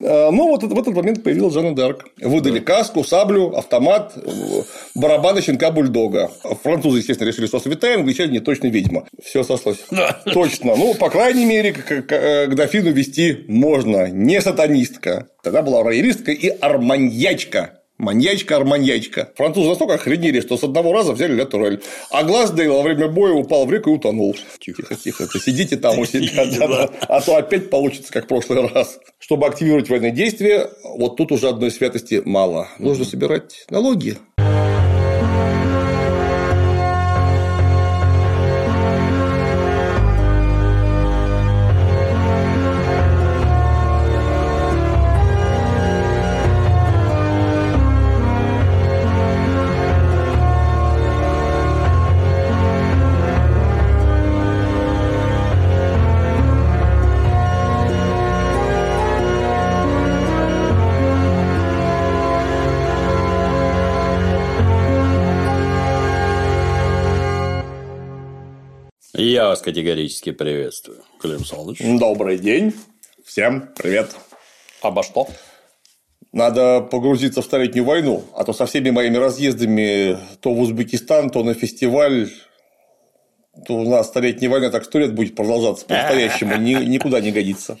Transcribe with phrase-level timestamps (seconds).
[0.00, 2.06] А, но вот в этот момент появилась Жанна Дарк.
[2.20, 4.16] Выдали каску, саблю, автомат,
[4.94, 6.30] барабаны щенка бульдога.
[6.62, 9.06] Французы, естественно, решили, что святая, англичане точно ведьма.
[9.22, 9.84] Все сослось.
[10.24, 10.76] Точно.
[10.76, 14.08] Ну, по крайней мере, к дофину вести можно.
[14.08, 15.28] Не сатанистка.
[15.42, 17.77] Тогда была роялистка и арманьячка.
[17.98, 19.32] Маньячка-арманьячка.
[19.36, 21.82] Французы настолько охренели, что с одного раза взяли Ля Турель.
[22.10, 24.36] А глаз Дейла во время боя упал в реку и утонул.
[24.60, 28.28] Тихо, тихо, ты сидите там у себя, да, да, а то опять получится, как в
[28.28, 28.98] прошлый раз.
[29.18, 32.68] Чтобы активировать военные действия, вот тут уже одной святости мало.
[32.78, 34.16] Нужно собирать налоги.
[69.48, 71.78] Я вас категорически приветствую, Клим Саныч.
[71.80, 72.74] Добрый день.
[73.24, 74.14] Всем привет.
[74.82, 75.26] Обо что?
[76.34, 81.42] Надо погрузиться в Столетнюю войну, а то со всеми моими разъездами то в Узбекистан, то
[81.44, 82.28] на фестиваль,
[83.66, 87.78] то у нас Столетняя война так сто лет будет продолжаться по-настоящему, никуда не годится.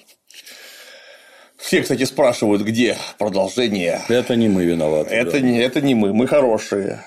[1.58, 4.00] Все, кстати, спрашивают, где продолжение.
[4.08, 5.14] Это не мы виноваты.
[5.14, 5.40] Это, да.
[5.40, 7.04] не, это не мы, мы хорошие.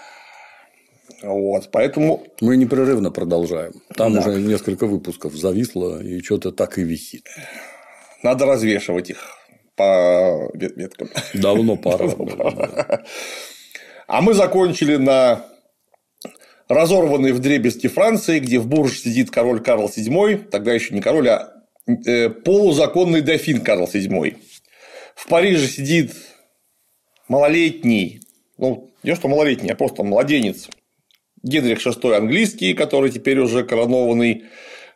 [1.22, 2.24] Вот, поэтому...
[2.42, 3.74] Мы непрерывно продолжаем.
[3.96, 4.20] Там да.
[4.20, 7.28] уже несколько выпусков зависло, и что-то так и висит.
[8.24, 9.38] Надо развешивать их
[9.76, 11.10] по веткам.
[11.34, 13.04] Давно пора.
[14.08, 15.46] А мы закончили на
[16.68, 21.30] разорванной в дребезги Франции, где в Бурж сидит король Карл VII, тогда еще не король,
[21.30, 21.54] а
[21.88, 24.38] э, полузаконный дофин Карл VII.
[25.16, 26.14] В Париже сидит
[27.28, 28.22] малолетний,
[28.58, 30.68] ну, не что малолетний, а просто младенец
[31.44, 34.46] Генрих VI английский, который теперь уже коронованный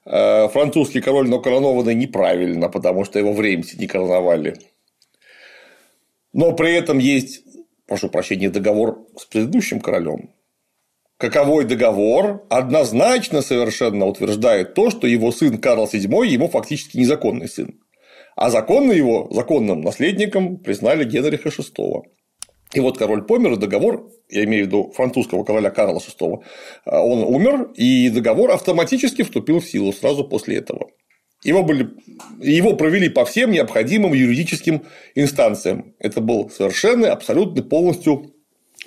[0.06, 4.56] э, французский король, но коронованный неправильно, потому что его в Реймсе не короновали.
[6.34, 7.44] Но при этом есть,
[7.88, 10.32] прошу прощения, договор с предыдущим королем.
[11.18, 17.80] Каковой договор однозначно совершенно утверждает то, что его сын Карл VII ему фактически незаконный сын.
[18.36, 22.02] А законно его законным наследником признали Генриха VI.
[22.74, 26.40] И вот король помер, договор, я имею в виду французского короля Карла VI,
[26.86, 30.90] э, он умер, и договор автоматически вступил в силу сразу после этого.
[31.44, 31.90] Его, были,
[32.42, 34.84] его провели по всем необходимым юридическим
[35.14, 35.94] инстанциям.
[36.00, 38.34] Это был совершенно, абсолютно, полностью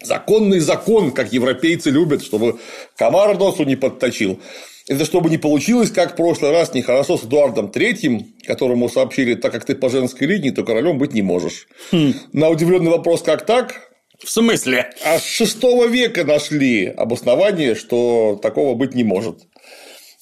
[0.03, 2.59] законный закон, как европейцы любят, чтобы
[2.97, 4.41] комар носу не подточил.
[4.89, 9.53] Это чтобы не получилось, как в прошлый раз нехорошо с Эдуардом Третьим, которому сообщили, так
[9.53, 11.69] как ты по женской линии, то королем быть не можешь.
[11.93, 12.15] Хм.
[12.33, 13.93] На удивленный вопрос, как так?
[14.19, 14.91] В смысле?
[15.05, 19.43] А с шестого века нашли обоснование, что такого быть не может.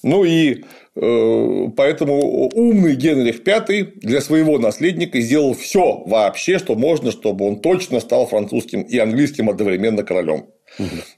[0.03, 0.65] Ну и
[0.97, 7.61] э, поэтому умный Генрих V для своего наследника сделал все вообще, что можно, чтобы он
[7.61, 10.47] точно стал французским и английским одновременно королем.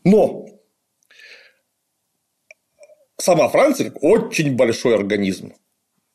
[0.05, 0.47] Но
[3.21, 5.53] сама Франция как очень большой организм.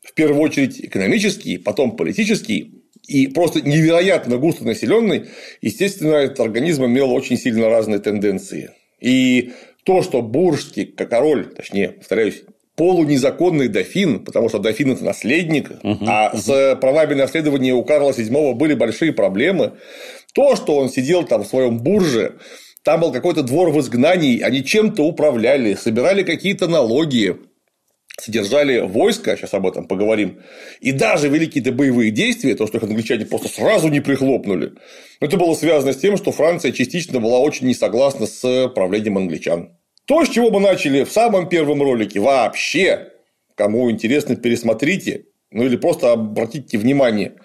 [0.01, 5.25] В первую очередь экономический, потом политический и просто невероятно густо населенный,
[5.61, 8.71] естественно, этот организм имел очень сильно разные тенденции.
[8.99, 9.51] И
[9.83, 12.43] то, что Буржский, как король, точнее, повторяюсь,
[12.75, 16.37] полунезаконный дофин, потому что дофин это наследник, угу, а угу.
[16.37, 19.73] с правами наследования у Карла VII были большие проблемы.
[20.33, 22.39] То, что он сидел там в своем бурже,
[22.83, 27.37] там был какой-то двор в изгнании, они чем-то управляли, собирали какие-то налоги,
[28.19, 30.41] содержали войско, сейчас об этом поговорим,
[30.81, 34.73] и даже вели какие-то боевые действия, то, что их англичане просто сразу не прихлопнули,
[35.21, 39.77] это было связано с тем, что Франция частично была очень не согласна с правлением англичан.
[40.05, 43.13] То, с чего мы начали в самом первом ролике, вообще,
[43.55, 47.35] кому интересно, пересмотрите, ну или просто обратите внимание.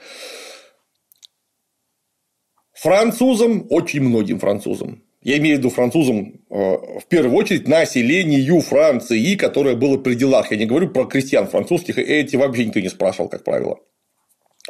[2.75, 9.35] Французам, очень многим французам, я имею в виду французам э, в первую очередь населению Франции,
[9.35, 10.51] которое было при делах.
[10.51, 13.79] Я не говорю про крестьян французских, эти вообще никто не спрашивал, как правило.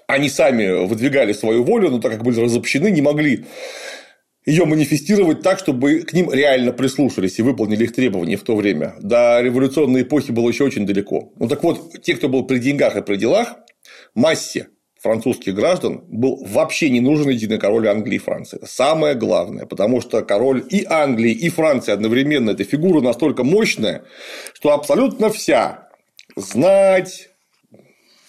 [0.06, 3.44] Они сами выдвигали свою волю, но так как были разобщены, не могли
[4.46, 8.94] ее манифестировать так, чтобы к ним реально прислушались и выполнили их требования в то время.
[9.00, 11.32] До революционной эпохи было еще очень далеко.
[11.38, 13.56] Ну так вот, те, кто был при деньгах и при делах,
[14.14, 14.68] массе
[15.00, 18.60] французских граждан был вообще не нужен единый король Англии и Франции.
[18.64, 24.04] Самое главное, потому что король и Англии, и Франции одновременно– это фигура настолько мощная,
[24.54, 25.88] что абсолютно вся
[26.36, 27.30] знать,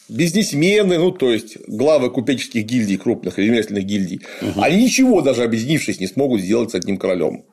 [0.10, 4.62] бизнесмены, ну, то есть главы купеческих гильдий, крупных ремесленных гильдий, угу.
[4.62, 7.45] они ничего, даже объединившись, не смогут сделать с одним королем.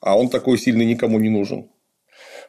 [0.00, 1.68] А он такой сильный никому не нужен.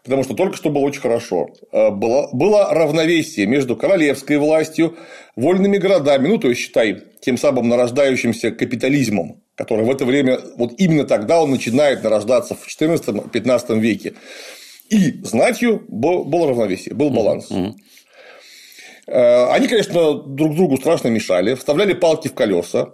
[0.03, 1.49] Потому что только что было очень хорошо.
[1.71, 4.97] Э, было, было равновесие между королевской властью,
[5.35, 10.73] вольными городами, ну, то есть, считай, тем самым нарождающимся капитализмом, который в это время, вот
[10.79, 14.13] именно тогда он начинает нарождаться в 14-15 веке.
[14.89, 17.49] И знатью было равновесие, был баланс.
[17.49, 17.73] Mm-hmm.
[19.51, 22.91] Они, конечно, друг другу страшно мешали, вставляли палки в колеса,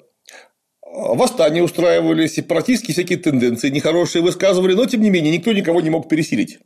[0.97, 6.09] восстания устраивали, сепаратистские всякие тенденции, нехорошие высказывали, но тем не менее никто никого не мог
[6.09, 6.59] пересилить.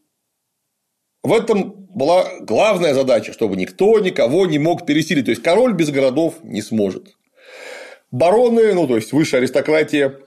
[1.23, 5.25] В этом была главная задача, чтобы никто никого не мог пересилить.
[5.25, 7.15] То есть король без городов не сможет.
[8.12, 10.19] Бароны, ну то есть высшая аристократия,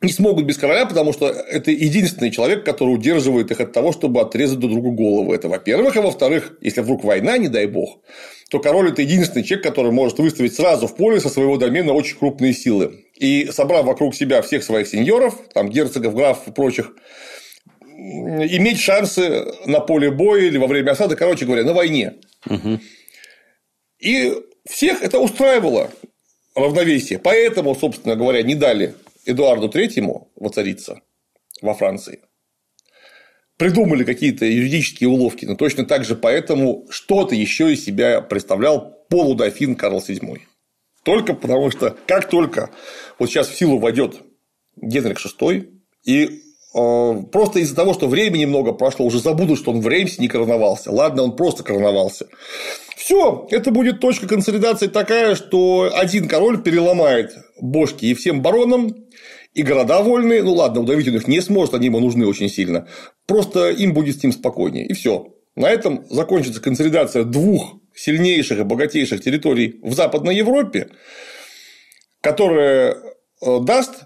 [0.00, 4.20] не смогут без короля, потому что это единственный человек, который удерживает их от того, чтобы
[4.20, 5.34] отрезать друг другу голову.
[5.34, 5.96] Это во-первых.
[5.96, 8.00] А во-вторых, если вдруг война, не дай бог,
[8.48, 12.16] то король– это единственный человек, который может выставить сразу в поле со своего домена очень
[12.16, 13.06] крупные силы.
[13.16, 16.92] И собрав вокруг себя всех своих сеньоров, там герцогов, графов и прочих,
[17.98, 22.14] иметь шансы на поле боя или во время осады, короче говоря, на войне.
[22.46, 22.78] Угу.
[23.98, 24.34] И
[24.68, 25.90] всех это устраивало
[26.54, 27.18] равновесие.
[27.18, 28.94] Поэтому, собственно говоря, не дали
[29.26, 31.00] Эдуарду Третьему воцариться
[31.60, 32.20] во Франции.
[33.56, 39.74] Придумали какие-то юридические уловки, но точно так же поэтому что-то еще из себя представлял полудофин
[39.74, 40.38] Карл VII.
[41.02, 42.70] Только потому что как только
[43.18, 44.20] вот сейчас в силу войдет
[44.76, 45.68] Генрих VI,
[46.04, 46.42] и
[47.32, 50.90] просто из-за того, что времени много прошло, уже забудут, что он в Реймсе не короновался.
[50.92, 52.26] Ладно, он просто короновался.
[52.96, 58.94] Все, это будет точка консолидации такая, что один король переломает бошки и всем баронам,
[59.54, 62.86] и города вольные, ну ладно, удавить он их не сможет, они ему нужны очень сильно.
[63.26, 64.86] Просто им будет с ним спокойнее.
[64.86, 65.34] И все.
[65.56, 70.90] На этом закончится консолидация двух сильнейших и богатейших территорий в Западной Европе,
[72.20, 72.96] которая
[73.40, 74.04] э, даст,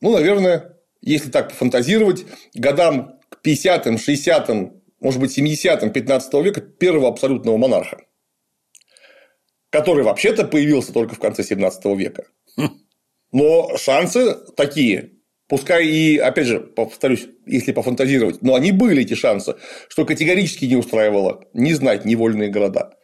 [0.00, 0.71] ну, наверное,
[1.02, 8.02] если так пофантазировать, годам к 50-м, 60-м, может быть, 70-м, 15 века первого абсолютного монарха,
[9.70, 12.24] который вообще-то появился только в конце 17 века.
[12.56, 12.70] Хм.
[13.32, 15.12] Но шансы такие,
[15.48, 19.56] пускай и, опять же, повторюсь, если пофантазировать, но они были эти шансы,
[19.88, 22.96] что категорически не устраивало не знать невольные города.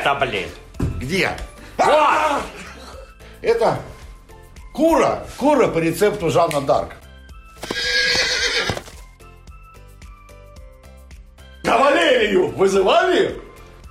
[0.00, 0.48] Это, блин.
[0.98, 1.30] Где?
[1.76, 2.42] Вот!
[3.42, 3.78] Это
[4.72, 5.26] кура.
[5.36, 6.94] Кура по рецепту Жанна Дарк.
[11.62, 13.40] Кавалерию вызывали?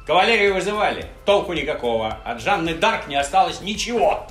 [0.08, 1.06] Кавалерию вызывали.
[1.26, 2.18] Толку никакого.
[2.26, 4.28] От Жанны Дарк не осталось ничего.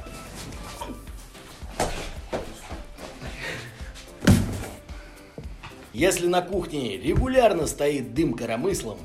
[5.93, 8.99] Если на кухне регулярно стоит дым коромыслом,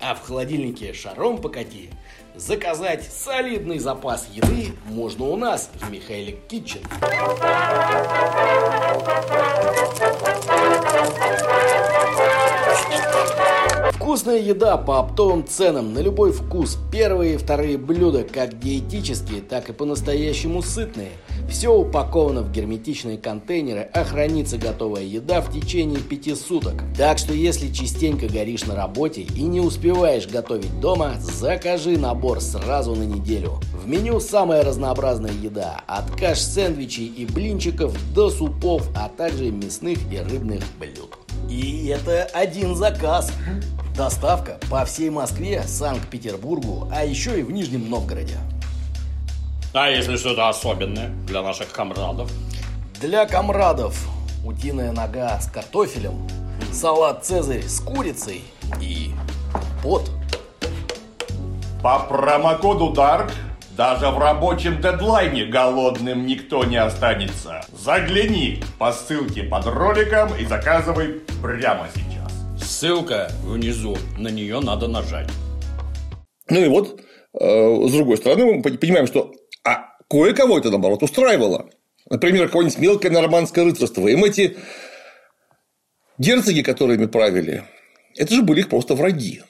[0.00, 1.90] а в холодильнике шаром покати,
[2.36, 6.80] заказать солидный запас еды можно у нас в Михайлик Китчен.
[14.06, 16.78] Вкусная еда по оптовым ценам на любой вкус.
[16.92, 21.10] Первые и вторые блюда как диетические, так и по-настоящему сытные.
[21.50, 26.84] Все упаковано в герметичные контейнеры, а хранится готовая еда в течение пяти суток.
[26.96, 32.94] Так что если частенько горишь на работе и не успеваешь готовить дома, закажи набор сразу
[32.94, 33.54] на неделю.
[33.72, 35.82] В меню самая разнообразная еда.
[35.88, 41.12] От каш-сэндвичей и блинчиков до супов, а также мясных и рыбных блюд.
[41.50, 43.32] И это один заказ.
[43.96, 48.36] Доставка по всей Москве, Санкт-Петербургу, а еще и в Нижнем Новгороде.
[49.72, 52.30] А если что-то особенное для наших комрадов?
[53.00, 54.06] Для комрадов
[54.44, 56.28] утиная нога с картофелем,
[56.72, 58.44] салат «Цезарь» с курицей
[58.82, 59.12] и
[59.82, 60.10] пот.
[61.82, 63.32] По промокоду DARK
[63.70, 67.64] даже в рабочем дедлайне голодным никто не останется.
[67.72, 72.15] Загляни по ссылке под роликом и заказывай прямо сейчас.
[72.78, 75.30] Ссылка внизу, на нее надо нажать.
[76.50, 77.00] Ну и вот,
[77.32, 79.32] э, с другой стороны, мы понимаем, что
[79.64, 81.70] а кое-кого это, наоборот, устраивало.
[82.10, 84.06] Например, какое-нибудь мелкое нормандское рыцарство.
[84.08, 84.58] Им эти
[86.18, 87.62] герцоги, которыми правили,
[88.14, 89.40] это же были их просто враги,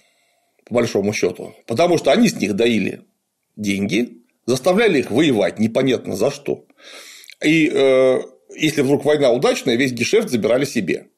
[0.65, 1.53] по большому счету.
[1.67, 3.07] Потому что они с них доили
[3.57, 6.65] деньги, заставляли их воевать непонятно за что.
[7.45, 8.21] И э,
[8.55, 11.09] если вдруг война удачная, весь гешефт забирали себе.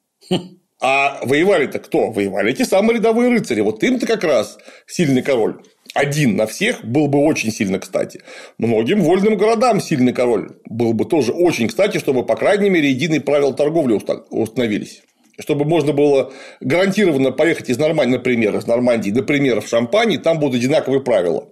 [0.81, 2.11] А воевали-то кто?
[2.11, 3.61] Воевали эти самые рядовые рыцари.
[3.63, 5.61] Вот им-то как раз сильный король.
[5.95, 8.21] Один на всех был бы очень сильно кстати.
[8.59, 13.21] Многим вольным городам сильный король был бы тоже очень кстати, чтобы, по крайней мере, единые
[13.21, 13.99] правила торговли
[14.31, 15.03] установились
[15.41, 20.57] чтобы можно было гарантированно поехать из Нормандии, например, из Нормандии, например, в Шампании, там будут
[20.57, 21.49] одинаковые правила.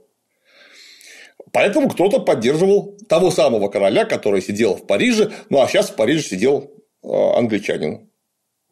[1.52, 6.22] Поэтому кто-то поддерживал того самого короля, который сидел в Париже, ну а сейчас в Париже
[6.22, 6.72] сидел
[7.04, 8.10] э, англичанин.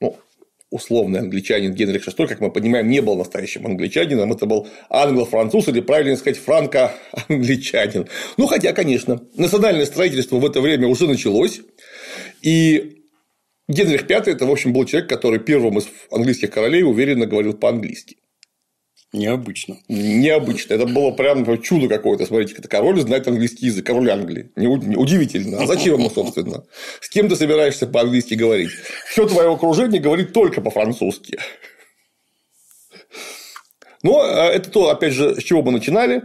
[0.00, 0.16] Ну,
[0.70, 5.80] условный англичанин Генрих VI, как мы понимаем, не был настоящим англичанином, это был англо-француз или,
[5.80, 8.08] правильно сказать, франко-англичанин.
[8.36, 11.60] Ну, хотя, конечно, национальное строительство в это время уже началось,
[12.42, 13.04] и
[13.68, 18.16] Генрих V– это, в общем, был человек, который первым из английских королей уверенно говорил по-английски.
[19.14, 19.76] Необычно.
[19.86, 20.74] Необычно.
[20.74, 22.26] Это было прям чудо какое-то.
[22.26, 24.50] Смотрите, это король знает английский язык, король Англии.
[24.56, 25.62] Удивительно.
[25.62, 26.64] А зачем ему, собственно?
[27.00, 28.72] С кем ты собираешься по-английски говорить?
[29.08, 31.38] Все твое окружение говорит только по-французски.
[34.02, 36.24] Но а, это то, опять же, с чего мы начинали.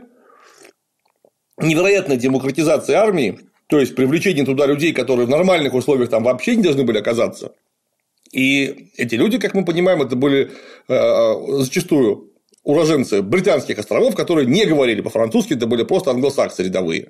[1.61, 6.63] Невероятная демократизация армии, то есть привлечение туда людей, которые в нормальных условиях там вообще не
[6.63, 7.53] должны были оказаться.
[8.31, 10.51] И эти люди, как мы понимаем, это были
[10.87, 12.29] э, зачастую
[12.63, 17.09] уроженцы британских островов, которые не говорили по-французски, это были просто англосаксы рядовые.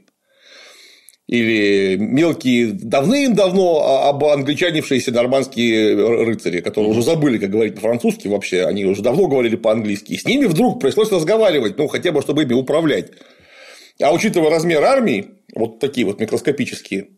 [1.27, 8.85] Или мелкие давным-давно об англичанившиеся нормандские рыцари, которые уже забыли, как говорить по-французски вообще, они
[8.85, 10.13] уже давно говорили по-английски.
[10.13, 13.11] И с ними вдруг пришлось разговаривать, ну, хотя бы, чтобы ими управлять.
[14.01, 17.09] А учитывая размер армии, вот такие вот микроскопические,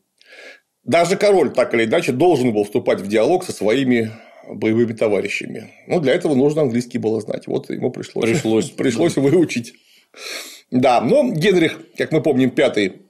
[0.84, 4.12] даже король так или иначе должен был вступать в диалог со своими
[4.54, 5.72] боевыми товарищами.
[5.88, 7.48] Ну, для этого нужно английский было знать.
[7.48, 9.74] Вот ему пришлось, пришлось, пришлось выучить.
[10.70, 13.02] Да, но Генрих, как мы помним, пятый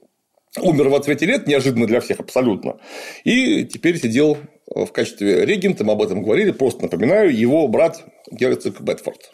[0.60, 2.78] умер в отцвете лет, неожиданно для всех абсолютно.
[3.24, 8.80] И теперь сидел в качестве регента, мы об этом говорили, просто напоминаю, его брат герцог
[8.80, 9.32] Бетфорд.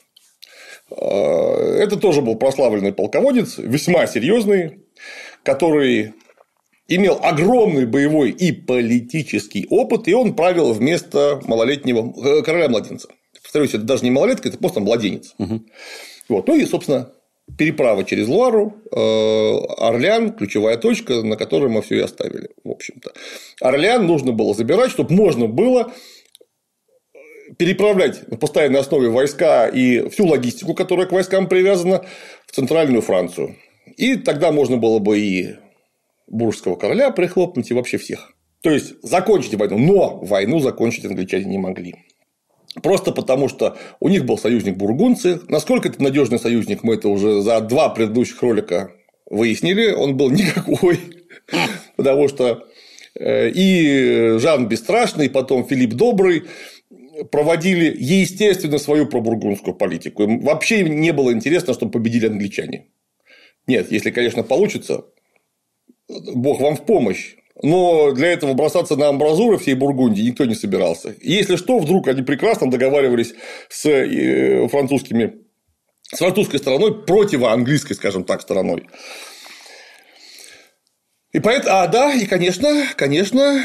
[0.90, 4.84] А, это тоже был прославленный полководец, весьма серьезный,
[5.42, 6.14] который
[6.88, 13.08] имел огромный боевой и политический опыт, и он правил вместо малолетнего э, короля-младенца.
[13.42, 15.34] Повторюсь, это даже не малолетка, это просто младенец.
[15.38, 15.60] Угу.
[16.30, 16.48] Вот.
[16.48, 17.12] Ну и, собственно,
[17.56, 23.12] переправа через Луару, э, Орлеан, ключевая точка, на которой мы все и оставили, в общем-то.
[23.60, 25.92] Орлеан нужно было забирать, чтобы можно было
[27.56, 32.04] переправлять на постоянной основе войска и всю логистику, которая к войскам привязана,
[32.46, 33.56] в центральную Францию.
[33.96, 35.56] И тогда можно было бы и
[36.28, 38.32] буржского короля прихлопнуть и вообще всех.
[38.62, 41.94] То есть закончить войну, но войну закончить англичане не могли.
[42.82, 45.40] Просто потому, что у них был союзник бургунцы.
[45.48, 48.92] Насколько это надежный союзник, мы это уже за два предыдущих ролика
[49.30, 49.92] выяснили.
[49.92, 50.98] Он был никакой.
[51.96, 52.66] Потому что
[53.18, 56.44] э, и Жан Бесстрашный, и потом Филипп Добрый
[57.30, 60.22] проводили, естественно, свою пробургундскую политику.
[60.22, 62.86] Им вообще не было интересно, чтобы победили англичане.
[63.66, 65.04] Нет, если, конечно, получится,
[66.08, 67.34] Бог вам в помощь.
[67.62, 71.14] Но для этого бросаться на амбразуры всей Бургундии никто не собирался.
[71.20, 73.34] если что, вдруг они прекрасно договаривались
[73.68, 75.48] с э, французскими
[76.12, 78.88] с французской стороной против английской, скажем так, стороной.
[81.32, 83.62] И поэтому, а да, и конечно, конечно,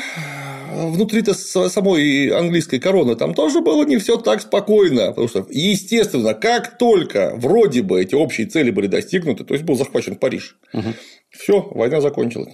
[0.73, 6.77] внутри-то самой английской короны там тоже было не все так спокойно, потому что, естественно, как
[6.77, 10.93] только вроде бы эти общие цели были достигнуты, то есть был захвачен Париж, угу.
[11.33, 12.53] Все, война закончилась.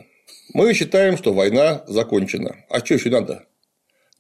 [0.54, 2.66] Мы считаем, что война закончена.
[2.70, 3.46] А что еще надо?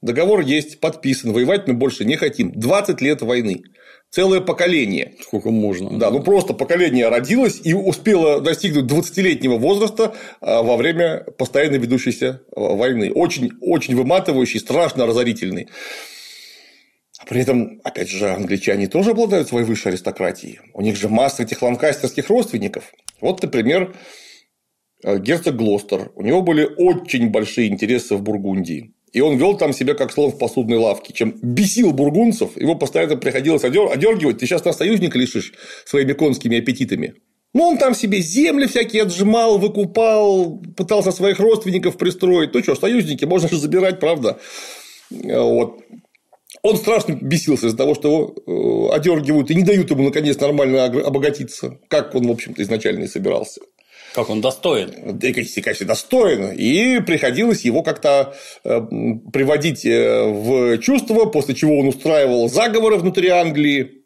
[0.02, 2.52] Договор есть, подписан, воевать мы больше не хотим.
[2.52, 3.64] 20 лет войны
[4.12, 5.14] целое поколение.
[5.22, 5.98] Сколько можно.
[5.98, 12.42] Да, ну просто поколение родилось и успело достигнуть 20-летнего возраста а, во время постоянно ведущейся
[12.56, 13.12] а, войны.
[13.12, 15.68] Очень, очень выматывающий, страшно разорительный.
[17.20, 20.60] А при этом, опять же, англичане тоже обладают своей высшей аристократией.
[20.74, 22.94] У них же масса этих ланкастерских родственников.
[23.20, 23.94] Вот, например,
[25.04, 26.12] герцог Глостер.
[26.16, 28.94] У него были очень большие интересы в Бургундии.
[29.12, 31.14] И он вел там себя как слон в посудной лавке.
[31.14, 34.38] Чем бесил бургунцев, его постоянно приходилось одергивать.
[34.38, 35.54] Ты сейчас на союзника лишишь
[35.86, 37.16] своими конскими аппетитами.
[37.54, 42.54] Ну, он там себе земли всякие отжимал, выкупал, пытался своих родственников пристроить.
[42.54, 44.40] Ну что, союзники можно же забирать, правда.
[45.10, 45.80] Вот.
[46.62, 50.86] Он страшно бесился из-за того, что его э, одергивают и не дают ему наконец нормально
[50.86, 53.62] обогатиться, как он, в общем-то, изначально и собирался.
[54.14, 54.92] Как он достоин.
[55.20, 56.52] Да, конечно, достоин.
[56.52, 58.82] И приходилось его как-то э,
[59.32, 64.00] приводить э, в чувство, после чего он устраивал заговоры внутри Англии.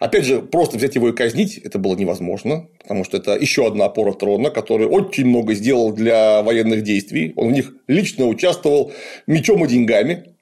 [0.00, 3.86] Опять же, просто взять его и казнить это было невозможно, потому что это еще одна
[3.86, 7.32] опора трона, который очень много сделал для военных действий.
[7.36, 8.92] Он в них лично участвовал
[9.26, 10.34] мечом и деньгами.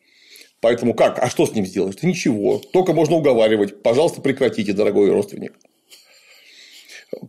[0.60, 1.18] Поэтому как?
[1.18, 1.98] А что с ним сделать?
[2.00, 2.58] Да ничего.
[2.72, 3.82] Только можно уговаривать.
[3.82, 5.54] Пожалуйста, прекратите, дорогой родственник.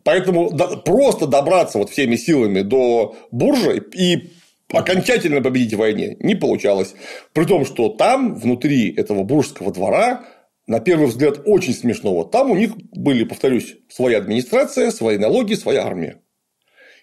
[0.04, 0.50] Поэтому
[0.86, 4.32] просто добраться вот всеми силами до буржи и
[4.72, 6.96] окончательно победить в войне не получалось.
[7.34, 10.26] При том, что там, внутри этого буржского двора,
[10.68, 12.26] на первый взгляд, очень смешного.
[12.26, 16.22] Там у них были, повторюсь, своя администрация, свои налоги, своя армия.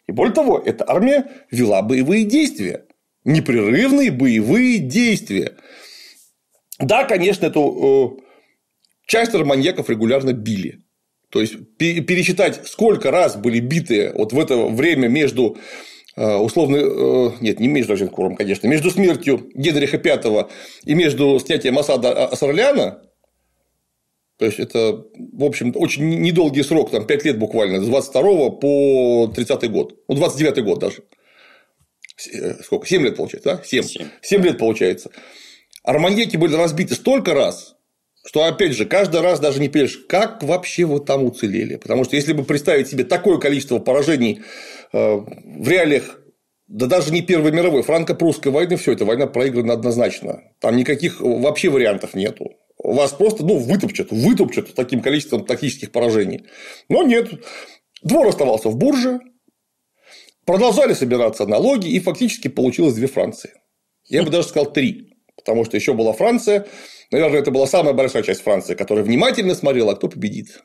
[0.06, 2.86] И более того, эта армия вела боевые действия.
[3.24, 5.56] Непрерывные боевые действия.
[6.78, 8.22] Да, конечно, эту э,
[9.06, 10.82] часть арманьяков регулярно били.
[11.30, 15.56] То есть пересчитать, сколько раз были биты вот в это время между
[16.16, 20.48] э, условно, э, нет, не между Аженкуром, конечно, между смертью Генриха V
[20.84, 23.02] и между снятием осады с Орлеана,
[24.40, 29.30] то есть это, в общем, очень недолгий срок, там 5 лет буквально, с 22 по
[29.36, 31.04] 30 год, ну 29 год даже.
[32.32, 32.88] Э, сколько?
[32.88, 33.62] 7 лет получается, да?
[33.62, 33.82] 7.
[33.82, 34.08] 7.
[34.22, 35.10] 7 лет получается.
[35.84, 37.76] Арманьяки были разбиты столько раз,
[38.30, 41.74] что, опять же, каждый раз даже не понимаешь, как вообще вы там уцелели.
[41.74, 44.42] Потому что если бы представить себе такое количество поражений
[44.92, 46.20] э, в реалиях
[46.68, 50.44] да даже не Первой мировой, франко-прусской войны, все это война проиграна однозначно.
[50.60, 52.52] Там никаких вообще вариантов нету.
[52.78, 56.44] Вас просто ну, вытопчут, вытопчут таким количеством тактических поражений.
[56.88, 57.32] Но нет.
[58.04, 59.18] Двор оставался в бурже,
[60.44, 63.50] продолжали собираться налоги, и фактически получилось две Франции.
[64.04, 65.16] Я бы даже сказал три.
[65.34, 66.68] Потому что еще была Франция,
[67.10, 70.62] Наверное, это была самая большая часть Франции, которая внимательно смотрела, кто победит.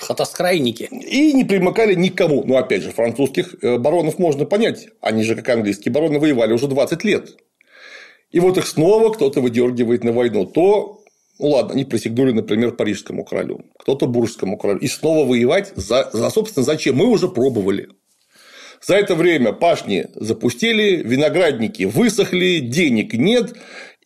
[0.00, 0.88] Хатоскрайники.
[0.90, 2.44] И не примыкали никому.
[2.44, 4.88] Но, опять же, французских э, баронов можно понять.
[5.00, 7.36] Они же, как английские бароны, воевали уже 20 лет.
[8.30, 10.44] И вот их снова кто-то выдергивает на войну.
[10.44, 11.02] То,
[11.38, 14.80] ну ладно, они присягнули, например, парижскому королю, кто-то буржскому королю.
[14.80, 16.96] И снова воевать за, за собственно, зачем?
[16.96, 17.88] Мы уже пробовали.
[18.86, 23.54] За это время пашни запустили, виноградники высохли, денег нет,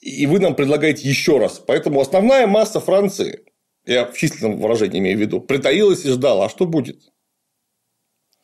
[0.02, 1.62] и вы нам предлагаете еще раз.
[1.64, 3.44] Поэтому основная масса Франции,
[3.86, 7.00] я в численном выражении имею в виду, притаилась и ждала, а что будет?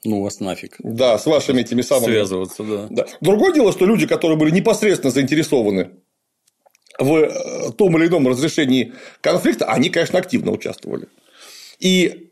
[0.05, 0.77] Ну, вас нафиг.
[0.79, 2.13] Да, с вашими этими самыми.
[2.13, 2.87] Связываться, да.
[2.89, 3.07] да.
[3.21, 5.91] Другое дело, что люди, которые были непосредственно заинтересованы
[7.01, 11.09] в э, том или ином разрешении конфликта, они, конечно, активно участвовали.
[11.81, 12.31] И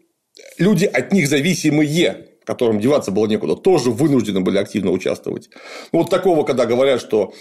[0.58, 5.50] люди от них зависимые, которым деваться было некуда, тоже вынуждены были активно участвовать.
[5.90, 7.34] Ну, вот такого, когда говорят, что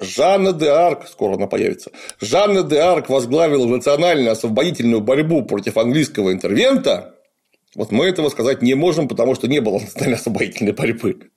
[0.00, 6.32] Жанна де Арк, скоро она появится, Жанна де Арк возглавила национальную освободительную борьбу против английского
[6.32, 7.14] интервента,
[7.74, 11.30] вот мы этого сказать не можем, потому что не было национальной освободительной борьбы.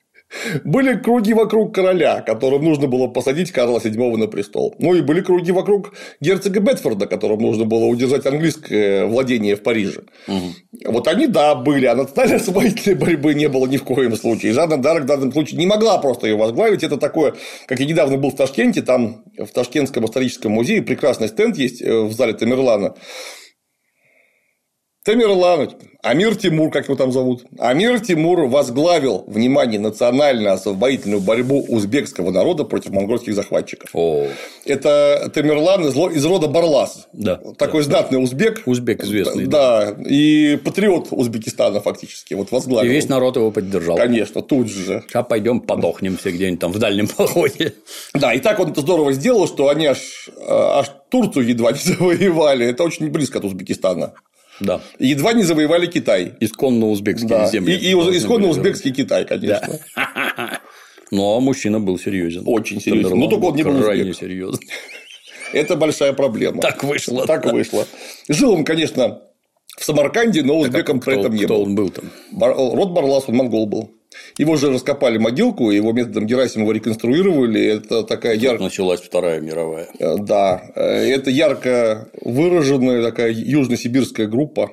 [0.63, 4.75] Были круги вокруг короля, которым нужно было посадить Карла VII на престол.
[4.79, 10.03] Ну и были круги вокруг герцога Бетфорда, которому нужно было удержать английское владение в Париже.
[10.27, 10.91] Угу.
[10.93, 14.51] Вот они, да, были, а национальной освободительной борьбы не было ни в коем случае.
[14.51, 16.83] И Жанна Дарк в данном случае не могла просто ее возглавить.
[16.83, 17.35] Это такое,
[17.67, 22.01] как я недавно был в Ташкенте, там в Ташкентском историческом музее прекрасный стенд есть э,
[22.01, 22.95] в зале Тамерлана
[25.03, 25.71] Тамерлан,
[26.03, 32.91] Амир Тимур, как его там зовут, Амир Тимур возглавил, внимание, национально-освободительную борьбу узбекского народа против
[32.91, 33.89] монгольских захватчиков.
[33.93, 34.27] О.
[34.63, 37.07] Это Тамерлан из, из рода Барлас.
[37.13, 38.23] Да, Такой да, знатный да.
[38.23, 38.61] узбек.
[38.67, 39.47] Узбек известный.
[39.47, 42.35] Да, да, и патриот Узбекистана фактически.
[42.35, 42.87] Вот возглавил.
[42.87, 43.97] И весь народ его поддержал.
[43.97, 45.03] Конечно, тут же.
[45.07, 47.73] Сейчас пойдем подохнем все где-нибудь там в дальнем походе.
[48.13, 52.67] Да, и так он это здорово сделал, что они аж, аж Турцию едва не завоевали.
[52.67, 54.13] Это очень близко от Узбекистана.
[54.61, 54.81] Да.
[54.99, 56.33] Едва не завоевали Китай.
[56.39, 57.47] Исконно узбекские да.
[57.47, 57.75] земли.
[57.75, 59.79] И, и исконно узбекский Китай, конечно.
[59.95, 60.61] Да.
[61.11, 62.43] Но мужчина был серьезен.
[62.45, 63.17] Очень серьезен.
[63.17, 64.59] Ну, только он не был крайне серьезен.
[65.53, 66.61] Это большая проблема.
[66.61, 67.25] Так вышло.
[67.25, 67.51] Так да.
[67.51, 67.85] вышло.
[68.29, 69.21] Жил он, конечно,
[69.77, 71.63] в Самарканде, но узбеком так, при этом не кто был.
[71.63, 72.05] он был там?
[72.39, 73.91] Род Барлас, он монгол был.
[74.37, 77.63] Его же раскопали могилку, его методом Герасимова реконструировали.
[77.63, 78.65] Это такая яркая.
[78.65, 79.87] Началась Вторая мировая.
[79.99, 80.61] Э, да.
[80.75, 84.71] Э, это ярко выраженная такая южно-сибирская группа.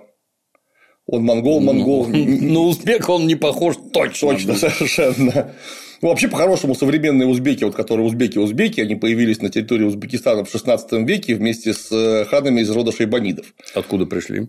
[1.07, 2.07] Он монгол, монгол.
[2.09, 4.33] На узбека он не похож точно.
[4.33, 5.55] Точно, совершенно.
[6.01, 10.93] Ну, вообще, по-хорошему, современные узбеки, вот которые узбеки-узбеки, они появились на территории Узбекистана в 16
[11.09, 13.53] веке вместе с э, ханами из рода шейбанидов.
[13.75, 14.49] Откуда пришли?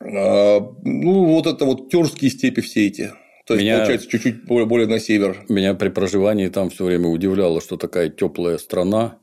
[0.00, 3.12] Ну, вот это вот тюркские степи все эти.
[3.46, 5.44] То есть, Меня- получается, чуть-чуть более, более на север.
[5.48, 9.18] Меня при проживании там все время удивляло, что такая теплая страна,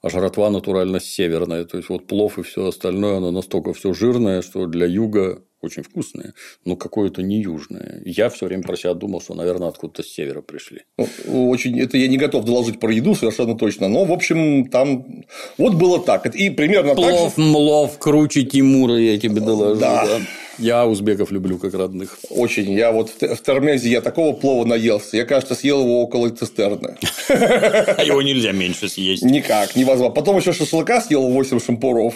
[0.00, 1.64] а жратва натурально северная.
[1.64, 5.82] То есть вот плов и все остальное, оно настолько все жирное, что для юга очень
[5.82, 8.02] вкусное, но какое-то не южное.
[8.04, 10.82] Я все время про себя думал, что, наверное, откуда-то с севера пришли.
[10.98, 15.24] Ну, очень, это я не готов доложить про еду совершенно точно, но, в общем, там
[15.58, 16.26] вот было так.
[16.34, 17.10] И примерно так же...
[17.10, 19.80] Плов, млов, круче Тимура, я тебе доложу.
[19.80, 20.06] Да.
[20.06, 20.20] да.
[20.58, 22.18] Я узбеков люблю как родных.
[22.30, 22.72] Очень.
[22.72, 25.16] Я вот в Термезе я такого плова наелся.
[25.16, 26.96] Я, кажется, съел его около цистерны.
[27.28, 29.22] А его нельзя меньше съесть.
[29.22, 30.14] Никак, невозможно.
[30.14, 32.14] Потом еще шашлыка съел 8 шампуров.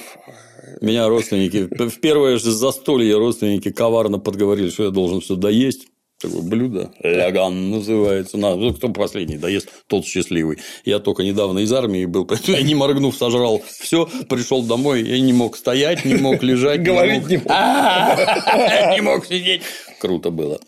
[0.80, 5.88] Меня родственники, в первое же застолье родственники коварно подговорили, что я должен все доесть.
[6.20, 6.90] Такое блюдо.
[7.00, 8.38] Ляган называется.
[8.38, 10.58] На, ну, кто последний доест, тот счастливый.
[10.84, 15.20] Я только недавно из армии был, поэтому я не моргнув сожрал все, пришел домой, я
[15.20, 16.82] не мог стоять, не мог лежать.
[16.82, 17.46] Говорить не мог.
[17.48, 19.62] А, Не мог сидеть.
[20.00, 20.58] Круто было.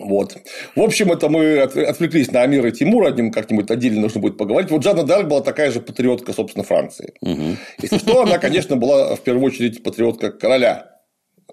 [0.00, 0.36] Вот.
[0.74, 4.20] В общем, это мы от- отвлеклись на Амира и Тимура, о нем как-нибудь отдельно нужно
[4.20, 4.70] будет поговорить.
[4.70, 7.12] Вот Жанна Дарк была такая же патриотка, собственно, Франции.
[7.82, 10.96] Если что, она, конечно, была в первую очередь патриотка короля,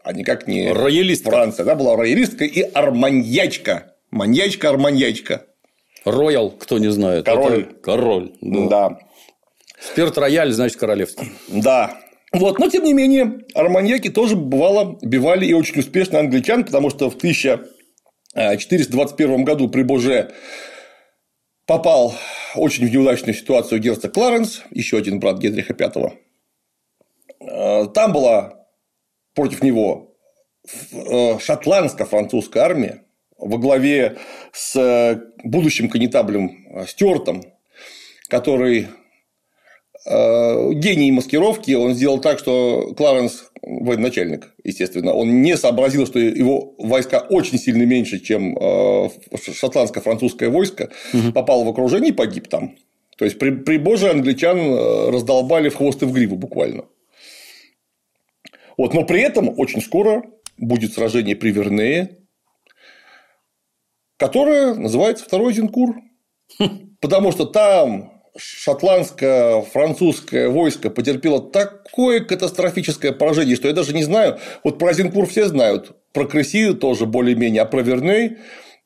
[0.04, 1.30] а никак не Роялистка.
[1.30, 1.64] Франция.
[1.66, 3.94] Она была роялистка и арманьячка.
[4.12, 5.42] Маньячка-арманьячка.
[6.06, 7.26] Роял, кто не знает.
[7.26, 7.64] Король.
[7.64, 8.32] это Король.
[8.42, 8.68] Да.
[8.70, 9.00] Да.
[9.82, 11.32] Спирт рояль, значит, королевский.
[11.50, 11.98] Да.
[12.32, 17.10] Вот, но тем не менее, арманьяки тоже бывало бивали и очень успешно англичан, потому что
[17.10, 17.18] в
[18.38, 20.32] 1421 году при Боже
[21.66, 22.14] попал
[22.56, 26.14] очень в неудачную ситуацию герцог Кларенс, еще один брат Генриха V.
[27.40, 28.68] Э, Там была
[29.34, 30.16] против него
[30.92, 33.04] э, шотландско-французская армия
[33.38, 34.18] во главе
[34.52, 37.44] с э, будущим конетаблем э, Стюартом,
[38.30, 38.88] который
[40.10, 47.20] гений маскировки, он сделал так, что Кларенс, военачальник, естественно, он не сообразил, что его войска
[47.20, 49.10] очень сильно меньше, чем э,
[49.54, 50.90] шотландско-французское войско,
[51.34, 52.76] попал в окружение и погиб там.
[53.18, 56.86] То есть, при, при боже англичан э, раздолбали в хвост и в гриву буквально.
[58.78, 60.24] Вот, но при этом очень скоро
[60.58, 62.18] будет сражение при Вернее,
[64.18, 65.96] которое называется Второй Зинкур.
[67.00, 74.40] Потому что там шотландско-французское войско потерпело такое катастрофическое поражение, что я даже не знаю.
[74.64, 78.38] Вот про Зинкур все знают, про Креси тоже более-менее, а про Верней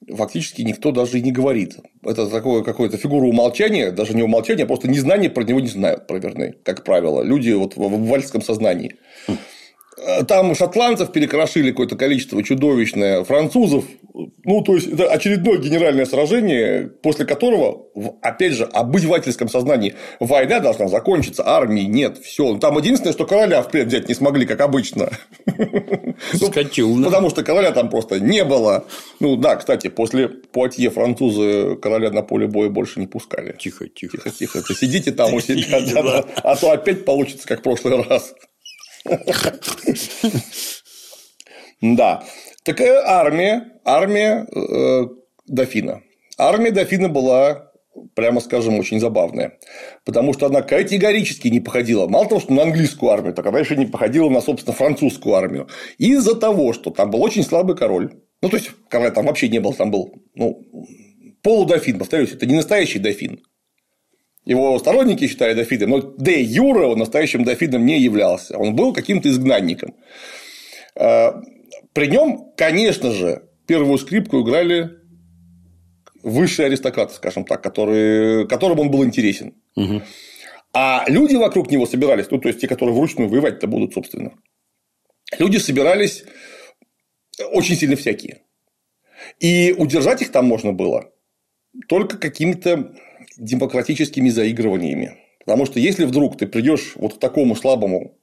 [0.07, 1.77] фактически никто даже и не говорит.
[2.03, 6.07] Это такое какое-то фигура умолчания, даже не умолчания, а просто незнание про него не знают,
[6.07, 7.21] про Верней, как правило.
[7.21, 8.95] Люди вот в вальском сознании.
[10.27, 13.85] Там шотландцев перекрошили какое-то количество чудовищное, французов.
[14.43, 17.85] Ну, то есть, это очередное генеральное сражение, после которого,
[18.21, 22.57] опять же, обывательском сознании война должна закончиться, армии нет, все.
[22.57, 25.09] Там единственное, что короля в плен взять не смогли, как обычно.
[26.33, 27.05] Скотина.
[27.05, 28.85] Потому что короля там просто не было.
[29.19, 33.55] Ну, да, кстати, после Пуатье французы короля на поле боя больше не пускали.
[33.57, 34.17] Тихо, тихо.
[34.17, 38.33] Тихо, тихо, сидите там у себя, а то опять получится, как в прошлый раз.
[41.81, 42.23] Да.
[42.63, 45.07] Такая армия, армия э,
[45.47, 46.03] дофина.
[46.37, 47.71] Армия дофина была,
[48.15, 49.57] прямо скажем, очень забавная.
[50.05, 52.07] Потому что она категорически не походила.
[52.07, 55.67] Мало того, что на английскую армию, так она еще не походила на, собственно, французскую армию.
[55.97, 58.13] Из-за того, что там был очень слабый король.
[58.43, 60.63] Ну, то есть, короля там вообще не было, там был ну,
[61.41, 63.41] полудофин, повторюсь, это не настоящий дофин.
[64.45, 68.57] Его сторонники считали дофином, но де Юра он настоящим дофином не являлся.
[68.57, 69.95] Он был каким-то изгнанником.
[70.95, 74.89] При нем, конечно же, первую скрипку играли
[76.23, 79.53] высшие аристократы, скажем так, которые, которым он был интересен.
[79.75, 80.01] Угу.
[80.73, 84.31] А люди вокруг него собирались, ну, то есть те, которые вручную воевать-то будут, собственно.
[85.37, 86.23] Люди собирались
[87.51, 88.43] очень сильно всякие.
[89.39, 91.11] И удержать их там можно было
[91.87, 92.93] только какими-то
[93.41, 95.17] демократическими заигрываниями.
[95.45, 98.17] Потому что если вдруг ты придешь вот к такому слабому,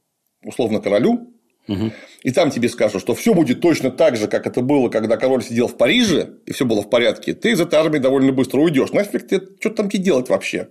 [0.44, 1.35] условно, королю,
[1.66, 1.92] Угу.
[2.22, 5.44] и там тебе скажут, что все будет точно так же, как это было, когда король
[5.44, 8.92] сидел в Париже, и все было в порядке, ты из этой армии довольно быстро уйдешь.
[8.92, 10.70] Нафиг ты, что там тебе делать вообще?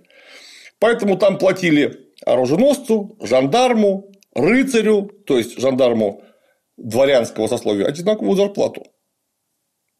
[0.80, 6.24] Поэтому там платили оруженосцу, жандарму, рыцарю, то есть жандарму
[6.76, 8.84] дворянского сословия, одинаковую зарплату.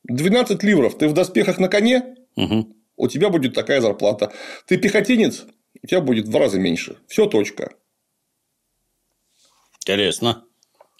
[0.09, 2.67] 12 ливров, ты в доспехах на коне, Угу.
[2.99, 4.33] У тебя будет такая зарплата.
[4.67, 5.47] Ты пехотинец,
[5.83, 6.97] у тебя будет в два раза меньше.
[7.07, 7.73] Все точка.
[9.81, 10.45] Интересно.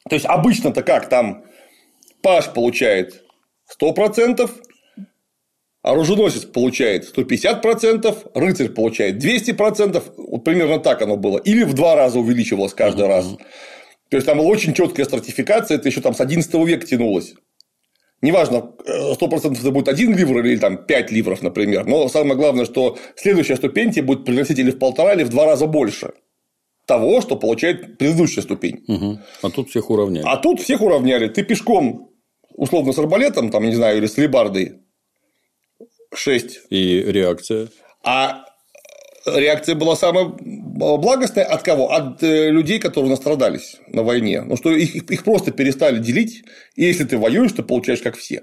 [0.09, 1.45] То есть обычно-то как там
[2.23, 3.23] Паш получает
[3.81, 4.51] 100%,
[5.83, 12.19] оруженосец получает 150%, рыцарь получает 200%, вот примерно так оно было, или в два раза
[12.19, 13.37] увеличивалось каждый раз.
[14.09, 17.35] То есть там была очень четкая стратификация, это еще там с 11 века тянулось.
[18.21, 21.87] Неважно, 100% это будет один ливр или там 5 ливров, например.
[21.87, 25.67] Но самое главное, что следующая ступень будет приносить или в полтора, или в два раза
[25.67, 26.13] больше
[26.87, 28.83] того, что получает предыдущая ступень.
[28.89, 29.19] Угу.
[29.43, 30.25] А тут всех уравняли.
[30.27, 31.29] А тут всех уравняли.
[31.29, 32.11] Ты пешком,
[32.55, 34.81] условно, с арбалетом, там, не знаю, или с лебардой
[36.15, 36.61] 6.
[36.71, 37.69] И реакция.
[38.03, 38.45] А
[39.37, 41.93] реакция была самая благостная от кого?
[41.93, 44.43] От э, людей, которые настрадались на войне.
[44.43, 46.45] Ну, что их, их просто перестали делить,
[46.77, 48.43] и если ты воюешь, то получаешь как все.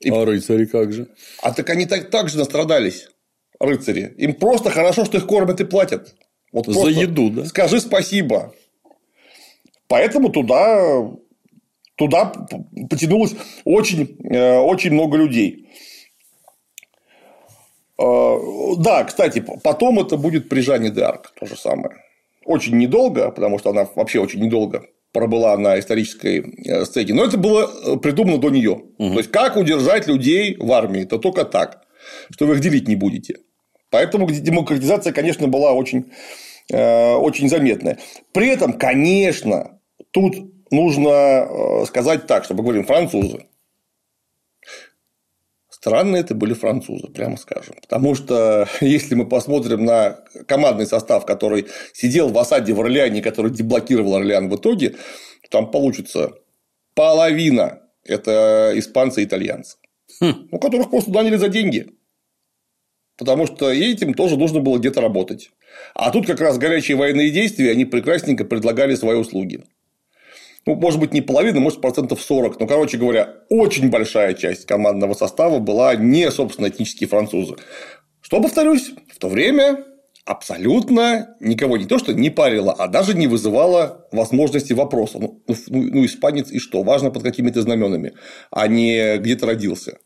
[0.00, 0.10] И...
[0.10, 1.08] А рыцари как же?
[1.42, 3.08] А так они так, так же настрадались,
[3.58, 4.14] рыцари.
[4.16, 6.14] Им просто хорошо, что их кормят и платят.
[6.52, 7.44] Вот За еду, да?
[7.44, 8.54] Скажи спасибо.
[9.88, 11.10] Поэтому туда,
[11.96, 12.32] туда
[12.88, 15.68] потянулось очень, э, очень много людей.
[18.00, 18.36] Э,
[18.78, 21.96] да, кстати, потом это будет при Жанне д'Арк то же самое.
[22.44, 27.14] Очень недолго, потому что она вообще очень недолго пробыла на исторической э, сцене.
[27.14, 28.82] Но это было э, придумано до нее.
[28.98, 29.12] Угу.
[29.12, 31.02] То есть, как удержать людей в армии?
[31.02, 31.82] Это только так,
[32.30, 33.36] что вы их делить не будете.
[33.90, 36.12] Поэтому демократизация, конечно, была очень,
[36.72, 37.98] очень заметная.
[38.32, 39.80] При этом, конечно,
[40.12, 40.36] тут
[40.70, 43.46] нужно сказать так, чтобы говорим французы.
[45.80, 47.74] Странные это были французы, прямо скажем.
[47.80, 53.50] Потому что если мы посмотрим на командный состав, который сидел в осаде в Орлеане, который
[53.50, 54.96] деблокировал Орлеан в итоге,
[55.48, 56.34] там получится
[56.94, 59.78] половина– это испанцы и итальянцы,
[60.20, 60.48] хм.
[60.50, 61.86] у которых просто наняли за деньги.
[63.16, 65.50] Потому что этим тоже нужно было где-то работать.
[65.94, 69.64] А тут как раз горячие военные действия, они прекрасненько предлагали свои услуги
[70.66, 72.60] ну, может быть, не половина, может, процентов 40.
[72.60, 77.56] Но, короче говоря, очень большая часть командного состава была не, собственно, этнические французы.
[78.20, 79.84] Что, повторюсь, в то время
[80.26, 85.18] абсолютно никого не то, что не парило, а даже не вызывало возможности вопроса.
[85.18, 86.82] Ну, ну, ну, ну испанец и что?
[86.82, 88.12] Важно под какими-то знаменами,
[88.50, 89.98] а не где то родился.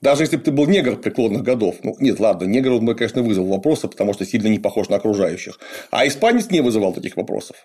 [0.00, 3.22] Даже если бы ты был негр преклонных годов, ну нет, ладно, негр он бы, конечно,
[3.22, 5.58] вызвал вопросы, потому что сильно не похож на окружающих.
[5.90, 7.56] А испанец не вызывал таких вопросов.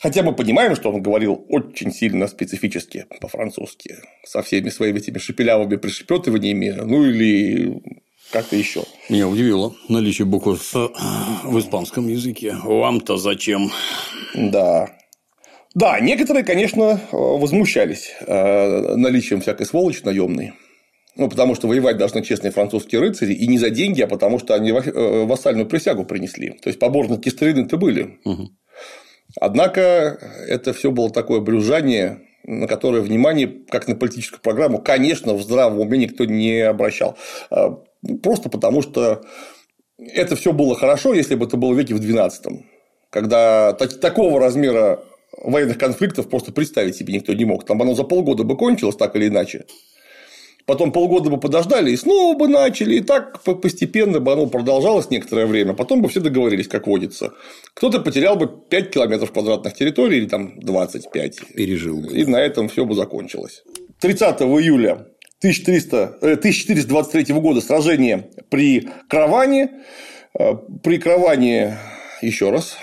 [0.00, 5.76] Хотя мы понимаем, что он говорил очень сильно специфически по-французски, со всеми своими этими шепелявыми
[5.76, 7.82] пришепетываниями, ну или
[8.30, 8.84] как-то еще.
[9.08, 12.56] Меня удивило наличие букв в испанском языке.
[12.64, 13.70] Вам-то зачем?
[14.34, 14.90] Да.
[15.74, 20.54] Да, некоторые, конечно, возмущались э, наличием всякой сволочи наемной.
[21.16, 24.54] Ну, потому что воевать должны честные французские рыцари, и не за деньги, а потому что
[24.54, 26.50] они э, вассальную присягу принесли.
[26.50, 28.18] То есть, поборники старины-то были.
[28.24, 28.48] Угу.
[29.40, 35.42] Однако это все было такое брюзжание, на которое внимание, как на политическую программу, конечно, в
[35.42, 37.16] здравом уме никто не обращал.
[37.50, 37.82] А,
[38.22, 39.22] просто потому, что
[39.98, 42.64] это все было хорошо, если бы это было веке в XII,
[43.10, 45.02] когда такого размера
[45.42, 47.64] военных конфликтов просто представить себе никто не мог.
[47.64, 49.66] Там оно за полгода бы кончилось так или иначе
[50.66, 55.46] потом полгода бы подождали и снова бы начали, и так постепенно бы оно продолжалось некоторое
[55.46, 57.32] время, потом бы все договорились, как водится.
[57.74, 61.54] Кто-то потерял бы 5 километров квадратных территорий или там 25.
[61.54, 62.12] Пережил бы.
[62.12, 63.62] И на этом все бы закончилось.
[64.00, 65.06] 30 июля
[65.38, 69.70] 1300, 1423 э, года сражение при Краване.
[70.38, 71.78] Э, при Краване,
[72.22, 72.76] еще раз,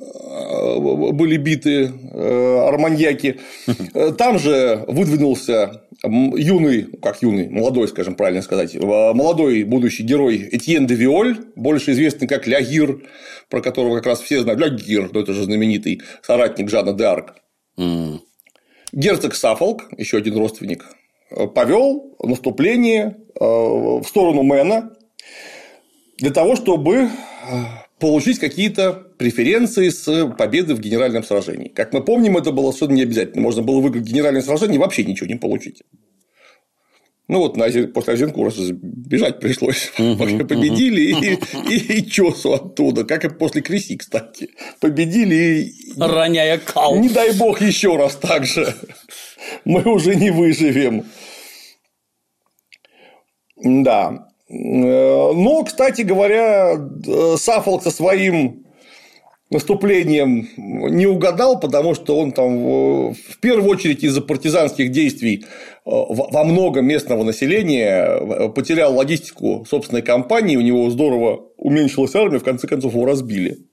[0.00, 3.38] э, были биты арманьяки.
[4.18, 10.86] Там же выдвинулся юный, как юный, молодой, скажем правильно сказать, э, молодой будущий герой Этьен
[10.86, 13.02] де Виоль, больше известный как Лягир,
[13.48, 17.34] про которого как раз все знают, Лягир, но это же знаменитый соратник Жана де Арк.
[17.78, 18.20] Mm.
[18.92, 20.84] Герцог Сафолк, еще один родственник,
[21.30, 24.92] э, повел наступление э, в сторону Мэна
[26.18, 27.10] для того, чтобы
[27.98, 31.68] получить какие-то преференции с победы в генеральном сражении.
[31.68, 33.42] Как мы помним, это было совершенно не обязательно.
[33.42, 35.82] Можно было выиграть генеральное сражение и вообще ничего не получить.
[37.28, 39.90] Ну вот на, после Азенкура бежать пришлось.
[39.96, 41.38] Пока победили и,
[41.74, 44.50] и, и чесу оттуда, как и после Креси, кстати.
[44.80, 46.00] Победили и.
[46.00, 46.96] Роняя кал.
[46.98, 48.72] Не дай бог еще раз так же.
[49.64, 51.04] Мы уже не выживем.
[53.56, 54.28] Да.
[54.48, 58.64] Э, но, кстати говоря, э, Сафолк со своим
[59.50, 65.44] наступлением не угадал, потому что он там в первую очередь из-за партизанских действий э,
[65.84, 72.68] во много местного населения потерял логистику собственной кампании, у него здорово уменьшилась армия, в конце
[72.68, 73.66] концов его разбили.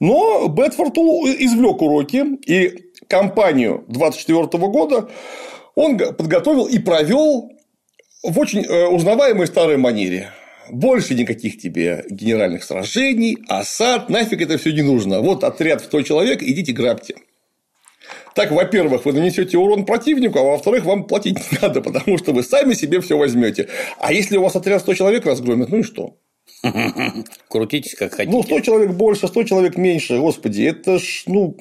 [0.00, 5.08] Но Бетфорд извлек уроки и кампанию 24 года
[5.74, 7.52] он подготовил и провел
[8.22, 10.30] в очень э, узнаваемой старой манере.
[10.70, 15.20] Больше никаких тебе генеральных сражений, осад, нафиг это все не нужно.
[15.20, 17.16] Вот отряд в 100 человек, идите грабьте.
[18.34, 22.42] Так, во-первых, вы нанесете урон противнику, а во-вторых, вам платить не надо, потому что вы
[22.42, 23.68] сами себе все возьмете.
[23.98, 26.16] А если у вас отряд 100 человек разгромит, ну и что?
[27.48, 28.34] Крутитесь как хотите.
[28.34, 31.56] Ну, 100 человек больше, 100 человек меньше, господи, это ж, ну,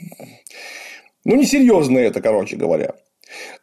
[1.25, 2.93] ну, несерьезно это, короче говоря.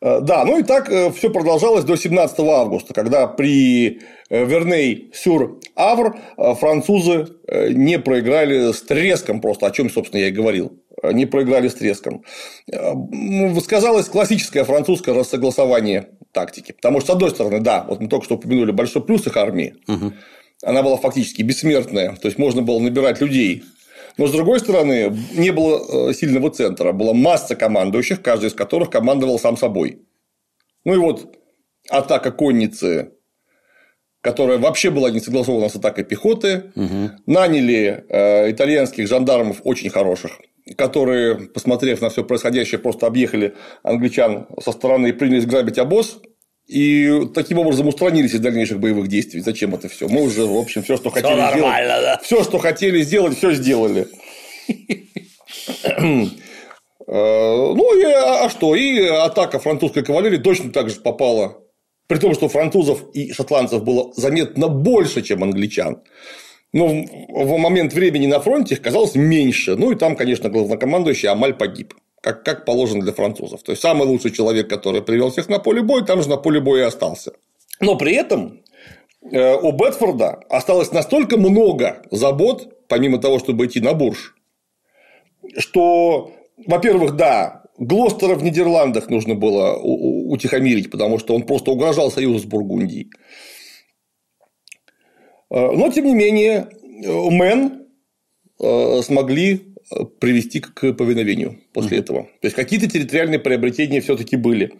[0.01, 4.01] Э, да, ну и так э, все продолжалось до 17 августа, когда при
[4.31, 7.29] э, Верней сюр Авр французы
[7.71, 10.73] не проиграли с треском просто, о чем, собственно, я и говорил.
[11.03, 12.25] Не проиграли с треском.
[13.63, 16.73] Сказалось классическое французское рассогласование тактики.
[16.73, 19.77] Потому что, с одной стороны, да, вот мы только что упомянули большой плюс их армии.
[19.87, 20.13] Угу.
[20.65, 22.17] Она была фактически бессмертная.
[22.17, 23.63] То есть можно было набирать людей
[24.19, 26.93] но, с другой стороны, не было э, сильного центра.
[26.93, 30.03] Была масса командующих, каждый из которых командовал сам собой.
[30.85, 31.37] Ну и вот
[31.89, 33.13] атака конницы,
[34.21, 37.13] которая вообще была не согласована с атакой пехоты, угу.
[37.27, 40.41] наняли э, итальянских жандармов очень хороших,
[40.77, 43.55] которые, посмотрев на все происходящее, просто объехали
[43.85, 46.21] англичан со стороны и принялись грабить обоз.
[46.69, 49.41] И таким образом устранились из дальнейших боевых действий.
[49.41, 50.07] Зачем это все?
[50.07, 51.87] Мы уже, в общем, все, что хотели сделать.
[51.87, 52.21] Да.
[52.23, 54.09] Все, что хотели сделать, все сделали.
[57.11, 58.75] Э, ну, и, а, а что?
[58.75, 61.57] И атака французской кавалерии точно так же попала.
[62.07, 66.03] При том, что французов и шотландцев было заметно больше, чем англичан.
[66.75, 69.75] Но в момент времени на фронте их казалось меньше.
[69.75, 71.95] Ну, и там, конечно, главнокомандующий Амаль погиб
[72.29, 73.63] как, как положено для французов.
[73.63, 76.61] То есть самый лучший человек, который привел всех на поле боя, там же на поле
[76.61, 77.33] боя и остался.
[77.81, 78.61] Но при этом
[79.33, 84.35] э, у Бетфорда осталось настолько много забот, помимо того, чтобы идти на бурж,
[85.57, 86.33] что,
[86.67, 92.45] во-первых, да, Глостера в Нидерландах нужно было утихомирить, потому что он просто угрожал союзу с
[92.45, 93.09] Бургундией.
[95.51, 97.87] Э, но, тем не менее, Мэн
[98.61, 99.68] э, смогли
[100.21, 102.01] привести к повиновению после mm-hmm.
[102.01, 102.23] этого.
[102.25, 104.75] То есть какие-то территориальные приобретения все-таки были.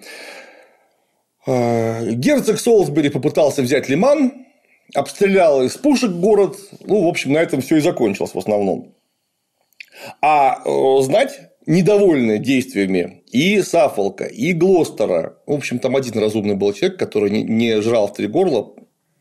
[1.47, 4.33] А, герцог Солсбери попытался взять Лиман,
[4.95, 6.57] обстрелял из пушек город.
[6.85, 8.95] Ну, в общем, на этом все и закончилось в основном.
[10.21, 15.39] А э, знать, недовольны действиями и Сафолка, и Глостера.
[15.47, 18.75] В общем, там один разумный был человек, который не жрал в три горла,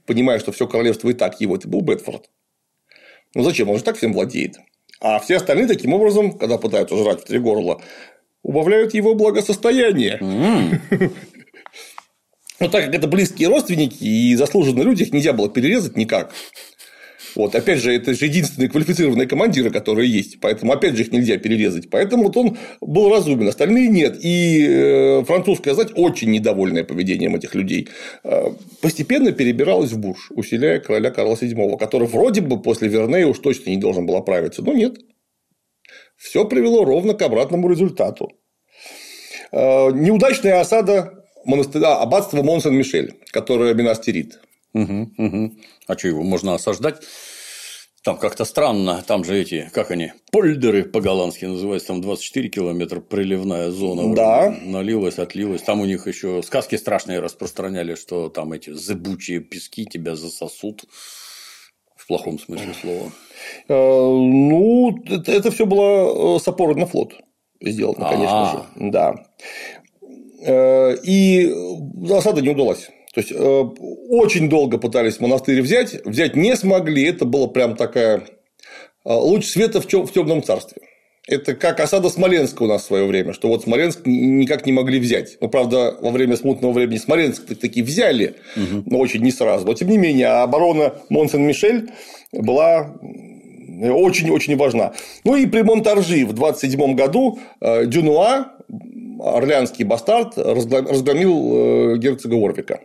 [0.06, 2.30] понимая, что все королевство и так его, это был Бетфорд.
[3.36, 3.70] Ну зачем?
[3.70, 4.58] Он же так всем владеет.
[5.00, 7.82] А все остальные таким образом, когда пытаются жрать в три горла,
[8.44, 10.18] убавляют его благосостояние.
[10.20, 11.12] Mm.
[12.60, 16.34] Но так как это близкие родственники и заслуженные люди, их нельзя было перерезать никак.
[17.38, 20.40] Вот, опять же, это же единственные квалифицированные командиры, которые есть.
[20.40, 21.88] Поэтому, опять же, их нельзя перерезать.
[21.92, 24.18] Поэтому вот он был разумен, остальные нет.
[24.24, 27.90] И э, французская знать очень недовольная поведением этих людей.
[28.24, 28.48] Э,
[28.82, 33.70] постепенно перебиралась в Бурж, усиляя короля Карла VII, который вроде бы после Вернея уж точно
[33.70, 34.64] не должен был оправиться.
[34.64, 34.98] Но нет.
[36.18, 38.32] Все привело ровно к обратному результату.
[39.52, 44.40] Э, неудачная осада монастыря, аббатства Монсен-Мишель, которое Минастерит.
[44.84, 45.52] Угу, угу.
[45.88, 46.98] А что его можно осаждать?
[48.04, 53.70] Там как-то странно, там же эти, как они, польдеры по-голландски называются, там 24 километра приливная
[53.70, 54.16] зона.
[54.16, 54.56] Да.
[54.62, 55.64] Налилась, отлилась.
[55.64, 60.86] Там у них еще сказки страшные распространяли, что там эти зыбучие пески тебя засосут.
[61.98, 63.12] В плохом смысле слова.
[63.68, 67.12] Э, ну, это, все было э, с опорой на флот
[67.60, 68.90] сделано, конечно же.
[68.90, 69.16] Да.
[70.44, 71.54] Э, и
[72.06, 72.90] засада не удалась.
[73.18, 73.64] То есть, э,
[74.10, 77.04] очень долго пытались монастырь взять, взять не смогли.
[77.04, 78.22] Это было прям такая э,
[79.06, 80.84] луч света в темном царстве.
[81.28, 85.00] Это как осада Смоленска у нас в свое время, что вот Смоленск никак не могли
[85.00, 85.40] взять.
[85.42, 88.84] Ну, правда, во время смутного времени Смоленск таки взяли, угу.
[88.86, 89.66] но очень не сразу.
[89.66, 91.90] Но тем не менее, оборона Монсен-Мишель
[92.32, 93.00] была
[93.82, 94.94] очень-очень важна.
[95.24, 98.52] Ну и при Монтаржи в 27 году э, Дюнуа,
[99.20, 102.82] орлеанский бастард, разгромил герцога Орвика.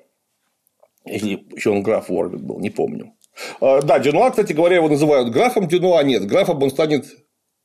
[1.04, 3.14] Или еще он граф Уорвик был, не помню.
[3.60, 6.02] А, да, Дюнуа, кстати говоря, его называют графом Дюнуа.
[6.02, 7.06] Нет, графом он станет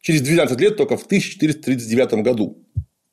[0.02, 2.64] через 12 лет только в 1439 году.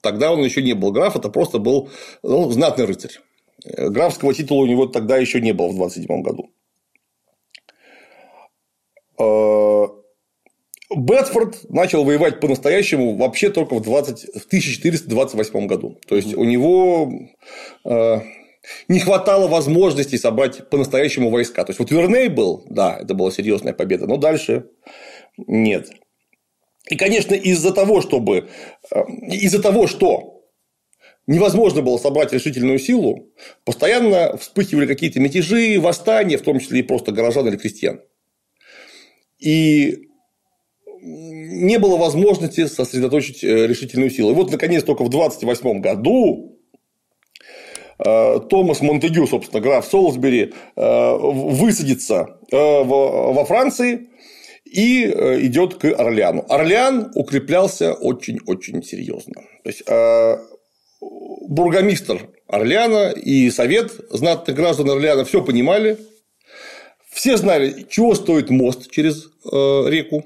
[0.01, 1.90] Тогда он еще не был граф, это просто был
[2.22, 3.18] ну, знатный рыцарь.
[3.64, 6.51] Графского титула у него тогда еще не было в 27 году.
[9.18, 9.86] А,
[10.94, 14.42] Бетфорд начал воевать по-настоящему вообще только в, 20...
[14.42, 15.98] в 1428 году.
[16.07, 17.11] То есть у него
[17.84, 18.22] а,
[18.88, 21.64] не хватало возможности собрать по-настоящему войска.
[21.64, 24.66] То есть, вот Верней был, да, это была серьезная победа, но дальше
[25.36, 25.90] нет.
[26.88, 28.48] И, конечно, из-за того, чтобы
[28.90, 29.00] э,
[29.30, 30.42] из-за того, что
[31.26, 33.32] невозможно было собрать решительную силу,
[33.64, 38.02] постоянно вспыхивали какие-то мятежи, восстания, в том числе и просто горожан или крестьян.
[39.38, 40.08] И
[41.00, 44.30] не было возможности сосредоточить э, решительную силу.
[44.30, 46.53] И вот, наконец, только в 28 году
[47.99, 54.09] Томас Монтегю, собственно, граф Солсбери, э, высадится во Франции
[54.64, 56.45] и идет к Орлеану.
[56.49, 59.42] Орлеан укреплялся очень-очень серьезно.
[59.62, 59.82] То есть
[61.01, 65.99] бургомистр Орлеана и совет знатных граждан Орлеана все понимали,
[67.11, 70.24] все знали, чего стоит мост через реку,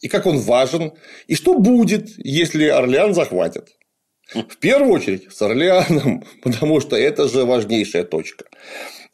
[0.00, 0.92] и как он важен,
[1.28, 3.68] и что будет, если Орлеан захватят.
[4.34, 8.46] В первую очередь с Орлеаном, потому что это же важнейшая точка.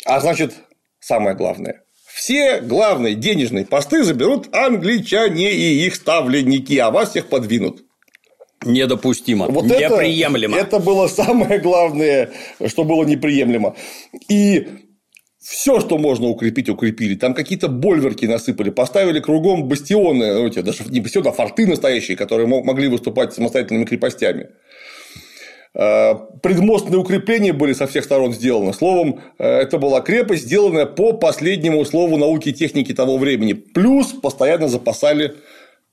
[0.04, 0.54] А значит,
[1.00, 7.84] самое главное, все главные денежные посты заберут англичане и их ставленники, а вас всех подвинут.
[8.64, 9.46] Недопустимо.
[9.46, 10.56] Вот неприемлемо.
[10.56, 12.30] Это, это было самое главное,
[12.66, 13.76] что было неприемлемо.
[14.28, 14.66] И
[15.40, 17.14] все, что можно укрепить, укрепили.
[17.14, 22.46] Там какие-то больверки насыпали, поставили кругом бастионы, ну, даже не бастионы, а форты настоящие, которые
[22.46, 24.48] могли выступать самостоятельными крепостями.
[25.74, 28.72] Э, предмостные укрепления были со всех сторон сделаны.
[28.72, 33.52] Словом, э, это была крепость, сделанная по последнему слову науки и техники того времени.
[33.52, 35.36] Плюс постоянно запасали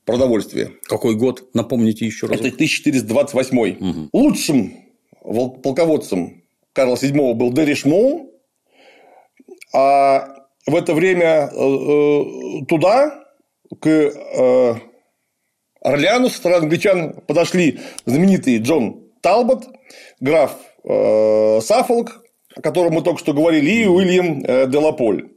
[0.06, 0.72] продовольствие.
[0.84, 1.50] Какой год?
[1.54, 2.40] Напомните еще раз.
[2.40, 3.58] Это 1428.
[3.58, 4.10] Угу.
[4.14, 4.74] Лучшим
[5.64, 8.32] полководцем Карла VII был Деришмоу,
[9.74, 13.24] а в это время э, туда,
[13.80, 14.82] к
[15.82, 19.68] Орлеану со стороны англичан подошли знаменитый Джон Талбот,
[20.20, 22.24] граф Саффолк,
[22.56, 25.32] о котором мы только что говорили, и Уильям Делаполь.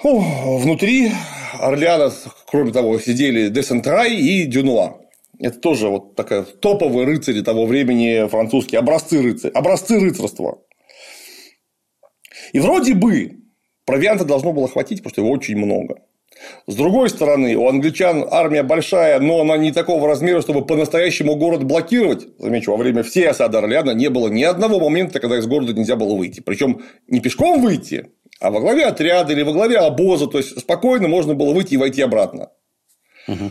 [0.00, 1.10] Внутри
[1.58, 2.12] Орлеана,
[2.46, 5.00] кроме того, сидели Десентрай и Дюнуа.
[5.40, 10.62] Это тоже вот такая топовые рыцари того времени французские, образцы рыцаря, образцы рыцарства.
[12.52, 13.40] И вроде бы
[13.84, 16.00] провианта должно было хватить, потому что его очень много.
[16.66, 21.64] С другой стороны, у англичан армия большая, но она не такого размера, чтобы по-настоящему город
[21.64, 22.28] блокировать.
[22.38, 25.96] Замечу, во время всей осады Орлеана не было ни одного момента, когда из города нельзя
[25.96, 26.40] было выйти.
[26.40, 28.10] Причем не пешком выйти,
[28.40, 30.26] а во главе отряда или во главе обоза.
[30.26, 32.50] То есть спокойно можно было выйти и войти обратно.
[33.28, 33.50] Угу.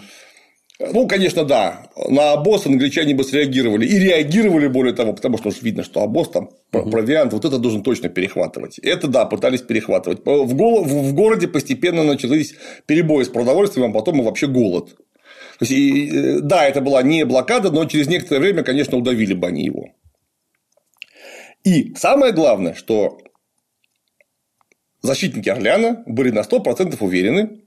[0.80, 1.90] Ну, конечно, да.
[2.08, 3.86] На обоз англичане бы среагировали.
[3.86, 7.84] И реагировали, более того, потому что уж видно, что обоз там провиант, вот это должен
[7.84, 8.80] точно перехватывать.
[8.80, 10.20] Это да, пытались перехватывать.
[10.26, 10.86] В, гол...
[10.86, 12.56] в городе постепенно начались
[12.86, 14.96] перебои с продовольствием, а потом и вообще голод.
[15.60, 19.34] То есть, и, э, да, это была не блокада, но через некоторое время, конечно, удавили
[19.34, 19.90] бы они его.
[21.66, 23.18] И самое главное, что
[25.02, 27.64] защитники Орлеана были на 100% уверены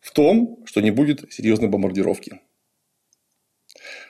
[0.00, 2.40] в том, что не будет серьезной бомбардировки.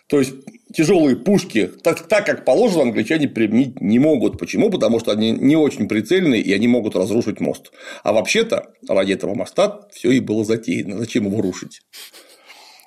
[0.09, 0.35] То есть
[0.75, 4.39] тяжелые пушки, так, так как положено, англичане применить не могут.
[4.39, 4.71] Почему?
[4.71, 7.73] Потому что они не очень прицельные и они могут разрушить мост.
[8.03, 10.99] А вообще-то ради этого моста все и было затеяно.
[10.99, 11.83] Зачем его рушить?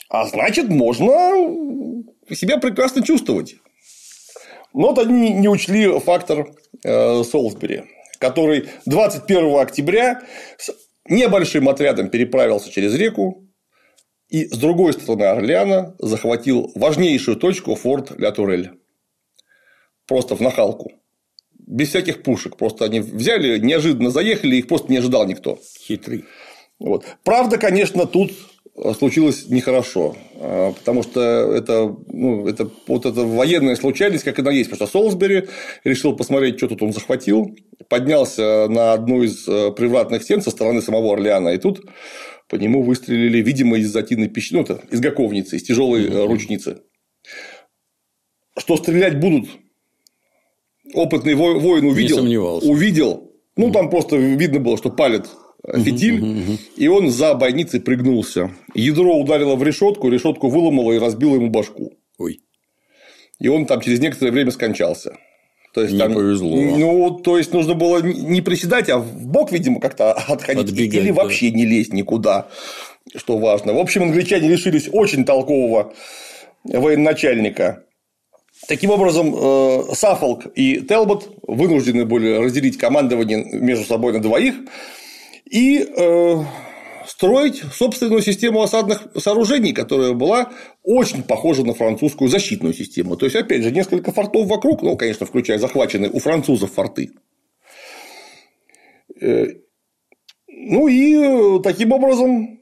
[0.10, 1.14] А значит, можно
[2.32, 3.56] себя прекрасно чувствовать.
[4.74, 6.54] Но вот они не учли фактор
[6.84, 7.84] э, Солсбери,
[8.20, 10.22] который 21 октября
[10.58, 10.72] с
[11.08, 13.46] небольшим отрядом переправился через реку,
[14.32, 18.72] и с другой стороны Орлеана захватил важнейшую точку форт Ля Турель.
[20.08, 20.94] Просто в нахалку.
[21.60, 22.56] Без всяких пушек.
[22.56, 25.60] Просто они взяли, неожиданно заехали, их просто не ожидал никто.
[25.86, 26.24] Хитрый.
[26.80, 27.06] Вот.
[27.24, 28.32] Правда, конечно, тут
[28.98, 34.70] случилось нехорошо, а, потому что это, ну, это вот эта военная случайность, как она есть,
[34.70, 35.50] потому что Солсбери
[35.84, 37.56] решил посмотреть, что тут он захватил,
[37.90, 41.82] поднялся на одну из э, привратных стен со стороны самого Орлеана, и тут
[42.52, 46.28] по нему выстрелили, видимо, из затинной пищи, ну, это из гаковницы, из тяжелой mm-hmm.
[46.28, 46.82] ручницы.
[48.58, 49.50] Что стрелять будут?
[50.94, 52.22] Опытный воин увидел,
[52.70, 55.28] увидел, ну там просто видно было, что палит
[55.66, 58.52] фитиль, и он за бойницей пригнулся.
[58.74, 61.94] Ядро ударило в решетку, решетку выломало и разбило ему башку.
[62.18, 62.42] Ой.
[63.40, 65.18] И он там через некоторое время скончался.
[65.74, 66.56] То есть, не там, повезло.
[66.56, 70.70] Ну, то есть, нужно было не приседать, а в бок, видимо, как-то отходить.
[70.70, 71.58] Отбегать, или вообще да.
[71.58, 72.48] не лезть никуда,
[73.16, 73.74] что важно.
[73.74, 75.94] В общем, англичане лишились очень толкового
[76.64, 77.84] военачальника.
[78.68, 84.56] Таким образом, э, Саффолк и Телбот вынуждены были разделить командование между собой на двоих
[85.50, 86.44] и э,
[87.22, 90.52] строить собственную систему осадных сооружений, которая была
[90.82, 93.16] очень похожа на французскую защитную систему.
[93.16, 97.12] То есть, опять же, несколько фортов вокруг, ну, конечно, включая захваченные у французов форты.
[99.22, 99.50] Э,
[100.48, 102.60] ну и таким образом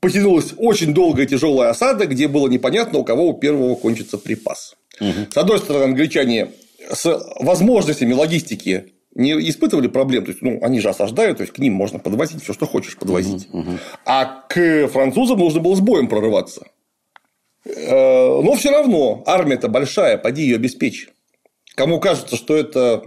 [0.00, 4.76] потянулась очень долгая тяжелая осада, где было непонятно, у кого у первого кончится припас.
[5.00, 6.52] С одной стороны, англичане
[6.88, 11.58] с возможностями логистики не испытывали проблем, то есть, ну, они же осаждают, то есть, к
[11.58, 13.48] ним можно подвозить все, что хочешь подвозить.
[14.04, 16.66] А к французам нужно было с боем прорываться.
[17.64, 21.08] Э, Но все равно армия-то большая, поди ее обеспечь.
[21.74, 23.02] Кому кажется, что это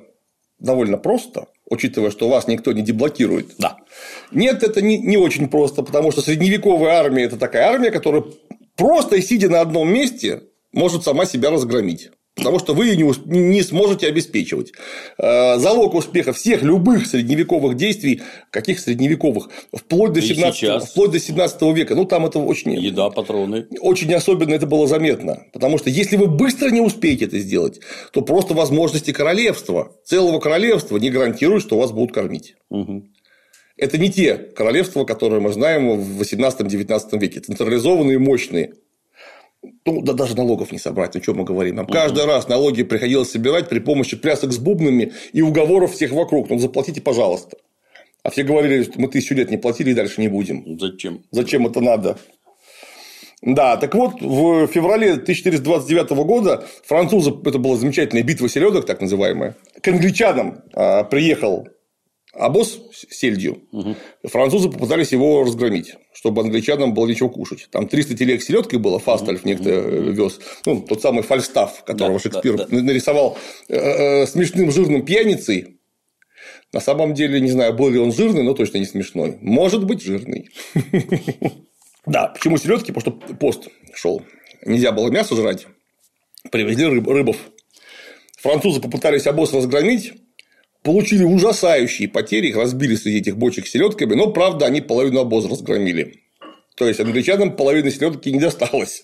[0.59, 3.55] довольно просто, учитывая, что вас никто не деблокирует.
[3.57, 3.77] Да.
[4.31, 8.23] Нет, это не, не очень просто, потому что средневековая армия– это такая армия, которая
[8.75, 12.11] просто сидя на одном месте может сама себя разгромить.
[12.35, 14.73] Потому что вы ее не, сможете обеспечивать.
[15.17, 18.21] Э, Залог успеха всех любых средневековых действий,
[18.51, 20.91] каких средневековых, вплоть до, И 17, сейчас.
[20.91, 23.67] вплоть до 17 века, ну там это очень Еда, патроны.
[23.79, 25.43] очень особенно это было заметно.
[25.53, 27.79] Потому что если вы быстро не успеете это сделать,
[28.11, 32.55] то просто возможности королевства, целого королевства не гарантируют, что вас будут кормить.
[32.69, 33.13] Мгм.
[33.77, 37.41] Это не те королевства, которые мы знаем в 18-19 веке.
[37.41, 38.73] Централизованные, мощные.
[39.85, 41.75] Ну, да даже налогов не собрать, о чем мы говорим.
[41.75, 46.49] Нам каждый раз налоги приходилось собирать при помощи плясок с бубнами и уговоров всех вокруг.
[46.49, 47.57] Ну, заплатите, пожалуйста.
[48.23, 50.79] А все говорили, что мы тысячу лет не платили и дальше не будем.
[50.79, 51.23] Зачем?
[51.31, 52.17] Зачем это надо?
[53.41, 59.55] Да, так вот, в феврале 1429 года французы, это была замечательная битва селедок, так называемая,
[59.81, 61.67] к англичанам а, приехал
[62.35, 63.63] обоз с сельдью.
[64.23, 67.67] Французы попытались его разгромить, чтобы англичанам было нечего кушать.
[67.71, 70.39] Там 300 телег селедкой было, Фастальф некто вез.
[70.65, 72.81] Ну, тот самый Фальстаф, которого Да, Шекспир да, да.
[72.81, 73.37] нарисовал
[73.69, 75.79] э, э, смешным жирным пьяницей.
[76.73, 79.37] На самом деле, не знаю, был ли он жирный, но точно не смешной.
[79.41, 80.49] Может быть, жирный.
[82.05, 82.91] Да, почему селедки?
[82.91, 84.21] Потому что пост шел.
[84.63, 85.65] Нельзя было мясо жрать.
[86.51, 87.37] Привезли рыб- рыбов.
[88.37, 90.13] Французы попытались обоз разгромить,
[90.85, 96.21] получили ужасающие потери, их разбили среди этих бочек селедками, но, правда, они половину обоза разгромили.
[96.75, 99.03] То есть, англичанам половины селедки не досталось.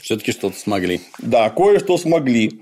[0.00, 1.00] Все-таки что-то смогли.
[1.18, 2.60] Да, кое-что смогли.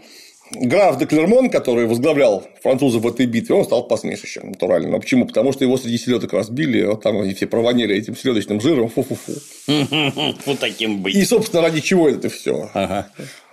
[0.52, 4.88] Граф де Клермон, который возглавлял французов в этой битве, он стал посмешищем, натурально.
[4.88, 5.26] Ну, почему?
[5.26, 9.32] Потому что его среди селедок разбили, вот там они все провоняли этим селедочным жиром, фу-фу-фу.
[10.46, 11.14] Вот таким быть.
[11.14, 12.70] И, собственно, ради чего это все?
[12.72, 13.08] Ага.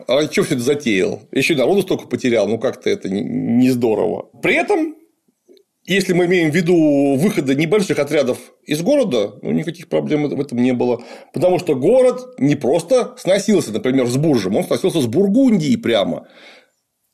[0.08, 1.22] Ради чего все это затеял?
[1.32, 4.30] Еще и народу столько потерял, ну как-то это не, здорово.
[4.42, 4.96] При этом,
[5.86, 10.60] если мы имеем в виду выходы небольших отрядов из города, ну никаких проблем в этом
[10.60, 11.04] не было.
[11.34, 16.28] Потому что город не просто сносился, например, с Буржем, он сносился с Бургундии прямо,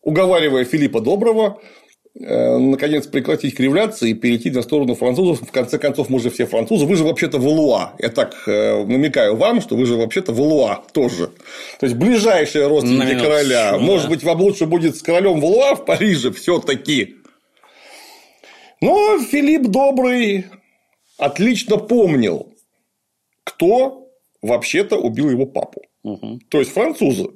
[0.02, 1.62] уговаривая Филиппа Доброго
[2.20, 5.42] э, наконец прекратить кривляться и перейти на сторону французов.
[5.42, 6.86] В конце концов, мы же все французы.
[6.86, 7.94] Вы же вообще-то Валуа.
[8.00, 11.28] Я так э, намекаю вам, что вы же вообще-то Валуа тоже.
[11.80, 13.72] То есть ближайшие родственники короля.
[13.72, 13.78] да.
[13.78, 17.16] Может быть, вам лучше будет с королем Валуа в Париже все-таки.
[18.82, 20.48] Но Филипп Добрый
[21.18, 22.52] отлично помнил,
[23.44, 24.08] кто
[24.42, 25.84] вообще-то убил его папу.
[26.50, 27.30] То есть французы.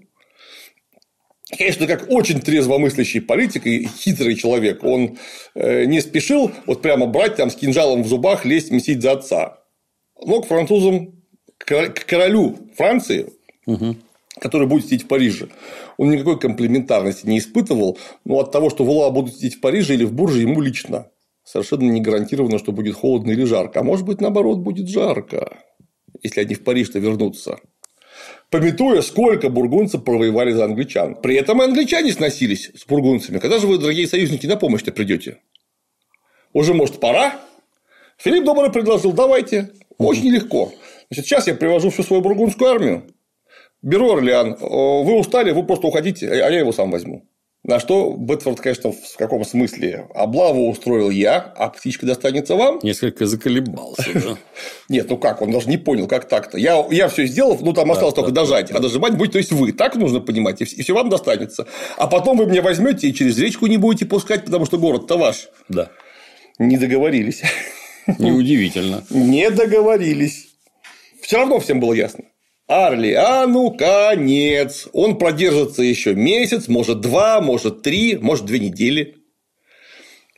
[1.55, 5.17] Конечно, как очень трезвомыслящий политик и хитрый человек, он
[5.53, 9.59] э, не спешил вот прямо брать там с кинжалом в зубах, лезть мстить за отца.
[10.25, 11.21] Но к французам,
[11.57, 13.31] к кор- к королю Франции,
[14.39, 15.49] который будет сидеть в Париже,
[15.97, 20.03] он никакой комплементарности не испытывал, но от того, что Вула будут сидеть в Париже или
[20.03, 21.11] в Бурже, ему лично
[21.43, 23.81] совершенно не гарантировано, что будет холодно или жарко.
[23.81, 25.59] А может быть, наоборот, будет жарко,
[26.23, 27.59] если они в Париж-то вернутся
[28.49, 31.15] пометуя, сколько бургунцев провоевали за англичан.
[31.15, 33.39] При этом и англичане сносились с бургунцами.
[33.39, 35.39] Когда же вы, дорогие союзники, на помощь-то придете?
[36.53, 37.39] Уже, может, пора?
[38.17, 39.71] Филипп Добрый предложил, давайте.
[39.97, 40.71] Очень легко.
[41.09, 43.03] Значит, сейчас я привожу всю свою бургундскую армию,
[43.81, 47.27] беру Орлеан, вы устали, вы просто уходите, а я его сам возьму.
[47.67, 52.79] На что Бетфорд, конечно, в каком смысле облаву устроил я, а птичка достанется вам.
[52.83, 54.37] Несколько заколебался, да?
[54.89, 56.59] Нет, ну как, он даже не понял, как так-то.
[56.59, 59.71] Я, я все сделал, ну там осталось только дожать, а дожимать будет, то есть вы.
[59.71, 61.65] Так нужно понимать, и все вам достанется.
[61.97, 65.49] А потом вы меня возьмете и через речку не будете пускать, потому что город-то ваш.
[65.67, 65.89] Да.
[66.59, 67.41] Не договорились.
[68.19, 69.03] Неудивительно.
[69.09, 70.49] Не договорились.
[71.19, 72.25] Все равно всем было ясно.
[72.67, 74.87] Орлеану конец.
[74.91, 79.17] Он продержится еще месяц, может два, может три, может две недели.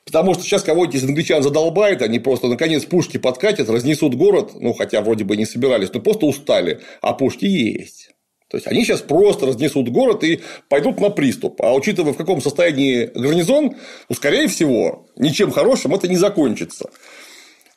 [0.06, 4.74] Потому что сейчас кого-нибудь из англичан задолбает, они просто наконец пушки подкатят, разнесут город, ну
[4.74, 8.12] хотя вроде бы не собирались, но просто устали, а пушки есть.
[8.50, 11.62] То есть они сейчас просто разнесут город и пойдут на приступ.
[11.62, 13.76] А учитывая, в каком состоянии гарнизон,
[14.08, 16.90] ну, скорее всего, ничем хорошим это не закончится.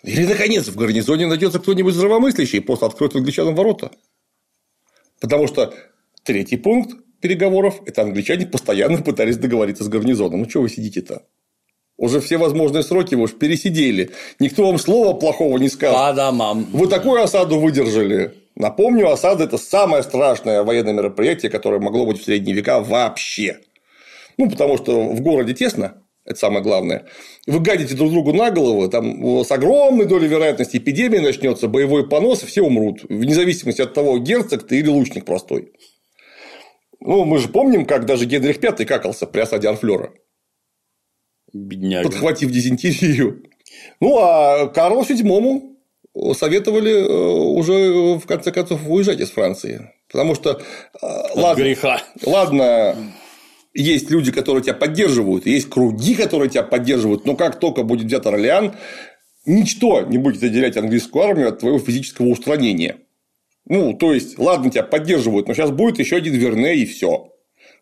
[0.04, 3.90] Или, наконец, в гарнизоне найдется кто-нибудь здравомыслящий и просто откроет англичанам ворота.
[5.20, 5.74] Потому что
[6.24, 10.40] третий пункт переговоров– это англичане постоянно пытались договориться с гарнизоном.
[10.40, 11.22] Ну, что вы сидите-то?
[11.96, 14.10] Уже все возможные сроки вы уж пересидели.
[14.38, 16.08] Никто вам слова плохого не сказал.
[16.08, 16.66] По домам.
[16.72, 18.34] Вы такую осаду выдержали.
[18.56, 23.58] Напомню, осада– это самое страшное военное мероприятие, которое могло быть в средние века вообще.
[24.38, 27.06] Ну, потому что в городе тесно, это самое главное.
[27.46, 32.42] Вы гадите друг другу на голову, там с огромной долей вероятности эпидемия начнется, боевой понос,
[32.42, 33.02] и все умрут.
[33.08, 35.72] Вне зависимости от того, герцог ты или лучник простой.
[37.00, 40.12] Ну, мы же помним, как даже Генрих V какался при осаде Арфлера,
[41.52, 42.08] Бедняга.
[42.08, 43.42] подхватив дизентерию.
[44.00, 49.90] Ну, а Карлу VII советовали э, уже, в конце концов, уезжать из Франции.
[50.12, 52.02] Потому что, э, От ладно, греха.
[52.26, 52.96] ладно,
[53.74, 58.26] есть люди, которые тебя поддерживают, есть круги, которые тебя поддерживают, но как только будет взят
[58.26, 58.74] Орлеан,
[59.46, 62.98] ничто не будет отделять английскую армию от твоего физического устранения.
[63.66, 67.32] Ну, то есть, ладно, тебя поддерживают, но сейчас будет еще один Верне и все.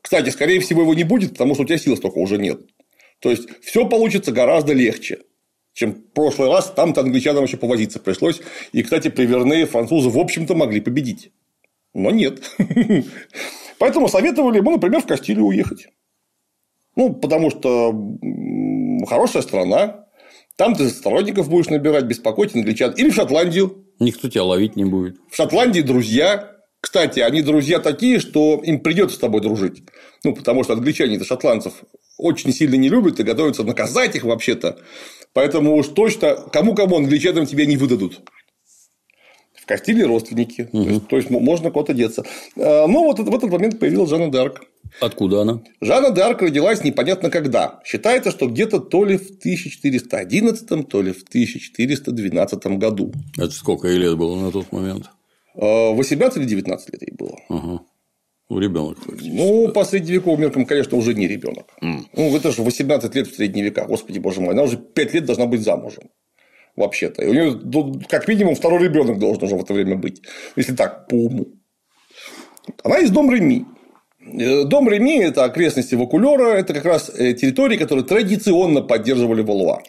[0.03, 2.61] Кстати, скорее всего, его не будет, потому что у тебя сил столько уже нет.
[3.21, 5.21] То есть, все получится гораздо легче,
[5.73, 6.71] чем в прошлый раз.
[6.75, 8.41] Там-то англичанам еще повозиться пришлось.
[8.73, 11.33] И, кстати, при Верне французы, в общем-то, могли победить.
[11.95, 12.43] Но нет.
[13.79, 15.89] Поэтому советовали ему, например, в Кастилию уехать.
[16.97, 17.95] Ну, потому что
[19.07, 20.07] хорошая страна,
[20.57, 22.93] там ты сторонников будешь набирать, беспокоить англичан.
[22.93, 23.87] Или в Шотландию.
[24.01, 25.17] Никто тебя ловить не будет.
[25.31, 26.57] В Шотландии друзья.
[26.81, 29.83] Кстати, они друзья такие, что им придется с тобой дружить.
[30.25, 31.73] Ну, потому что англичане это шотландцев
[32.19, 34.79] очень сильно не любят и готовятся наказать их вообще-то.
[35.33, 38.21] Поэтому уж точно кому-кому англичанам тебя не выдадут.
[39.69, 40.65] В Кастилии родственники.
[40.73, 42.25] То, есть, то есть, можно куда-то деться.
[42.57, 44.63] А, Но вот в этот момент появилась Жанна Дарк.
[44.99, 45.61] Откуда она?
[45.83, 47.81] Жанна Д'Арк родилась непонятно когда.
[47.85, 53.13] Считается, что где-то то ли в 1411, то ли в 1412 году.
[53.37, 55.11] Это сколько ей лет было на тот момент?
[55.55, 57.37] А, 18 или 19 лет ей было.
[57.51, 57.81] Ага.
[58.49, 58.97] Ну, ребенок.
[59.21, 61.67] Ну, по средневековым меркам, конечно, уже не ребенок.
[61.83, 65.27] Ну, это же 18 лет в средние века, господи боже мой, она уже 5 лет
[65.27, 66.05] должна быть замужем.
[66.79, 67.23] Вообще-то.
[67.23, 70.23] И у нее, как минимум, второй ребенок должен уже в это время быть.
[70.55, 71.47] Если так, по уму.
[72.85, 73.67] Она из дом Реми.
[74.21, 79.81] Э, Дом Реми– это окрестности Вакулера, это как раз э, территории, которые традиционно поддерживали Валуа.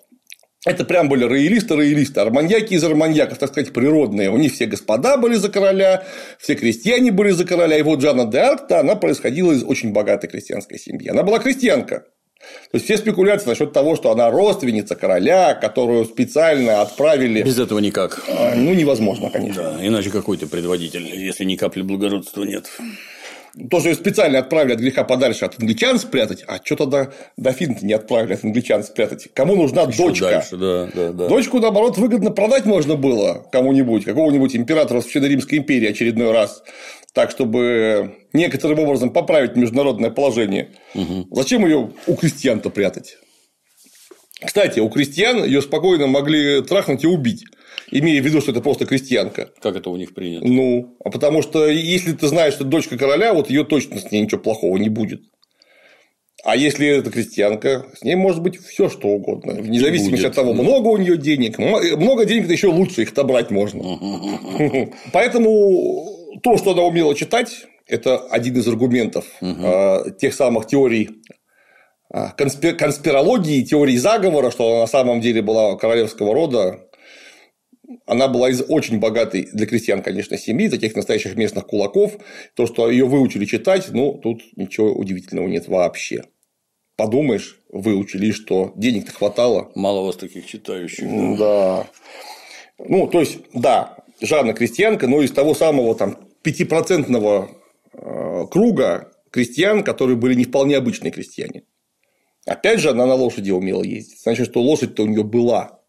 [0.66, 4.32] Это прям были роялисты, роялисты, арманьяки из арманьяков, так сказать, природные.
[4.32, 6.06] У них все господа были за короля,
[6.40, 7.78] все крестьяне были за короля.
[7.78, 11.08] И вот Жанна де Арк-то, она происходила из очень богатой крестьянской семьи.
[11.08, 12.06] Она была крестьянка.
[12.72, 17.80] То есть, все спекуляции насчет того, что она родственница короля, которую специально отправили, Без этого
[17.80, 18.22] никак.
[18.30, 19.64] а, ну, невозможно, конечно.
[19.78, 22.66] Да, иначе какой ты предводитель, если ни капли благородства нет.
[23.70, 27.78] То, что ее специально отправили от греха подальше от англичан спрятать, а что тогда дофин
[27.82, 29.28] не отправили от англичан спрятать?
[29.34, 30.26] Кому нужна Что дочка?
[30.30, 31.28] дальше, да, да, да.
[31.28, 36.64] Дочку, наоборот, выгодно продать можно было кому-нибудь, какого-нибудь императора Священной Римской империи очередной раз,
[37.14, 40.70] так, чтобы некоторым образом поправить международное положение.
[41.32, 43.18] Зачем ее у крестьян-то прятать?
[44.45, 47.43] Кстати, у крестьян ее спокойно могли трахнуть и убить,
[47.91, 49.49] имея в виду, что это просто крестьянка.
[49.62, 50.47] Как это у них принято?
[50.47, 54.10] Ну, а потому что если ты знаешь, что это дочка короля, вот ее точно с
[54.12, 55.22] ней ничего плохого не будет.
[56.45, 59.55] А если это крестьянка, с ней может быть все что угодно.
[59.55, 61.60] Вне зависимости от того, много у нее денег.
[61.60, 63.84] м- Много денег это еще лучше их отобрать можно.
[65.12, 71.10] Поэтому то, что она умела читать, это один из аргументов э, тех самых теорий
[72.12, 76.90] а, конспи- конспирологии, теории заговора, что она на самом деле была королевского рода,
[78.06, 82.18] она была из очень богатой для крестьян, конечно, семьи, таких настоящих местных кулаков.
[82.56, 86.24] То, что ее выучили читать, ну, тут ничего удивительного нет вообще.
[86.96, 89.72] Подумаешь, выучили, что денег-то хватало.
[89.76, 91.38] Мало вас таких читающих.
[91.38, 91.88] Да.
[92.80, 97.51] Ну, то есть, да, Жанна крестьянка, но из того самого там пятипроцентного
[97.93, 101.63] э, круга крестьян, которые были не вполне обычные крестьяне.
[102.45, 104.22] Опять же, она на лошади умела ездить.
[104.22, 105.80] Значит, что лошадь-то у нее была.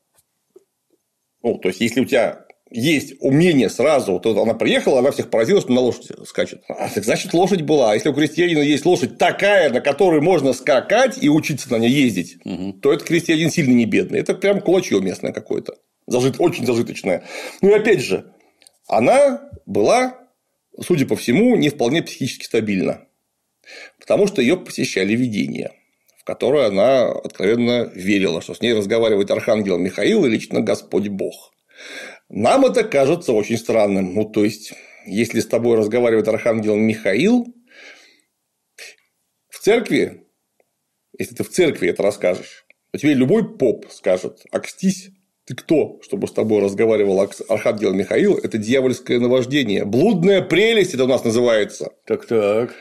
[1.42, 5.60] Ну, то есть, если у тебя есть умение сразу, то она приехала, она всех поразила,
[5.60, 6.62] что на лошади скачет.
[6.68, 7.92] А, так значит, лошадь была.
[7.92, 11.90] А если у крестьянина есть лошадь такая, на которой можно скакать и учиться на ней
[11.90, 12.36] ездить,
[12.80, 14.20] то этот крестьянин сильно не бедный.
[14.20, 15.76] Это прям кулачье местное какое-то.
[16.10, 16.36] Зажит...
[16.38, 17.24] Очень зажиточное.
[17.62, 18.34] Ну и опять же,
[18.86, 20.18] она была,
[20.78, 23.06] судя по всему, не вполне психически стабильна.
[23.98, 25.72] Потому что ее посещали видения
[26.20, 31.50] в которое она откровенно верила, что с ней разговаривает архангел Михаил и лично Господь Бог.
[32.28, 34.12] Нам это кажется очень странным.
[34.12, 34.74] Ну, то есть,
[35.06, 37.46] если с тобой разговаривает архангел Михаил,
[39.48, 40.26] в церкви,
[41.18, 45.10] если ты в церкви это расскажешь, то тебе любой поп скажет, акстись,
[45.46, 48.36] ты кто, чтобы с тобой разговаривал архангел Михаил?
[48.36, 49.84] Это дьявольское наваждение.
[49.84, 51.92] Блудная прелесть это у нас называется.
[52.06, 52.74] Так так.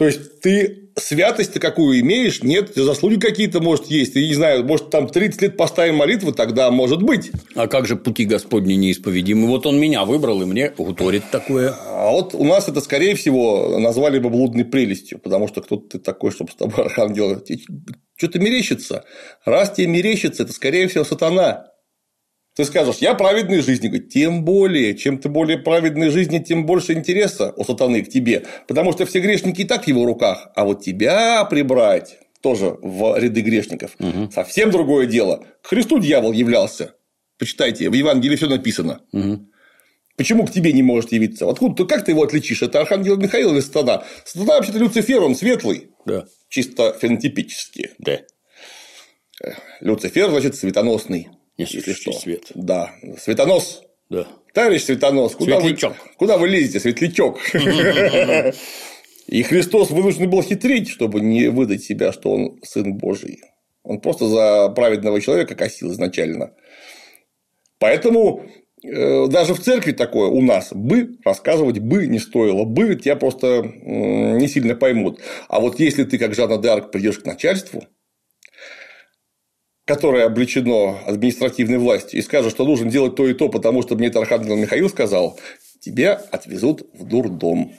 [0.00, 2.42] То есть ты святость-то какую имеешь?
[2.42, 4.14] Нет, заслуги какие-то, может, есть.
[4.14, 7.30] Я не знаю, может, там 30 лет поставим молитву, тогда может быть.
[7.54, 9.46] А как же пути Господни неисповедимы?
[9.46, 11.74] Вот он меня выбрал, и мне гуторит такое.
[11.86, 15.98] А вот у нас это, скорее всего, назвали бы блудной прелестью, потому что кто ты
[15.98, 17.42] такой, чтобы с тобой архангел
[18.16, 19.04] что-то мерещится.
[19.44, 21.66] Раз тебе мерещится, это, скорее всего, сатана.
[22.56, 23.88] Ты скажешь, я праведной жизни.
[23.88, 28.44] Говорит, тем более, чем ты более праведной жизни, тем больше интереса у сатаны к тебе.
[28.66, 30.50] Потому что все грешники и так в его руках.
[30.56, 33.94] А вот тебя прибрать тоже в ряды грешников.
[33.98, 34.30] Угу.
[34.32, 35.44] Совсем другое дело.
[35.62, 36.94] К Христу дьявол являлся.
[37.38, 39.00] Почитайте, в Евангелии все написано.
[39.12, 39.46] Угу.
[40.16, 41.48] Почему к тебе не может явиться?
[41.48, 42.62] Откуда ты, как ты его отличишь?
[42.62, 44.04] Это архангел Михаил или сатана?
[44.24, 45.90] Сатана вообще-то Люцифер, он светлый.
[46.04, 46.26] Да.
[46.48, 47.92] Чисто фенотипически.
[47.98, 48.18] Да.
[49.80, 51.28] Люцифер, значит, светоносный.
[51.60, 52.12] Если что.
[52.12, 52.50] свет.
[52.54, 52.92] Да.
[53.18, 53.82] Светонос.
[54.08, 54.26] Да.
[54.54, 55.92] Товарищ Светонос, куда Светлячок.
[55.92, 57.38] вы, куда вы лезете, светлячок?
[59.26, 63.40] И Христос вынужден был хитрить, чтобы не выдать себя, что он сын Божий.
[63.84, 66.52] Он просто за праведного человека косил изначально.
[67.78, 68.44] Поэтому
[68.84, 73.62] э, даже в церкви такое у нас бы рассказывать бы не стоило бы тебя просто
[73.62, 75.20] не сильно поймут.
[75.48, 77.84] А вот если ты как Жанна Дарк придешь к начальству,
[79.84, 84.08] которое обличено административной властью, и скажет, что нужно делать то и то, потому что мне
[84.08, 85.38] это Архангел Михаил сказал,
[85.80, 87.72] тебя отвезут в дурдом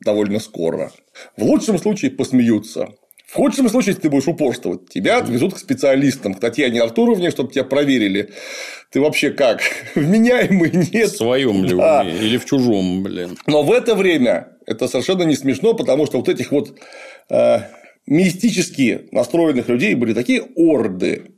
[0.00, 0.92] довольно скоро.
[1.36, 2.88] В лучшем случае посмеются.
[3.32, 7.50] В худшем случае, если ты будешь упорствовать, тебя отвезут к специалистам, к Татьяне Артуровне, чтобы
[7.50, 8.28] тебя проверили.
[8.90, 9.62] Ты вообще как?
[9.94, 11.08] Вменяемый нет?
[11.08, 12.02] В своем ли да.
[12.02, 13.38] уме или в чужом, блин.
[13.46, 16.78] Но в это время это совершенно не смешно, потому что вот этих вот
[17.30, 17.60] э,
[18.06, 21.32] мистически настроенных людей были такие орды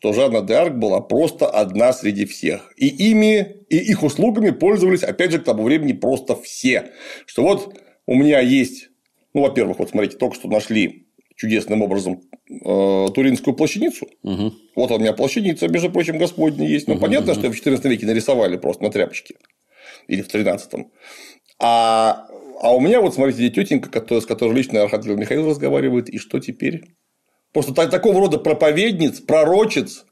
[0.00, 2.72] что Жанна д'Арк была просто одна среди всех.
[2.76, 6.92] И ими, и их услугами пользовались, опять же, к тому времени просто все.
[7.26, 8.88] Что вот у меня есть,
[9.34, 14.08] ну, во-первых, вот смотрите, только что нашли чудесным образом э, Туринскую плащаницу.
[14.22, 14.52] Угу.
[14.76, 16.88] Вот у меня плащаница, между прочим, Господня есть.
[16.88, 17.40] Ну, угу, понятно, угу.
[17.40, 19.34] что в 14 веке нарисовали просто на тряпочке.
[20.08, 20.86] Или в 13
[21.58, 22.26] а,
[22.62, 26.84] а у меня, вот смотрите, тетенька, с которой лично Архангел Михаил разговаривает, и что теперь?
[27.52, 30.04] Просто такого рода проповедниц, пророчец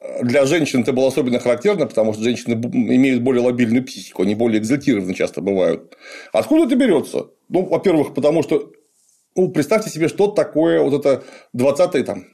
[0.00, 4.34] э, для женщин это было особенно характерно, потому что женщины имеют более лобильную психику, они
[4.34, 5.96] более экзальтированы часто бывают.
[6.32, 7.28] Откуда это берется?
[7.48, 8.72] Ну, во-первых, потому что
[9.36, 12.26] ну, представьте себе, что такое вот это 20 там.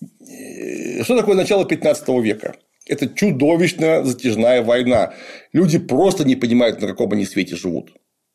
[0.00, 2.54] Э, что такое начало 15 века?
[2.86, 5.14] Это чудовищно затяжная война.
[5.52, 7.92] Люди просто не понимают, на каком они свете живут.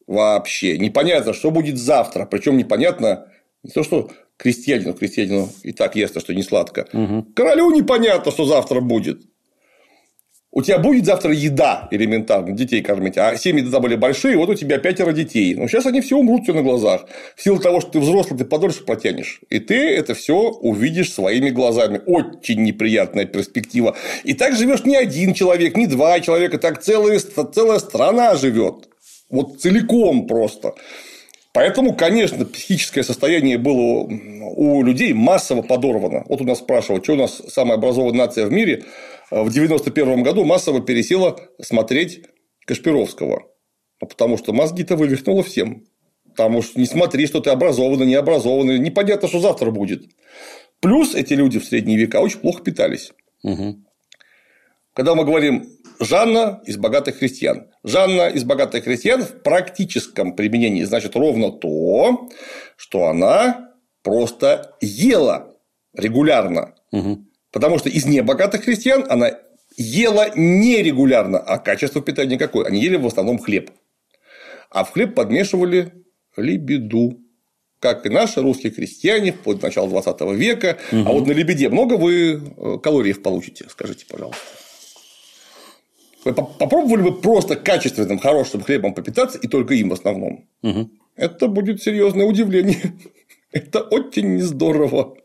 [0.07, 0.78] Вообще.
[0.78, 2.26] Непонятно, что будет завтра.
[2.26, 3.32] Причем непонятно
[3.63, 6.88] не то, что крестьянину, крестьянину и так ясно, что не сладко.
[6.94, 7.28] Угу.
[7.36, 9.22] Королю непонятно, что завтра будет.
[10.58, 14.54] У тебя будет завтра еда элементарно, детей кормить, а семьи тогда были большие, вот у
[14.54, 15.54] тебя пятеро детей.
[15.54, 17.08] Но сейчас они все умрут все на глазах.
[17.36, 19.42] В силу того, что ты взрослый, ты подольше протянешь.
[19.50, 22.00] И ты это все увидишь своими глазами.
[22.06, 23.98] Очень неприятная перспектива.
[24.24, 28.88] И так живешь не один человек, не два человека, так целая, целая страна живет.
[29.30, 30.76] Вот целиком просто.
[31.56, 36.26] Поэтому, конечно, психическое состояние было у людей массово подорвано.
[36.28, 38.84] Вот у нас спрашивают, что у нас самая образованная нация в мире
[39.32, 42.24] в 91 году массово пересела смотреть
[42.66, 43.43] Кашпировского.
[44.01, 45.86] Ну, потому что мозги-то вывихнуло всем.
[46.36, 48.78] Там уж не смотри, что ты образованный, не образованный.
[48.78, 50.03] Непонятно, что завтра будет.
[50.82, 53.14] Плюс эти люди в средние века очень плохо питались.
[53.43, 53.78] Угу.
[54.96, 57.68] Когда мы говорим Жанна из богатых крестьян.
[57.84, 62.30] Жанна из богатых крестьян в практическом применении значит ровно то,
[62.76, 63.72] что она
[64.04, 65.56] просто ела
[65.93, 66.76] регулярно.
[66.91, 67.26] Угу.
[67.52, 69.32] Потому что из небогатых крестьян она
[69.78, 72.66] ела нерегулярно, а качество питания какое?
[72.66, 73.72] Они ели в основном хлеб.
[74.70, 75.93] А в хлеб подмешивали
[76.36, 77.22] лебеду,
[77.80, 80.78] как и наши русские крестьяне вплоть до начала 20 века.
[80.91, 81.02] Угу.
[81.02, 84.41] А вот на лебеде много вы э, калориев получите, скажите, пожалуйста.
[86.26, 90.46] Вы попробовали бы просто качественным, хорошим хлебом попитаться, и только им в основном?
[90.64, 90.90] Угу.
[91.16, 92.96] Это будет серьезное удивление.
[93.52, 95.16] Это очень здорово.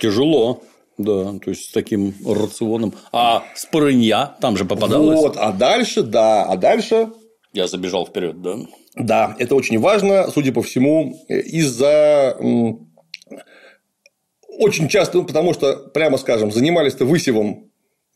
[0.00, 0.62] Тяжело.
[0.96, 2.94] Да, то есть с таким рационом.
[3.10, 5.18] А спорынья там же попадалось?
[5.18, 7.08] Вот, а дальше, да, а дальше.
[7.52, 8.58] Я забежал вперед, да.
[8.94, 12.36] Да, это очень важно, судя по всему, из-за
[14.48, 17.71] очень часто, ну, потому что, прямо скажем, занимались-то высевом Э,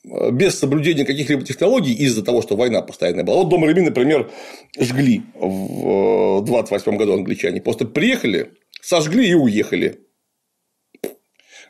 [0.06, 3.38] без соблюдения каких-либо технологий из-за того, что война постоянная была.
[3.38, 4.30] Вот дом Реми, например,
[4.78, 7.60] жгли в 28 э, году англичане.
[7.60, 10.00] Просто приехали, сожгли и уехали.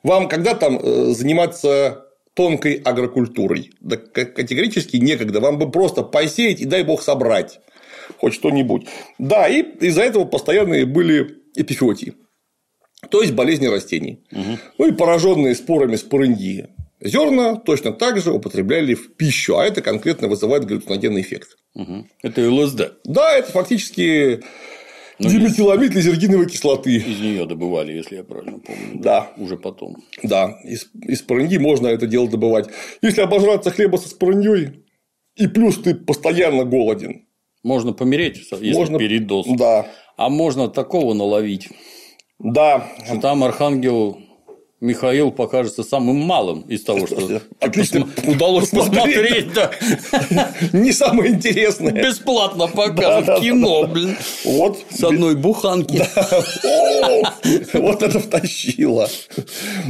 [0.02, 3.70] Вам когда там э, заниматься тонкой агрокультурой?
[3.80, 5.40] Да категорически некогда.
[5.40, 7.60] Вам бы просто посеять и дай бог собрать.
[8.18, 8.86] хоть что-нибудь.
[9.18, 12.14] Да, и из-за этого постоянные были эпифиотии,
[13.10, 14.24] то есть болезни растений.
[14.78, 16.68] Ну и пораженные спорами спорыньи
[17.00, 21.56] зерна точно так же употребляли в пищу, а это конкретно вызывает галлюциногенный эффект.
[22.22, 22.92] Это ЛСД.
[23.04, 24.42] Да, это фактически
[25.18, 26.96] Ну, диметиламид лизергиновой кислоты.
[26.96, 29.00] Из нее добывали, если я правильно помню.
[29.00, 29.30] Да.
[29.36, 29.96] Уже потом.
[30.22, 32.68] Да, из, из спорыньи можно это дело добывать.
[33.02, 34.84] Если обожраться хлеба со спорыньей,
[35.36, 37.26] и плюс ты постоянно голоден.
[37.62, 38.98] Можно помереть, если можно...
[38.98, 39.46] передоз.
[39.58, 39.86] Да.
[40.16, 41.68] А можно такого наловить,
[42.38, 42.88] Да.
[43.04, 44.18] что там архангел
[44.80, 49.52] Михаил покажется самым малым из того, что Отлично удалось посмотреть.
[49.54, 49.70] да.
[50.74, 51.92] Не самое интересное.
[51.92, 53.40] Бесплатно покажут Да-да-да.
[53.40, 54.16] кино, блин.
[54.44, 54.78] Вот.
[54.90, 56.02] С одной буханки.
[57.72, 59.08] Вот это втащило.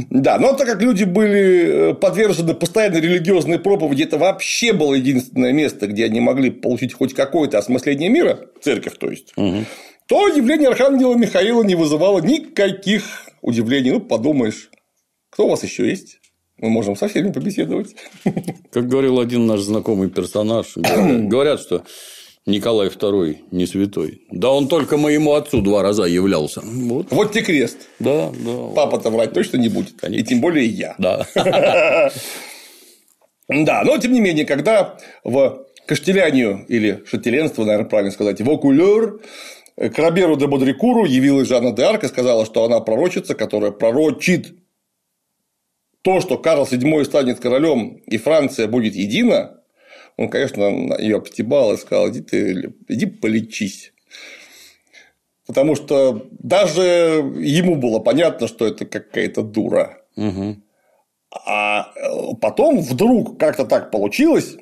[0.09, 5.51] Да, но так как люди были э, подвержены постоянной религиозной проповеди, это вообще было единственное
[5.51, 11.15] место, где они могли получить хоть какое-то осмысление мира, церковь, то есть, то явление Архангела
[11.15, 13.03] Михаила не вызывало никаких
[13.41, 13.91] удивлений.
[13.91, 14.69] Ну, подумаешь,
[15.37, 16.19] кто у вас еще есть?
[16.57, 17.95] Мы можем со всеми побеседовать.
[18.71, 21.83] Как говорил один наш знакомый персонаж, говорят, что
[22.47, 24.23] Николай II не святой.
[24.31, 26.61] Да он только моему отцу два раза являлся.
[26.63, 27.11] Вот.
[27.11, 27.77] Вот тебе крест.
[27.99, 28.73] Да, да.
[28.75, 30.03] Папа-то врать точно не будет.
[30.09, 30.95] И тем более я.
[30.97, 31.27] Да.
[33.49, 39.21] Да, но тем не менее, когда в Каштелянию, или Шателенство, наверное, правильно сказать, в Окулер,
[39.77, 44.53] к Роберу де Бодрикуру явилась Жанна де Арк и сказала, что она пророчица, которая пророчит
[46.01, 49.61] то, что Карл VII станет королем и Франция будет едина,
[50.17, 53.93] он, конечно, ее обстебал и сказал, иди ты, иди полечись.
[55.45, 60.01] Потому что даже ему было понятно, что это какая-то дура.
[61.45, 61.93] А
[62.41, 64.57] потом вдруг как-то так получилось,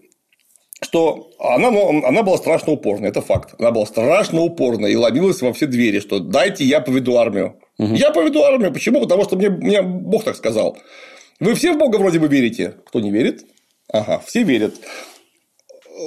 [0.81, 3.55] что она, ну, она была страшно упорна, это факт.
[3.59, 7.59] Она была страшно упорна и ломилась во все двери, что дайте я поведу армию.
[7.77, 8.73] Я поведу армию.
[8.73, 9.01] Почему?
[9.01, 10.77] Потому что мне, мне Бог так сказал.
[11.39, 12.75] Вы все в Бога вроде бы верите.
[12.85, 13.45] Кто не верит?
[13.91, 14.75] Ага, все верят.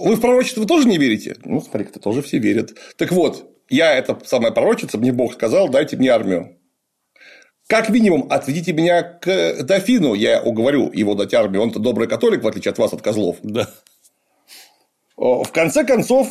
[0.02, 1.36] Вы в пророчество тоже не верите?
[1.44, 2.74] Ну, смотри-ка, тоже все верят.
[2.96, 6.58] Так вот, я это самая пророчица, мне Бог сказал, дайте мне армию.
[7.66, 12.48] Как минимум, отведите меня к дофину, я уговорю его дать армию, он-то добрый католик, в
[12.48, 13.36] отличие от вас, от козлов.
[13.42, 13.68] Да.
[15.16, 16.28] В конце концов,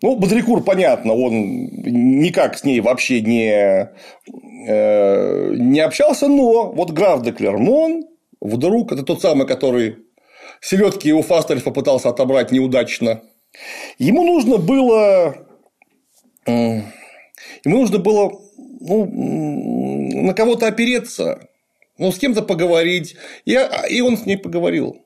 [0.00, 3.90] ну, Бодрикур, понятно, он никак с ней вообще не,
[4.66, 8.04] не общался, но вот граф де Клермон
[8.40, 9.98] вдруг, это тот самый, который
[10.60, 13.22] селедки у Фастельфа попытался отобрать неудачно,
[13.98, 15.36] ему нужно было,
[16.46, 16.80] э,
[17.64, 18.32] ему нужно было
[18.80, 19.06] ну,
[20.22, 21.48] на кого-то опереться,
[21.98, 23.58] ну, с кем-то поговорить, и,
[23.90, 25.03] и он с ней поговорил.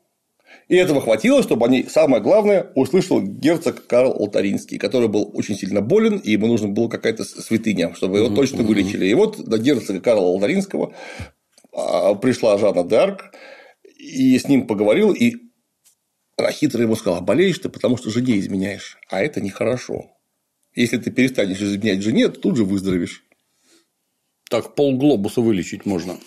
[0.69, 5.81] И этого хватило, чтобы они, самое главное, услышал герцог Карл Алтаринский, который был очень сильно
[5.81, 9.07] болен, и ему нужна была какая-то святыня, чтобы его точно вылечили.
[9.07, 10.95] И вот до герцога Карла Алтаринского
[11.73, 13.21] пришла Жанна Д'Арк,
[13.99, 15.37] и с ним поговорил, и
[16.37, 20.13] она хитро ему сказала, болеешь ты, потому что жене изменяешь, а это нехорошо.
[20.75, 23.25] Если ты перестанешь изменять жене, то тут же выздоровеешь.
[24.51, 26.19] Так полглобуса вылечить можно.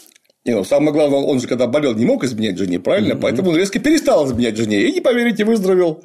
[0.44, 3.16] Не, ну, самое главное, он же когда болел, не мог изменять жене, правильно?
[3.16, 4.82] Поэтому он резко перестал изменять жене.
[4.82, 6.04] И не поверите, выздоровел.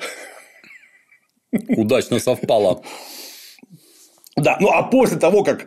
[1.69, 2.83] Удачно совпало.
[4.37, 5.67] Да, ну а после того, как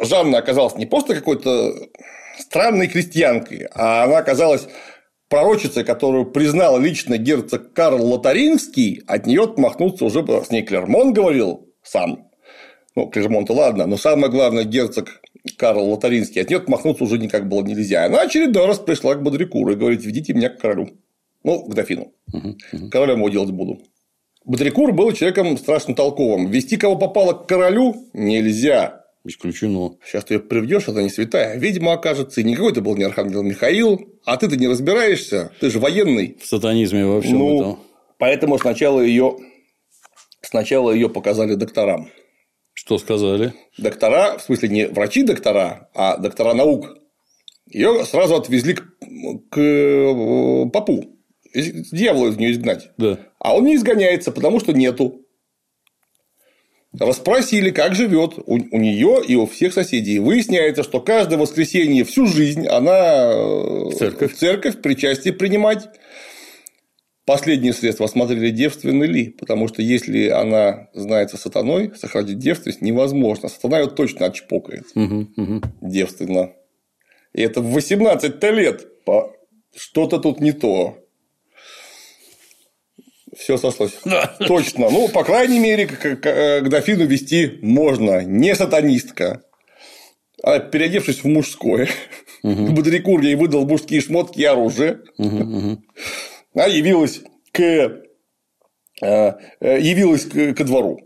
[0.00, 1.74] Жанна оказалась не просто какой-то
[2.38, 4.68] странной крестьянкой, а она оказалась
[5.28, 11.68] пророчицей, которую признал лично герцог Карл Лотаринский, от нее отмахнуться уже с ней Клермон говорил
[11.82, 12.30] сам.
[12.94, 15.20] Ну, Клермон-то ладно, но самое главное, герцог
[15.56, 18.04] Карл Лотаринский, от нее отмахнуться уже никак было нельзя.
[18.04, 20.90] Она очередной раз пришла к Бодрикуру и говорит, ведите меня к королю.
[21.44, 22.12] Ну, к дофину.
[22.90, 23.80] Королем его делать буду.
[24.44, 26.50] Бодрикур был человеком страшно толковым.
[26.50, 29.04] Вести кого попало к королю нельзя.
[29.24, 29.96] Исключено.
[30.04, 31.58] Сейчас ты ее приведешь, она не святая.
[31.58, 35.80] Ведьма окажется, и никакой ты был не архангел Михаил, а ты-то не разбираешься, ты же
[35.80, 36.38] военный.
[36.40, 37.78] В сатанизме во всем Ну, этом.
[38.18, 39.36] поэтому сначала ее
[40.40, 42.10] сначала ее показали докторам.
[42.78, 43.54] Что сказали?
[43.76, 46.96] Доктора, в смысле, не врачи-доктора, а доктора наук.
[47.66, 48.84] Ее сразу отвезли к,
[49.50, 51.04] к э, попу.
[51.52, 52.90] Дьявола из нее изгнать.
[52.96, 53.18] Да.
[53.40, 55.26] А он не изгоняется, потому что нету.
[56.96, 60.20] Расспросили, как живет у, у нее и у всех соседей.
[60.20, 64.34] Выясняется, что каждое воскресенье всю жизнь она э, Церковь.
[64.34, 65.88] в церковь причастие принимать.
[67.28, 73.50] Последнее средство осмотрели, девственны ли, потому что если она знается сатаной, сохранить девственность невозможно.
[73.50, 74.86] Сатана ее точно отчпокает.
[74.94, 75.62] Мгм, мгм.
[75.82, 76.52] Девственно.
[77.34, 78.86] И это в 18 лет.
[79.76, 80.96] Что-то тут не то.
[83.36, 83.92] Все сошлось.
[84.38, 84.88] Точно.
[84.88, 88.22] Ну, по крайней мере, к, э, к дофину вести можно.
[88.22, 89.42] Не сатанистка.
[90.42, 91.90] А переодевшись в мужское.
[92.42, 95.00] Бодрикур ей выдал мужские шмотки и оружие.
[96.58, 97.20] Она явилась
[97.52, 98.02] к э,
[99.00, 100.98] э, явилась к, ко двору.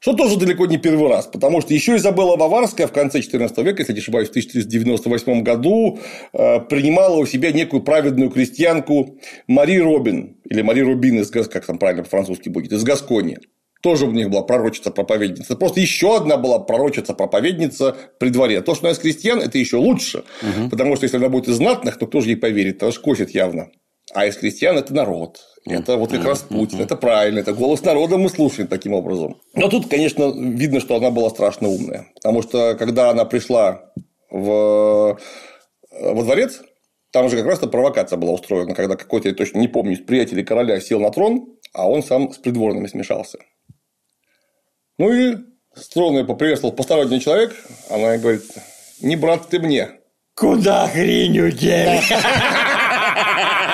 [0.00, 3.82] Что тоже далеко не первый раз, потому что еще Изабелла Баварская в конце XIV века,
[3.82, 6.00] если не ошибаюсь, в 1498 году
[6.32, 11.78] э, принимала у себя некую праведную крестьянку Мари Робин, или Мари Рубин, из, как там
[11.78, 13.38] правильно по-французски будет, из Гаскони.
[13.82, 15.54] Тоже у них была пророчица-проповедница.
[15.54, 18.60] Просто еще одна была пророчица-проповедница при дворе.
[18.60, 20.24] То, что она из крестьян, это еще лучше.
[20.70, 22.76] Потому что если она будет из знатных, то кто же ей поверит?
[22.76, 23.68] Это же косит явно.
[24.14, 25.40] А из крестьян это народ.
[25.64, 26.80] Это вот как раз Путин.
[26.80, 27.40] Это правильно.
[27.40, 29.40] Это голос народа мы слушаем таким образом.
[29.54, 32.06] Но тут, конечно, видно, что она была страшно умная.
[32.14, 33.90] Потому что когда она пришла
[34.30, 35.18] в...
[35.90, 36.62] во дворец,
[37.10, 40.44] там же как раз-то провокация была устроена, когда какой-то, я точно не помню, из приятелей
[40.44, 43.38] короля сел на трон, а он сам с придворными смешался.
[44.98, 45.36] Ну и
[45.74, 47.54] струнный поприветствовал посторонний человек,
[47.90, 48.44] она говорит,
[49.00, 49.90] не брат ты мне.
[50.34, 52.00] Куда хрень удели?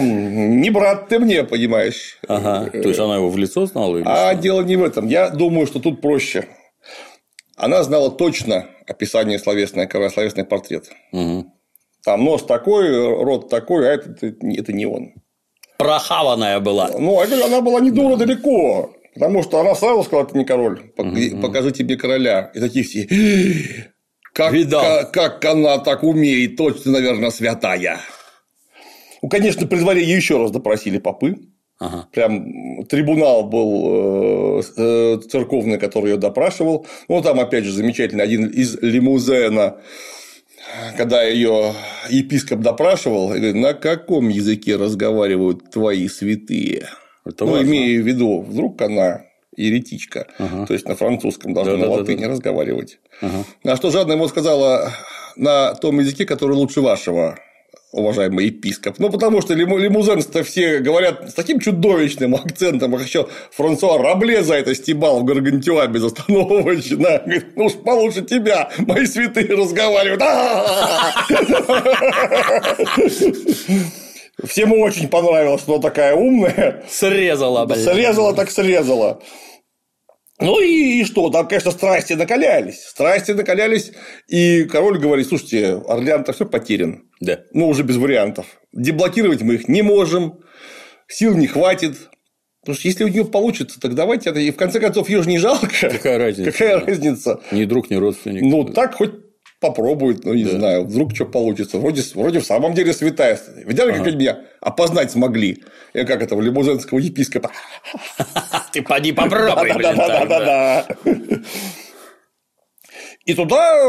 [0.00, 2.18] Не брат ты мне, понимаешь.
[2.28, 2.70] Ага.
[2.70, 4.00] То есть она его в лицо знала?
[4.04, 5.06] А дело не в этом.
[5.08, 6.46] Я думаю, что тут проще.
[7.56, 10.90] Она знала точно описание словесное, словесный портрет.
[12.04, 12.90] Там нос такой,
[13.24, 15.14] рот такой, а это, это не он.
[15.78, 16.90] Прохаванная была.
[16.98, 18.92] Ну, она была не дура далеко.
[19.14, 22.50] Потому что она сразу сказала, ты не король, пок- покажите мне короля.
[22.54, 23.08] И такие все,
[24.36, 24.82] как, Видал.
[24.82, 28.00] как, как она так умеет, точно, наверное, святая.
[29.22, 31.38] Ну, конечно, при дворе ее еще раз допросили попы.
[31.78, 32.06] Ага.
[32.12, 36.86] Прям трибунал был э, э, церковный, который ее допрашивал.
[37.08, 39.78] Ну, там, опять же, замечательный один из лимузена,
[40.98, 41.72] когда ее
[42.10, 46.88] епископ допрашивал, говорит, на каком языке разговаривают твои святые?
[47.24, 47.66] Это ну, важно.
[47.66, 49.22] имея в виду, вдруг она
[49.56, 52.00] еретичка, то есть на французском должна на Да-да-да-да.
[52.02, 52.98] латыни разговаривать.
[53.64, 54.92] А что жадно ему сказала
[55.36, 57.38] на том языке, который лучше вашего,
[57.92, 58.98] уважаемый епископ.
[58.98, 64.42] Ну, потому что лиму- лимузенцы-то все говорят с таким чудовищным акцентом, а еще Франсуа Рабле
[64.42, 67.22] за это стебал в Гаргантюа безостановочно.
[67.24, 70.20] Говорит, ну уж получше тебя, мои святые разговаривают.
[74.44, 76.84] Всем очень понравилось, что она такая умная.
[76.88, 77.80] Срезала, блядь.
[77.84, 79.22] Срезала так срезала.
[80.38, 82.82] Ну и, и что, там, конечно, страсти накалялись.
[82.84, 83.92] Страсти накалялись,
[84.28, 87.04] и король говорит, слушайте, Орлеан-то все потерян.
[87.20, 87.40] Да.
[87.54, 88.44] Ну, уже без вариантов.
[88.74, 90.40] Деблокировать мы их не можем,
[91.08, 91.96] сил не хватит.
[92.60, 94.40] Потому что если у нее получится, так давайте это.
[94.40, 95.68] И в конце концов, ее же не жалко.
[95.80, 96.52] Какая разница?
[96.52, 96.86] Какая Да.
[96.86, 97.40] разница?
[97.52, 98.42] Ни друг, ни родственник.
[98.42, 99.14] Ну, так хоть
[99.60, 101.78] попробует, ну, не знаю, вдруг что получится.
[101.78, 103.40] Вроде, вроде в самом деле святая.
[103.64, 105.62] Видали, как они меня опознать смогли?
[105.94, 107.50] Я как это, в лимузенского епископа.
[108.72, 109.94] Ты поди попробуй, да.
[109.94, 110.86] Да-да-да-да-да.
[113.24, 113.82] И туда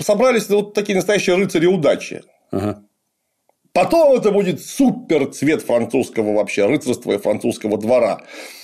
[0.00, 2.22] собрались вот такие настоящие рыцари удачи.
[2.52, 2.82] Ага.
[3.72, 8.22] Потом это будет супер цвет французского вообще рыцарства и французского двора.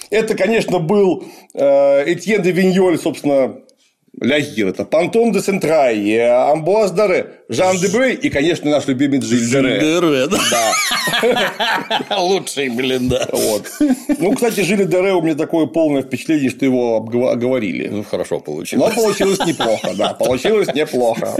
[0.08, 3.60] Это, конечно, был э, Этьен де Виньоль, собственно,
[4.20, 9.22] Ляхир, это Пантон де Сентрай, э, Амбуаз Даре, Жан де Брей и, конечно, наш любимый
[9.22, 9.80] Жиль Дере.
[9.80, 10.38] Дыре, да?
[12.10, 12.18] Да.
[12.20, 13.26] Лучший, блин, да.
[13.32, 13.66] Вот.
[14.18, 16.96] Ну, кстати, Жиль Дере у меня такое полное впечатление, что его
[17.30, 17.88] оговорили.
[17.88, 18.94] Ну, хорошо Но получилось.
[18.94, 21.34] получилось неплохо, да, получилось неплохо.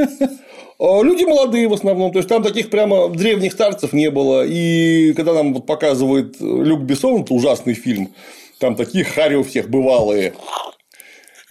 [0.78, 4.44] А, Люди молодые в основном, то есть там таких прямо древних старцев не было.
[4.46, 8.08] И когда нам вот показывает Люк Бессон, это ужасный фильм,
[8.58, 10.32] там такие хари у всех бывалые.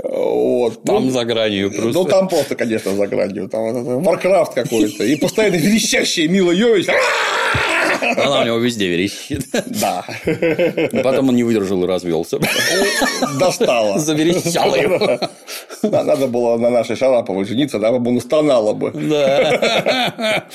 [0.04, 0.84] Вот.
[0.84, 2.04] Там ну, за гранью ну, просто.
[2.06, 3.48] там просто, конечно, за гранью.
[3.48, 5.04] Там Варкрафт какой-то.
[5.04, 6.88] И постоянно верещащая Мила Йович.
[8.18, 9.46] Она у него везде верещит.
[9.68, 10.04] Да.
[10.92, 12.40] Но Потом он не выдержал и развелся.
[13.40, 14.00] Достала.
[14.00, 15.20] Заверещала его.
[15.84, 18.92] Да, надо было на нашей Шараповой жениться, она бы настонала бы.
[18.92, 20.46] Да.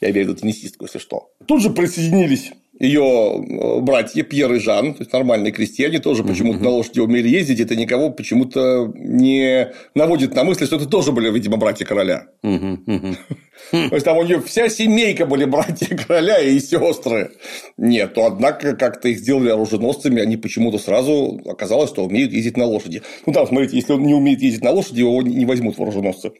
[0.00, 1.28] Я имею в виду теннисистку, если что.
[1.46, 3.44] Тут же присоединились ее
[3.82, 7.76] братья Пьер и Жан, то есть нормальные крестьяне, тоже почему-то на лошади умели ездить, это
[7.76, 12.28] никого почему-то не наводит на мысль, что это тоже были, видимо, братья короля.
[12.42, 17.32] То есть там у нее вся семейка были братья короля и сестры.
[17.76, 22.64] Нет, то однако как-то их сделали оруженосцами, они почему-то сразу оказалось, что умеют ездить на
[22.64, 23.02] лошади.
[23.26, 26.32] Ну там, смотрите, если он не умеет ездить на лошади, его не возьмут в оруженосцы.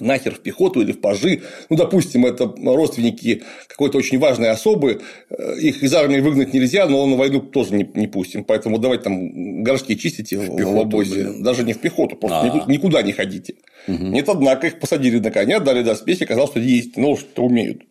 [0.00, 1.42] Нахер в пехоту или в пажи.
[1.68, 7.06] Ну, допустим, это родственники какой-то очень важной особы, э, их из армии выгнать нельзя, но
[7.06, 8.44] на войну тоже не, не пустим.
[8.44, 11.14] Поэтому давайте там горшки чистите в, пехоту, в обозе.
[11.14, 11.42] блин.
[11.42, 12.70] Даже не в пехоту, просто А.
[12.70, 13.54] никуда, не ходите.
[13.86, 17.82] Нет, однако их посадили на коня, дали доспехи, оказалось, что есть, ну, что умеют.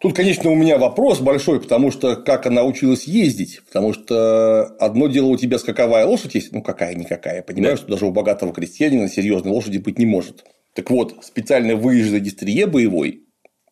[0.00, 5.08] Тут, конечно, у меня вопрос большой, потому что как она училась ездить, потому что одно
[5.08, 7.82] дело у тебя скаковая лошадь есть, ну какая-никакая, понимаю, Да.
[7.82, 10.44] что даже у богатого крестьянина серьезной лошади быть не может.
[10.74, 13.22] Так вот, специально выезженный дистрие боевой,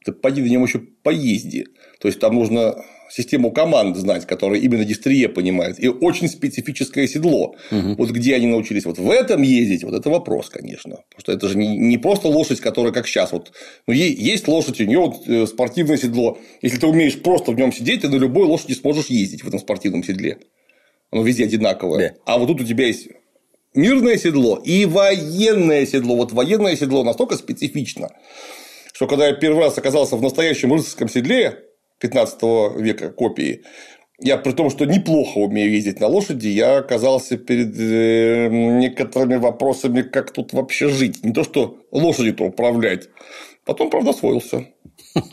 [0.04, 1.66] так поди на нем еще поезди.
[2.00, 2.82] То есть там нужно
[3.14, 7.54] систему команд знать, которая именно дистрие понимает, и очень специфическое седло.
[7.96, 11.04] Вот где они научились вот в этом ездить, вот это вопрос, конечно.
[11.10, 13.30] Потому что это же не, не просто лошадь, которая как сейчас.
[13.32, 13.52] Вот,
[13.86, 16.38] ну, есть лошадь, у нее вот э, спортивное седло.
[16.60, 19.60] Если ты умеешь просто в нем сидеть, ты на любой лошади сможешь ездить в этом
[19.60, 20.38] спортивном седле.
[21.12, 22.10] Оно везде одинаковое.
[22.10, 22.32] Да.
[22.32, 23.08] А вот тут у тебя есть
[23.74, 26.16] мирное седло и военное седло.
[26.16, 28.08] Вот военное седло настолько специфично,
[28.92, 31.60] что когда я первый раз оказался в настоящем рыцарском седле
[32.04, 32.42] 15
[32.76, 33.62] века копии,
[34.20, 40.02] я при том, что неплохо умею ездить на лошади, я оказался перед э, некоторыми вопросами,
[40.02, 41.24] как тут вообще жить.
[41.24, 43.08] Не то, что лошадью-то управлять.
[43.64, 44.66] Потом, правда, освоился.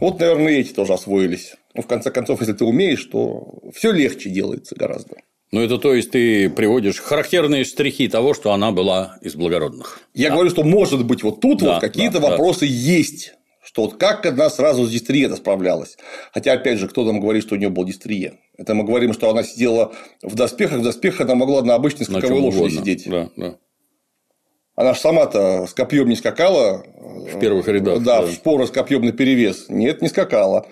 [0.00, 1.54] Вот, наверное, эти тоже освоились.
[1.74, 5.16] Ну, в конце концов, если ты умеешь, то все легче делается гораздо.
[5.52, 10.00] Ну, это то есть ты приводишь характерные штрихи того, что она была из благородных.
[10.12, 12.30] Я говорю, что может быть вот тут Да, вот какие-то да, да.
[12.30, 13.34] вопросы есть.
[13.74, 15.98] Что вот как она сразу с дистрией справлялась.
[16.32, 18.34] Хотя, опять же, кто нам говорит, что у нее был дистрие?
[18.56, 22.20] Это мы говорим, что она сидела в доспехах, в доспехах она могла на обычной На
[22.20, 22.80] скаковой чем лошади угодно.
[22.80, 23.10] сидеть.
[23.10, 23.56] Да, да.
[24.76, 26.84] Она же сама-то с копьем не скакала.
[27.32, 28.00] В первых рядах.
[28.04, 29.66] Да, в шпоры с копьем на перевес.
[29.68, 30.68] Нет, не скакала.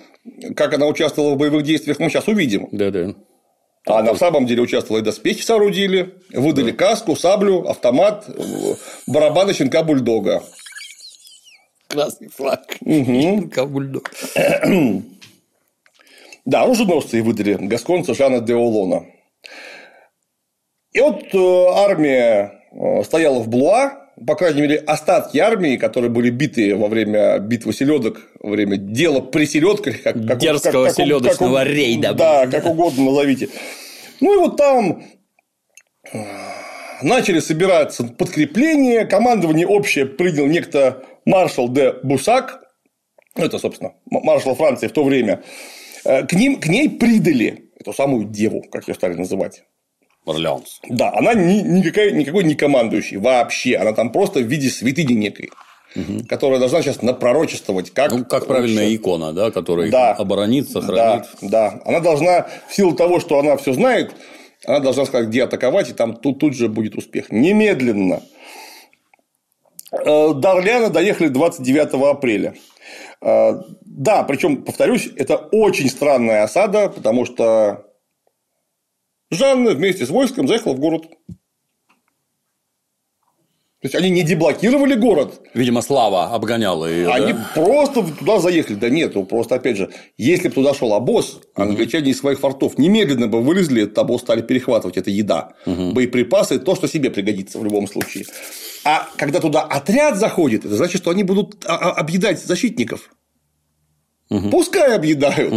[0.54, 2.68] Как она участвовала в боевых действиях, мы сейчас увидим.
[2.70, 3.16] Да, да.
[3.84, 8.30] А она в самом деле участвовала и доспехи соорудили, выдали каску, саблю, автомат,
[9.08, 10.44] барабаны щенка бульдога.
[11.92, 12.78] Красный флаг.
[13.54, 14.10] Кабульдог.
[16.44, 19.04] Да, оруженосцы выдали гасконца Жана де Олона.
[20.92, 26.30] И вот э, армия э, стояла в Блуа, по крайней мере, остатки армии, которые были
[26.30, 31.04] биты во время битвы селедок, во время дела при селедках, как, как- Дерзкого как- как-
[31.04, 32.12] селедочного как- рейда.
[32.12, 33.48] Да, как угодно назовите.
[34.20, 35.04] Ну и вот там
[36.12, 36.18] э,
[37.02, 42.62] начали собираться подкрепления, командование общее принял некто маршал де Бусак,
[43.34, 45.42] это, собственно, маршал Франции в то время,
[46.04, 49.62] Э, к, ним, к ней придали эту самую деву, как ее стали называть.
[50.26, 50.80] Орлеанс.
[50.88, 53.76] Да, она ни, никакая, никакой не командующий вообще.
[53.76, 55.50] Она там просто в виде святыни некой,
[56.28, 58.12] которая должна сейчас напророчествовать, как.
[58.12, 60.12] Ну, как правильная икона, да, которая Да.
[60.12, 61.24] оборонит, сохранит.
[61.40, 61.80] Да, да.
[61.84, 64.12] Она должна, в силу того, что она все знает,
[64.64, 67.30] она должна сказать, где атаковать, и там тут, тут же будет успех.
[67.30, 68.22] Немедленно.
[69.92, 72.54] Э, До Орлеана доехали 29 апреля.
[73.20, 77.86] Э, Да, причем, повторюсь, это очень странная осада, потому что
[79.30, 81.06] Жанна вместе с войском заехала в город.
[83.82, 87.08] То есть они не деблокировали город, Видимо, Слава обгоняла ее.
[87.10, 87.50] они да?
[87.52, 88.76] просто туда заехали.
[88.76, 92.78] Да нет, ну просто опять же, если бы туда шел обоз, англичане из своих фортов
[92.78, 94.96] немедленно бы вылезли, этот обоз стали перехватывать.
[94.98, 98.24] Это еда, боеприпасы, то, что себе пригодится в любом случае.
[98.84, 103.10] А когда туда отряд заходит, это значит, что они будут а- а- объедать защитников.
[104.52, 105.52] Пускай объедают.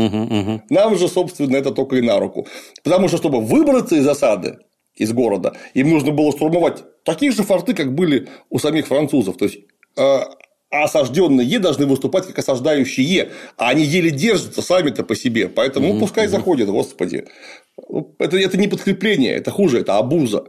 [0.71, 2.47] Нам же, собственно, это только и на руку.
[2.83, 4.57] Потому что, чтобы выбраться из осады,
[4.95, 9.37] из города, им нужно было штурмовать такие же форты, как были у самих французов.
[9.37, 9.59] То есть,
[9.97, 10.19] э,
[10.69, 15.47] осажденные должны выступать как осаждающие, а они еле держатся сами-то по себе.
[15.47, 17.25] Поэтому ну, пускай заходят, господи.
[17.89, 20.45] Ну, Это, это не подкрепление, это хуже, это абуза.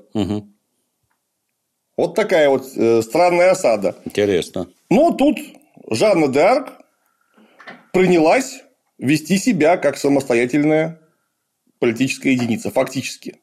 [1.96, 3.96] Вот такая вот э, странная осада.
[4.04, 4.68] Интересно.
[4.90, 5.38] Но тут
[5.90, 6.72] Жанна де Арк
[7.92, 8.62] принялась
[8.98, 11.00] вести себя как самостоятельная
[11.78, 13.36] политическая единица, фактически.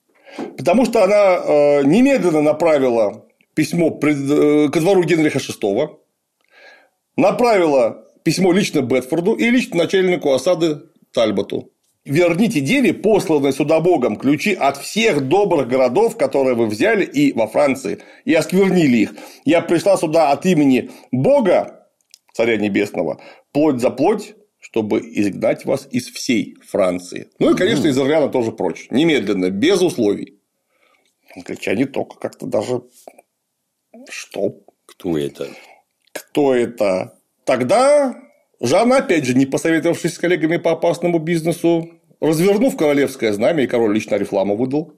[0.58, 5.98] Потому что она э, немедленно направила письмо э, ко двору Генриха VI,
[7.16, 10.82] направила письмо лично Бетфорду и лично начальнику осады
[11.14, 11.70] Тальботу.
[12.06, 17.48] Верните деве, посланные сюда Богом, ключи от всех добрых городов, которые вы взяли и во
[17.48, 19.16] Франции, и осквернили их.
[19.46, 21.88] Я пришла сюда от имени Бога,
[22.34, 23.22] Царя Небесного,
[23.54, 24.36] плоть за плоть,
[24.74, 27.30] чтобы изгнать вас из всей Франции.
[27.38, 28.88] Ну и, конечно, из Орлеана тоже прочь.
[28.90, 30.40] Немедленно, без условий.
[31.36, 32.82] Англичане только как-то даже...
[34.10, 34.62] Что?
[34.88, 35.48] Кто это?
[36.12, 37.20] Кто это?
[37.46, 38.20] Тогда
[38.60, 43.94] Жанна, опять же, не посоветовавшись с коллегами по опасному бизнесу, развернув королевское знамя, и король
[43.94, 44.94] лично Арифламу выдал.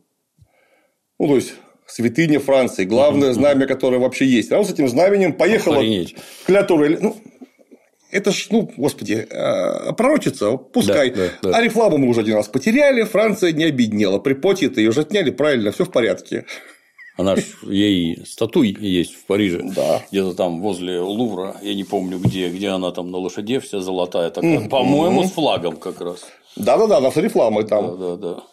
[1.19, 1.53] Ну, то есть,
[1.85, 4.53] святыня Франции, главное знамя, которое вообще есть.
[4.53, 6.15] Она с этим знаменем поехала Охренеть.
[6.45, 6.97] к Ля Турель.
[7.01, 7.17] Ну,
[8.15, 11.11] это ж, ну, господи, э, пророчица, пускай.
[11.11, 11.57] Да, да, да.
[11.57, 14.19] Арифламу мы уже один раз потеряли, Франция не обеднела.
[14.19, 16.45] При Поте-то ее же отняли, правильно, все в порядке.
[17.17, 19.61] Она ж ей статуй есть в Париже.
[19.75, 20.01] Да.
[20.11, 24.29] Где-то там возле Лувра, я не помню где, где она там на лошаде вся золотая
[24.29, 24.67] такая.
[24.67, 26.25] По-моему, с флагом как раз.
[26.55, 27.97] Да-да-да, она с Арифламой там.
[27.97, 28.43] Да, да, да.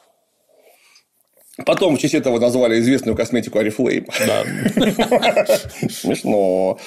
[1.67, 4.07] Потом в честь этого назвали известную косметику Арифлейм.
[4.27, 4.45] Да.
[5.91, 6.79] Смешно.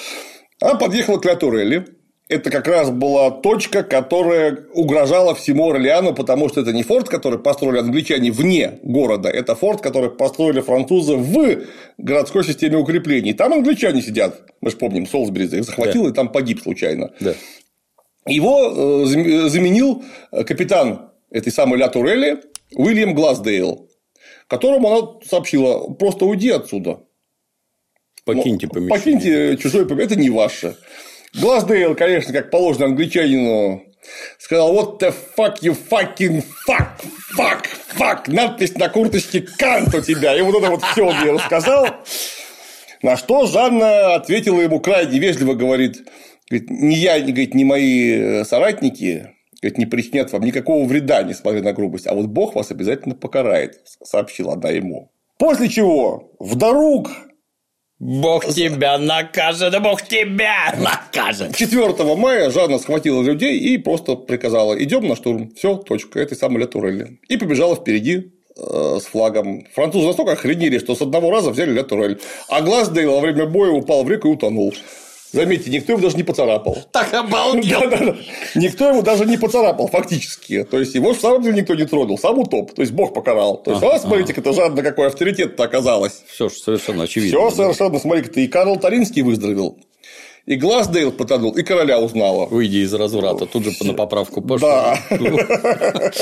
[0.60, 1.95] Она подъехала к Ля Турелли.
[2.28, 7.38] Это как раз была точка, которая угрожала всему Орлеану, потому что это не форт, который
[7.38, 11.62] построили англичане вне города, это форт, который построили французы в
[11.98, 13.32] городской системе укреплений.
[13.32, 14.42] Там англичане сидят.
[14.60, 16.10] Мы же помним, Солсбери их захватил Да.
[16.10, 17.12] и там погиб случайно.
[17.20, 17.34] Да.
[18.26, 22.38] Его э, зам- заменил э, капитан этой самой Ля Турелли
[22.74, 23.88] Уильям Глаздейл,
[24.48, 26.98] которому она сообщила, просто уйди отсюда.
[28.24, 28.98] Покиньте помещение.
[28.98, 30.76] Покиньте чужое помещение, это не ваше.
[31.40, 33.84] Глаздейл, конечно, как положено англичанину,
[34.38, 37.02] сказал, what the fuck you fucking fuck,
[37.36, 40.34] fuck, fuck, надпись на курточке Кант у тебя.
[40.36, 41.88] И вот это вот все он ей рассказал.
[43.02, 46.08] На что Жанна ответила ему крайне вежливо, говорит,
[46.48, 49.30] говорит, ни я, говорит, ни мои э, соратники
[49.60, 53.80] говорит, не причинят вам никакого вреда, несмотря на грубость, а вот Бог вас обязательно покарает,
[54.02, 55.10] сообщила она ему.
[55.38, 57.10] После чего вдруг
[57.98, 61.56] Бог тебя накажет, Бог тебя накажет.
[61.56, 65.50] 4 мая Жанна схватила людей и просто приказала идем на штурм.
[65.56, 66.20] Все, точка.
[66.20, 67.18] Этой самой Ля Турелли.
[67.28, 69.66] И побежала впереди э, с флагом.
[69.74, 72.20] Французы настолько охренели, что с одного раза взяли Ля Турель.
[72.50, 74.74] А Глаздейл во время боя упал в реку и утонул.
[75.36, 76.78] Заметьте, никто его даже не поцарапал.
[76.92, 78.16] Так обалдел.
[78.54, 80.64] Никто его даже не поцарапал, фактически.
[80.64, 82.72] То есть его в самом деле никто не тронул, сам утоп.
[82.72, 83.58] То есть Бог покарал.
[83.58, 86.24] То есть, а, смотрите, это Жанна какой авторитет-то оказалась.
[86.26, 87.50] Все же совершенно очевидно.
[87.50, 89.78] Все совершенно, смотри-ка, и Карл Таринский выздоровел.
[90.46, 92.46] И Глаздейл потонул, и короля узнала.
[92.46, 94.68] Выйди из разврата, тут же на поправку пошел.
[94.68, 94.98] Да.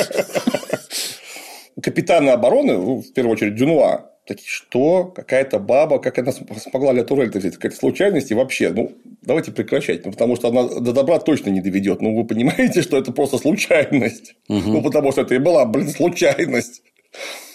[1.81, 7.05] Капитаны обороны, в первую очередь Дюнуа, такие, что какая-то баба, как она см- смогла Ля
[7.05, 8.93] Турель взять, какая-то случайность и вообще, ну,
[9.23, 12.01] давайте прекращать, ну, потому что она до добра точно не доведет.
[12.03, 14.35] Ну, вы понимаете, что это просто случайность.
[14.49, 16.83] Ну, потому что это и была, блин, случайность.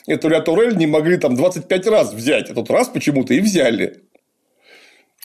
[0.08, 4.02] Эту Ля Турель не могли там 25 раз взять, а тут раз почему-то и взяли.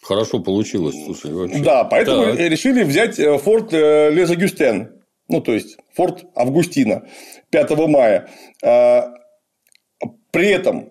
[0.03, 1.61] Хорошо получилось, слушай, вообще.
[1.61, 2.39] Да, поэтому Так.
[2.39, 5.01] решили взять э, форт э, Лез Агюстен.
[5.29, 7.07] Ну, то есть, форт Августина
[7.51, 8.29] 5 мая.
[8.63, 9.15] А,
[10.31, 10.91] При этом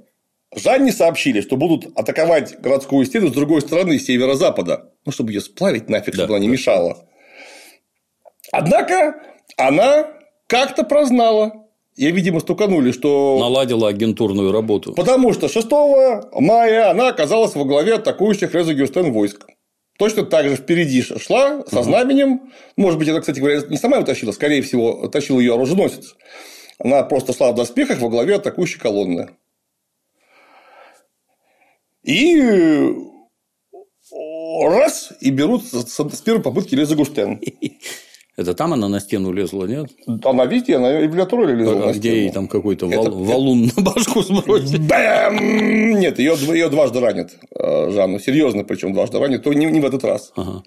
[0.55, 4.91] Жанне сообщили, что будут атаковать городскую стену с другой стороны, с северо-запада.
[5.05, 7.07] Ну, чтобы ее сплавить нафиг, Да, чтобы она не да, мешала.
[8.51, 9.15] Однако,
[9.57, 10.07] она
[10.47, 11.53] как-то прознала.
[11.95, 14.93] Ей, видимо, стуканули, что Наладила агентурную работу.
[14.93, 15.67] Потому что 6
[16.39, 19.45] мая она оказалась во главе атакующих Реза Гюстен войск.
[19.99, 22.51] Точно так же впереди шла со знаменем.
[22.77, 26.15] Может быть, она, кстати говоря, не сама его тащила, скорее всего, тащил ее оруженосец.
[26.79, 29.29] Она просто шла в доспехах во главе атакующей колонны.
[32.03, 32.93] И
[34.69, 37.39] раз, и берут с первой попытки Реза Гюстен.
[38.35, 39.91] Это там она на стену лезла, нет?
[40.23, 42.15] Она везде, она и в Ля Туреле лезла А на где стену.
[42.15, 44.79] ей там какой-то Это- вал- валун на башку сбросить?
[44.87, 45.99] Бэм!
[45.99, 48.17] Нет, ее, ее дважды ранят э, Жанну.
[48.19, 50.31] Серьезно, причем дважды ранят, то не, не в этот раз.
[50.35, 50.63] Ага.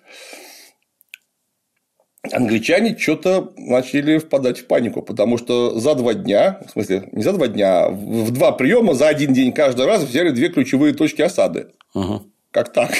[2.32, 7.32] Англичане что-то начали впадать в панику, потому что за два дня, в смысле, не за
[7.32, 11.22] два дня, а в два приема за один день каждый раз взяли две ключевые точки
[11.22, 11.68] осады.
[11.94, 12.22] Ага.
[12.50, 12.90] Как так?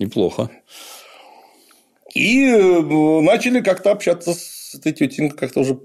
[0.00, 0.50] Неплохо.
[2.14, 5.78] И э, начали как-то общаться с этой тетенькой, как-то уже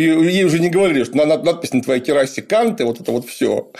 [0.00, 3.26] ей уже не говорили, что на- на- надпись на твоей керасе Канты, вот это вот
[3.28, 3.70] все.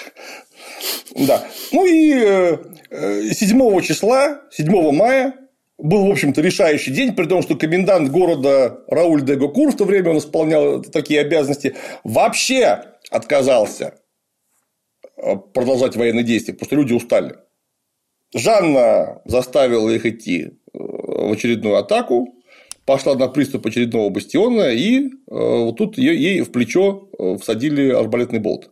[1.16, 1.42] Да.
[1.72, 2.58] Ну и э,
[2.90, 5.34] э, 7 числа, 7 мая
[5.78, 9.84] был, в общем-то, решающий день, при том, что комендант города Рауль де Гокур в то
[9.84, 13.98] время он исполнял такие обязанности, вообще отказался
[15.16, 17.36] э, продолжать военные действия, потому что люди устали.
[18.34, 22.28] Жанна заставила их идти э, в очередную атаку,
[22.86, 28.70] пошла на приступ очередного бастиона, и э, вот тут ей в плечо всадили арбалетный болт.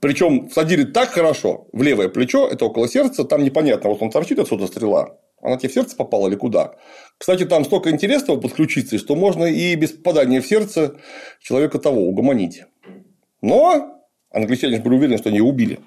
[0.00, 4.38] Причем всадили так хорошо в левое плечо, это около сердца, там непонятно, вот он торчит
[4.38, 6.76] отсюда стрела, она тебе в сердце попала или куда.
[7.18, 10.96] Кстати, там столько интересного под ключицей, что можно и без попадания в сердце
[11.40, 12.62] человека того угомонить.
[13.42, 14.00] Но
[14.30, 15.80] англичане же были уверены, что они ее убили.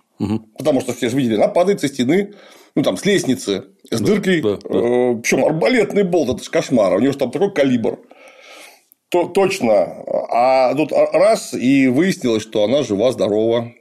[0.57, 2.33] Потому что все же видели, она падает со стены,
[2.75, 4.41] ну там с лестницы, с дыркой.
[4.41, 4.59] да, да.
[5.21, 6.93] Причем арбалетный болт, это же кошмар.
[6.93, 7.99] У него же там такой калибр.
[9.09, 10.03] То, точно.
[10.29, 13.71] А тут раз и выяснилось, что она жива-здорова.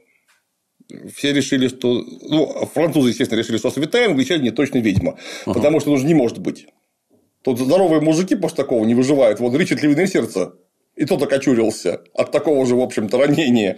[1.13, 2.03] Все решили, что...
[2.21, 5.17] Ну, французы, естественно, решили, что святая, англичане точно ведьма.
[5.45, 6.67] Потому что ну, же не может быть.
[7.43, 9.39] Тут здоровые мужики после такого не выживают.
[9.39, 10.53] Вот Ричард Львиное сердце.
[10.95, 13.77] И тот окочурился от такого же, в общем-то, ранения.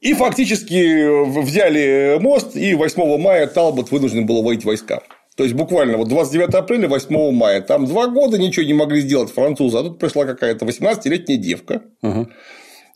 [0.00, 5.02] И фактически взяли мост, и 8 мая Талбот вынужден был войти войска.
[5.36, 7.60] То есть буквально вот 29 апреля, 8 мая.
[7.60, 11.82] Там два года ничего не могли сделать французы, а тут пришла какая-то 18-летняя девка.
[12.02, 12.28] Угу.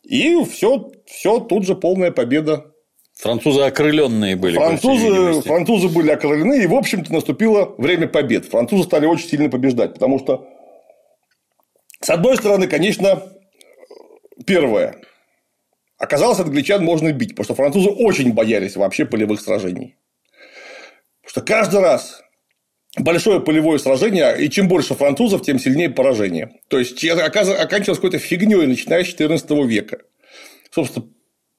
[0.03, 2.73] И все, все тут же полная победа.
[3.15, 4.57] Французы окрыленные были.
[4.57, 8.45] Французы, французы были окрылены, и, в общем-то, наступило время побед.
[8.45, 10.47] Французы стали очень сильно побеждать, потому что,
[12.01, 13.23] с одной стороны, конечно,
[14.45, 14.97] первое.
[15.97, 19.95] Оказалось, англичан можно бить, потому что французы очень боялись вообще полевых сражений.
[21.21, 22.22] Потому что каждый раз
[22.97, 26.59] большое полевое сражение, и чем больше французов, тем сильнее поражение.
[26.67, 29.99] То есть, оканчивалось какой-то фигней, начиная с 14 века.
[30.71, 31.07] Собственно,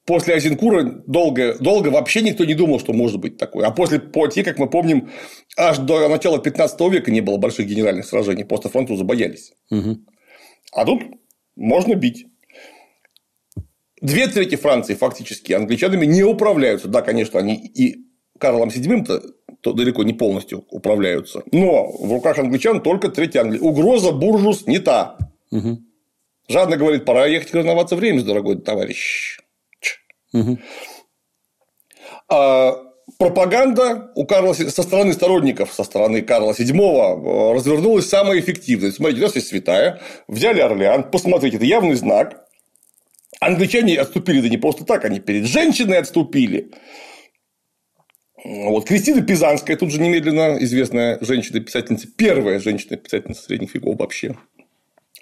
[0.05, 3.67] после Азенкура долго, долго вообще никто не думал, что может быть такое.
[3.67, 5.09] А после Пуатье, как мы помним,
[5.57, 9.53] аж до начала 15 века не было больших генеральных сражений, просто французы боялись.
[9.71, 9.97] Угу.
[10.73, 11.03] А тут
[11.55, 12.27] можно бить.
[14.01, 16.87] Две трети Франции фактически англичанами не управляются.
[16.87, 18.04] Да, конечно, они и
[18.39, 19.21] Карлом VII
[19.61, 21.43] то далеко не полностью управляются.
[21.51, 23.61] Но в руках англичан только третья Англия.
[23.61, 25.17] Угроза буржус не та.
[25.51, 25.79] Угу.
[26.47, 29.39] Жадно говорит, пора ехать короноваться в Реймс, дорогой товарищ.
[30.33, 30.59] Угу.
[32.29, 32.75] А
[33.17, 38.91] пропаганда у Карла со стороны сторонников, со стороны Карла VII развернулась самая эффективная.
[38.91, 42.45] Смотрите, у нас есть святая, взяли Орлеан, посмотрите, это явный знак.
[43.39, 46.71] Англичане отступили, да не просто так, они перед женщиной отступили.
[48.45, 54.35] Вот Кристина Пизанская, тут же немедленно известная женщина-писательница, первая женщина-писательница средних веков вообще,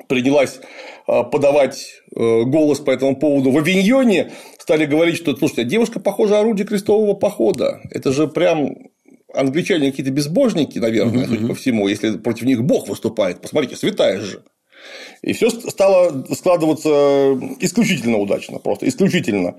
[0.09, 0.59] принялась
[1.07, 6.01] э, подавать э, голос по этому поводу в Авиньоне, стали говорить, что, слушайте, а девушка
[6.01, 7.79] похожа орудие крестового похода.
[7.91, 8.75] Это же прям
[9.33, 13.39] англичане какие-то безбожники, наверное, судя по всему, если против них Бог выступает.
[13.39, 14.43] Посмотрите, святая же.
[15.21, 19.55] И все стало складываться исключительно удачно, просто исключительно.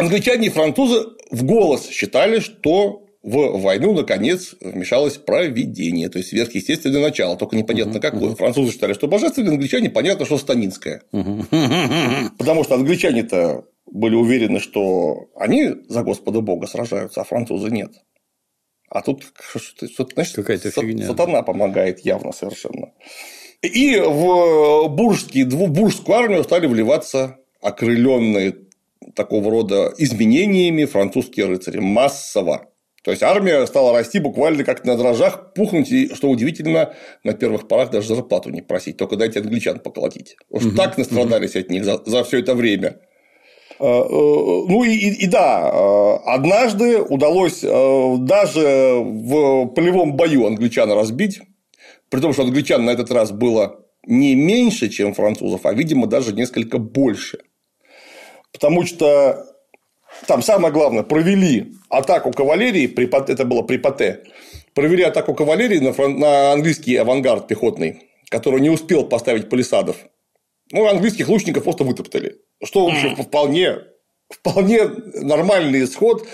[0.00, 7.02] Англичане и французы в голос считали, что в войну, наконец, вмешалось провидение, то есть сверхъестественное
[7.02, 8.34] начало, только непонятно uh какое.
[8.34, 11.02] Французы считали, что божественное, англичане понятно, что станинское.
[11.10, 17.90] Потому что англичане-то были уверены, что они за Господа Бога сражаются, а французы нет.
[18.88, 19.24] А тут
[19.54, 21.06] что-то, значит, какая-то фигня.
[21.06, 22.92] Сатана помогает явно совершенно.
[23.62, 28.56] И в буржские, буржскую армию стали вливаться окрыленные
[29.14, 32.68] такого рода изменениями французские рыцари массово.
[33.02, 37.66] То есть армия стала расти буквально как на дрожжах, пухнуть, и, что удивительно, на первых
[37.66, 40.36] порах даже зарплату не просить, только дайте англичан поколотить.
[40.50, 41.60] Уж угу, так настрадались угу.
[41.60, 43.00] от них за, за все это время.
[43.80, 50.92] Э, э, ну и, и, и да, э, однажды удалось даже в полевом бою англичан
[50.92, 51.40] разбить,
[52.10, 56.34] при том, что англичан на этот раз было не меньше, чем французов, а, видимо, даже
[56.34, 57.38] несколько больше.
[58.52, 59.46] Потому что
[60.26, 62.86] там самое главное, провели атаку кавалерии,
[63.30, 64.24] это было при Пате,
[64.74, 69.96] провели атаку кавалерии на, на английский авангард пехотный, который не успел поставить палисадов.
[70.72, 72.38] Ну, английских лучников просто вытоптали.
[72.62, 73.78] Что, в общем, вполне
[74.30, 74.84] вполне
[75.14, 76.26] нормальный исход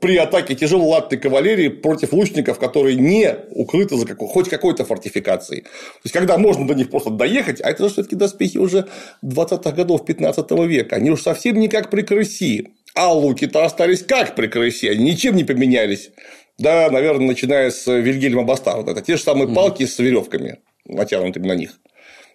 [0.00, 5.62] при атаке тяжелой латной кавалерии против лучников, которые не укрыты за какой, хоть какой-то фортификацией.
[5.62, 8.88] То есть, когда можно до них просто доехать, а это же все-таки доспехи уже
[9.24, 12.68] 20-х годов 15 века, они уж совсем не как при крыси.
[12.94, 16.10] А луки-то остались как при крысе, они ничем не поменялись.
[16.58, 18.92] Да, наверное, начиная с Вильгельма Бастарда.
[18.92, 21.78] Это те же самые палки с веревками, натянутыми на них.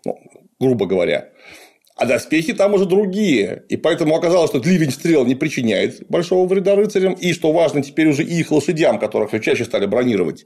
[0.06, 0.20] Ну,
[0.60, 1.30] грубо говоря.
[1.98, 3.64] А доспехи там уже другие.
[3.70, 7.14] И поэтому оказалось, что ливень стрел не причиняет большого вреда рыцарям.
[7.14, 10.46] И, что важно, теперь уже и их лошадям, которых все чаще стали бронировать.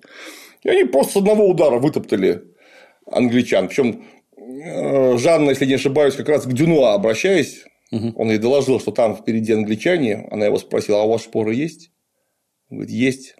[0.63, 2.43] И они просто с одного удара вытоптали
[3.05, 3.67] англичан.
[3.67, 4.05] Причем
[4.37, 8.13] э, Жанна, если не ошибаюсь, как раз к Дюнуа обращаясь, угу.
[8.15, 10.29] он ей доложил, что там впереди англичане.
[10.31, 11.91] Она его спросила, а у вас шпоры есть?
[12.69, 13.35] Он говорит, есть.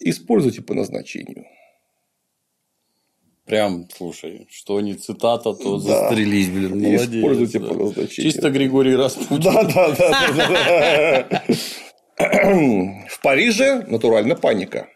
[0.00, 1.44] Используйте по назначению.
[3.48, 5.82] Прям, слушай, что не цитата, то да.
[5.82, 7.08] застрелись, блин, молодец.
[7.08, 7.68] Используйте да.
[7.68, 8.30] по назначению.
[8.30, 9.40] Чисто Григорий Распутин.
[9.42, 11.42] Да, да, да.
[13.08, 14.88] В Париже натурально паника.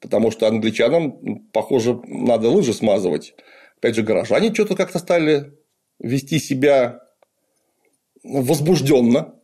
[0.00, 3.34] Потому что англичанам, похоже, надо лыжи смазывать.
[3.78, 5.52] Опять же, горожане что-то как-то стали
[5.98, 7.00] вести себя
[8.22, 9.34] возбужденно.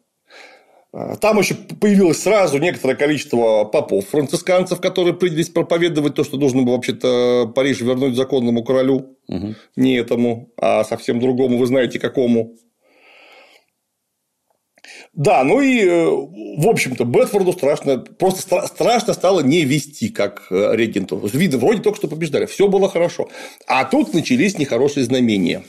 [0.92, 6.62] А, там еще появилось сразу некоторое количество попов, францисканцев, которые принялись проповедовать то, что нужно
[6.62, 9.16] было вообще-то Париж вернуть законному королю.
[9.28, 9.54] Угу.
[9.76, 12.54] Не этому, а совсем другому, вы знаете, какому.
[15.12, 20.46] Да, ну и, э, в общем-то, Бетфорду страшно, просто стра- страшно стало не вести как
[20.50, 21.18] э, регенту.
[21.32, 23.28] Видно, вроде только что побеждали, все было хорошо.
[23.66, 25.62] А тут начались нехорошие знамения.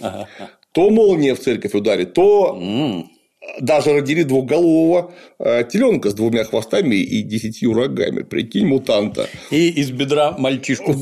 [0.73, 2.59] То молния в церковь ударит, то
[3.59, 8.23] даже родили двухголового э, теленка с двумя хвостами и десятью рогами.
[8.23, 9.27] Прикинь, мутанта.
[9.51, 10.93] И из бедра мальчишку.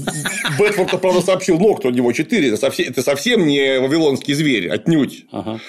[0.59, 2.49] Бетфорд, правда, сообщил, ног у него четыре.
[2.49, 5.26] Это совсем, это совсем не вавилонский зверь, отнюдь.
[5.31, 5.59] Ага.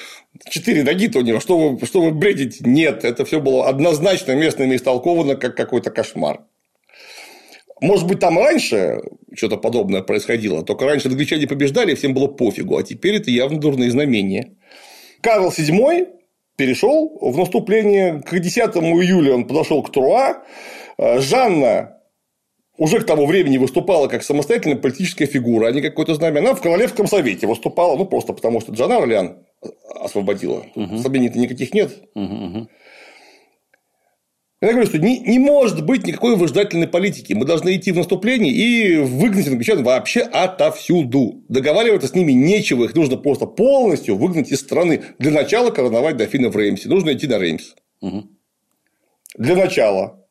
[0.48, 1.40] Четыре ноги-то у него.
[1.40, 2.58] Что вы, что вы бредите?
[2.64, 6.40] Нет, это все было однозначно местными истолковано как какой-то кошмар.
[7.80, 9.00] Может быть, там раньше
[9.34, 13.90] что-то подобное происходило, только раньше англичане побеждали, всем было пофигу, а теперь это явно дурные
[13.90, 14.54] знамения.
[15.20, 16.06] Карл VII
[16.56, 18.22] перешел в наступление.
[18.22, 20.42] К 10 июля он подошел к Труа.
[20.98, 21.96] Э, Жанна
[22.78, 26.40] уже к тому времени выступала как самостоятельная политическая фигура, а не какое-то знамя.
[26.40, 29.38] Она в Королевском совете выступала, ну, просто потому что Джан Орлеан
[30.00, 30.64] освободила.
[30.74, 31.92] Тут Сомнений-то никаких нет.
[34.62, 37.34] Я говорю, что не, не может быть никакой выжидательной политики.
[37.34, 41.44] Мы должны идти в наступление и выгнать англичан вообще отовсюду.
[41.48, 45.02] Договариваться с ними нечего, их нужно просто полностью выгнать из страны.
[45.18, 46.88] Для начала короновать дофина в Реймсе.
[46.88, 47.74] Нужно идти на Реймс.
[48.00, 50.26] Для начала.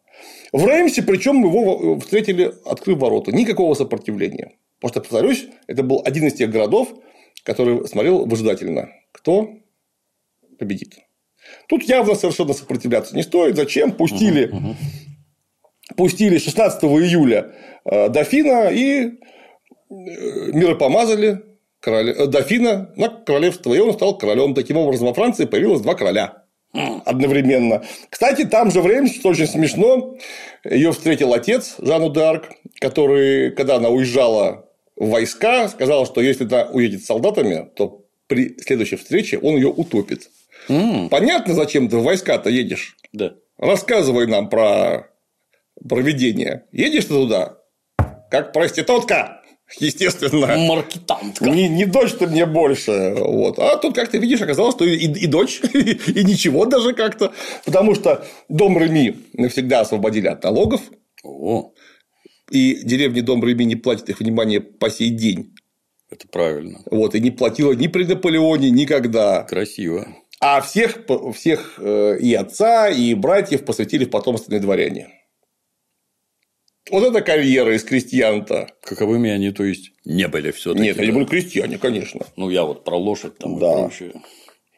[0.51, 3.31] В Реймсе, причем его встретили, открыв ворота.
[3.31, 4.53] Никакого сопротивления.
[4.79, 6.95] Потому что, повторюсь, это был один из тех городов,
[7.43, 8.89] который смотрел выжидательно.
[9.11, 9.49] Кто
[10.57, 11.04] победит.
[11.67, 13.55] Тут явно совершенно сопротивляться не стоит.
[13.55, 13.91] Зачем?
[13.91, 14.51] Пустили,
[15.95, 17.53] пустили 16 июля
[17.85, 19.11] э, дофина и э,
[19.89, 21.41] миропомазали
[21.79, 24.53] короля, э, дофина на королевство, и он стал королем.
[24.53, 26.45] Таким образом, во Франции появилось два короля
[27.05, 27.83] одновременно.
[28.09, 30.17] Кстати, там же время, что очень смешно,
[30.63, 32.45] ее встретил отец Жанну Д'Арк,
[32.81, 38.57] который, когда она уезжала в войска, сказал, что если она уедет с солдатами, то при
[38.59, 40.29] следующей встрече он ее утопит.
[40.67, 42.97] Понятно, зачем ты в войска-то едешь?
[43.13, 43.33] Да.
[43.57, 45.09] Рассказывай нам про
[45.87, 46.65] проведение.
[46.71, 47.57] Едешь ты туда,
[48.29, 49.41] как проститутка,
[49.79, 50.57] естественно.
[50.57, 51.45] Маркетантка.
[51.45, 53.15] Не, не дочь ты мне больше.
[53.17, 53.59] Вот.
[53.59, 57.33] А тут, как ты видишь, оказалось, что и, и дочь, и ничего даже как-то.
[57.65, 60.81] Потому что дом Реми навсегда освободили от налогов.
[61.23, 61.73] О,
[62.51, 65.53] И деревня Дом Реми не платит их внимания по сей день.
[66.11, 66.81] это правильно.
[66.91, 69.43] Вот, и не платила ни при Наполеоне, никогда.
[69.43, 70.07] Красиво.
[70.47, 70.99] А всех,
[71.33, 75.07] всех э, и отца, и братьев посвятили в потомственные дворяне.
[76.91, 78.67] Вот это карьера из крестьян-то.
[78.83, 80.83] Каковыми они, то есть, не были все-таки.
[80.83, 82.27] Нет, они были крестьяне, конечно.
[82.35, 83.71] Ну, я вот про лошадь там Да.
[83.73, 84.11] и прочее.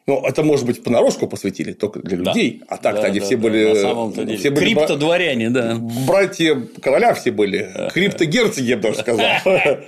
[0.06, 2.32] Ну, это, может быть, понарошку посвятили, только для Да.
[2.32, 2.62] людей.
[2.66, 3.64] А так-то Да, они да, все да, были.
[3.68, 4.38] На самом-то деле.
[4.38, 5.76] все были Крипто-дворяне, да.
[6.06, 7.70] Братья короля все были.
[7.92, 9.26] Крипто-герцоги, я бы даже сказал.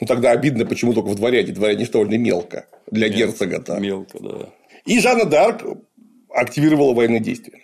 [0.00, 1.52] Ну, тогда обидно, почему только в дворяне.
[1.52, 3.78] Дворяне что ли мелко для герцога-то.
[3.78, 4.48] Мелко, да.
[4.84, 5.78] И Жанна Д'Арк
[6.30, 7.58] активировала военные действия.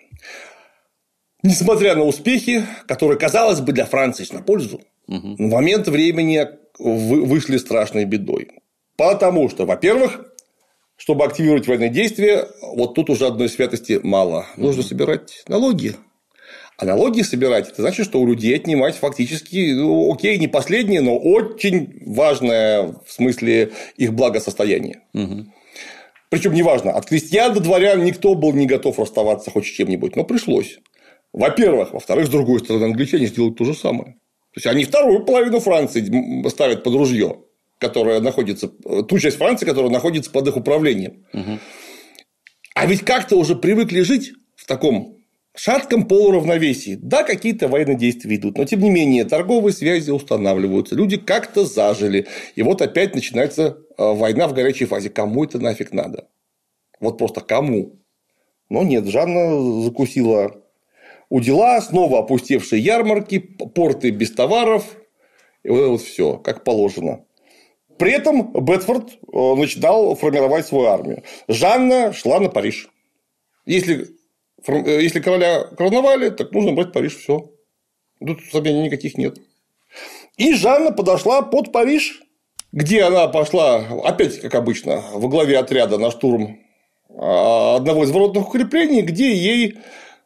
[1.42, 6.46] Несмотря на успехи, которые, казалось бы, для Франции на пользу, на момент времени
[6.78, 8.48] вы- вышли страшной бедой.
[8.96, 10.24] Потому что, во-первых,
[10.96, 14.46] чтобы активировать военные действия, вот тут уже одной святости мало.
[14.56, 15.94] Нужно собирать налоги.
[16.76, 21.16] А налоги собирать, это значит, что у людей отнимать фактически, ну, окей, не последнее, но
[21.18, 25.00] очень важное в смысле их благосостояния.
[26.30, 30.24] Причем неважно, от крестьян до дворян никто был не готов расставаться хоть с чем-нибудь, но
[30.24, 30.78] пришлось.
[31.32, 31.92] Во-первых.
[31.92, 34.12] Во-вторых, с другой стороны, англичане сделают то же самое.
[34.52, 37.40] То есть они вторую половину Франции ставят под ружье,
[37.78, 41.24] которая находится, ту часть Франции, которая находится под их управлением.
[42.74, 45.17] А ведь как-то уже привыкли жить в таком
[45.58, 46.98] шатком полуравновесии.
[47.00, 52.26] Да, какие-то военные действия идут, но тем не менее торговые связи устанавливаются, люди как-то зажили.
[52.54, 55.10] И вот опять начинается э, война в горячей фазе.
[55.10, 56.28] Кому это нафиг надо?
[57.00, 58.00] Вот просто кому?
[58.68, 60.62] Но нет, Жанна закусила
[61.30, 64.84] у дела, снова опустевшие ярмарки, порты без товаров,
[65.62, 67.24] и вот это вот все, как положено.
[67.98, 71.24] При этом Бетфорд э, начинал формировать свою армию.
[71.48, 72.88] Жанна шла на Париж.
[73.66, 74.17] Если,
[74.66, 77.50] если короля короновали, так нужно брать Париж, все.
[78.24, 79.38] Тут сомнений никаких нет.
[80.36, 82.22] И Жанна подошла под Париж,
[82.72, 86.58] где она пошла, опять как обычно, во главе отряда на штурм
[87.10, 89.78] а, одного из воротных укреплений, где ей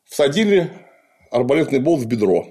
[0.04, 0.70] всадили
[1.30, 2.48] арбалетный болт в бедро.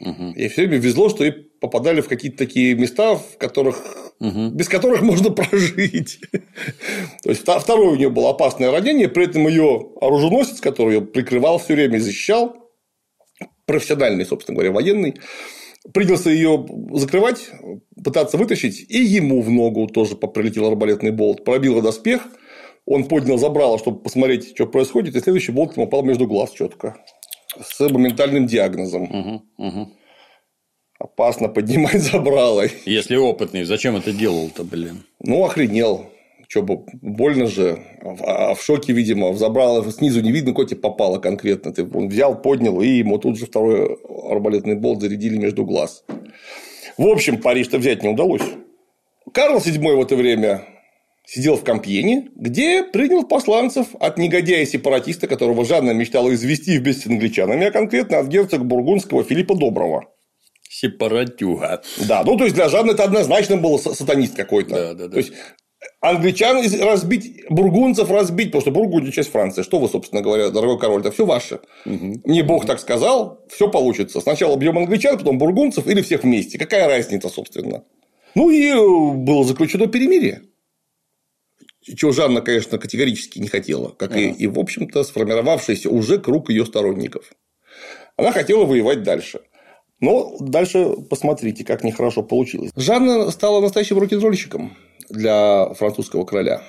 [0.00, 3.82] И все время везло, что ей попадали в какие-то такие места, в которых,
[4.20, 6.20] без которых можно прожить.
[7.22, 11.58] То есть второе у нее было опасное ранение, при этом ее оруженосец, который ее прикрывал
[11.58, 12.56] все время и защищал,
[13.66, 15.16] профессиональный, собственно говоря, военный,
[15.92, 17.50] принялся ее закрывать,
[18.02, 22.26] пытаться вытащить, и ему в ногу тоже прилетел арбалетный болт, пробило доспех,
[22.84, 26.96] Он поднял забрало, чтобы посмотреть, что происходит, и следующий болт ему упал между глаз четко.
[27.60, 29.42] С моментальным диагнозом.
[31.06, 32.64] Опасно поднимать забрало.
[32.84, 35.04] Если опытный, зачем это делал-то, блин?
[35.20, 36.06] Ну, охренел.
[36.54, 37.78] Бы, больно же.
[38.02, 41.72] А в шоке, видимо, в забрало снизу не видно, тебе попало конкретно.
[41.72, 43.98] Ты он взял, поднял, и ему тут же второй
[44.30, 46.04] арбалетный болт зарядили между глаз.
[46.96, 48.42] В общем, Париж-то взять не удалось.
[49.32, 50.62] Карл VII в это время
[51.24, 57.66] сидел в Кампьене, где принял посланцев от негодяя-сепаратиста, которого Жанна мечтала извести вместе с англичанами,
[57.66, 60.06] а конкретно от герцога бургундского Филиппа Доброго.
[60.80, 61.82] Сепаратюга.
[62.06, 64.74] Да, ну то есть для Жанны это однозначно был сатанист какой-то.
[64.74, 65.12] Да, да, да.
[65.12, 65.32] То есть
[66.00, 69.62] англичан разбить, бургунцев разбить, потому что Бургундия часть Франции.
[69.62, 71.60] Что вы, собственно говоря, дорогой король, это все ваше.
[71.86, 72.20] Угу.
[72.24, 74.20] Мне Бог так сказал, все получится.
[74.20, 76.58] Сначала бьем англичан, потом бургунцев или всех вместе.
[76.58, 77.84] Какая разница, собственно?
[78.34, 78.74] Ну и
[79.16, 80.42] было заключено перемирие.
[81.80, 84.20] Чего Жанна, конечно, категорически не хотела, как ага.
[84.20, 87.32] и, и, в общем-то, сформировавшийся уже круг ее сторонников.
[88.16, 89.40] Она хотела воевать дальше.
[90.00, 92.70] Но дальше посмотрите, как нехорошо получилось.
[92.76, 94.76] Жанна стала настоящим рок-н-ролльщиком
[95.08, 96.62] для французского короля.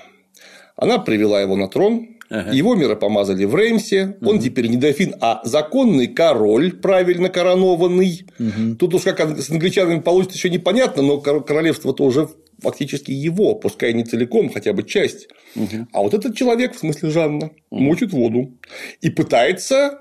[0.76, 2.52] Она привела его на трон, ага.
[2.52, 4.44] его миропомазали в Реймсе, он угу.
[4.44, 8.28] теперь не дофин, а законный король, правильно коронованный.
[8.40, 8.76] Угу.
[8.78, 12.30] Тут уж как с англичанами получится еще непонятно, но королевство-то уже
[12.62, 15.28] фактически его, пускай не целиком, хотя бы часть.
[15.56, 15.88] Угу.
[15.94, 17.82] А вот этот человек, в смысле Жанна, угу.
[17.82, 18.58] мочит воду
[19.02, 20.00] и пытается,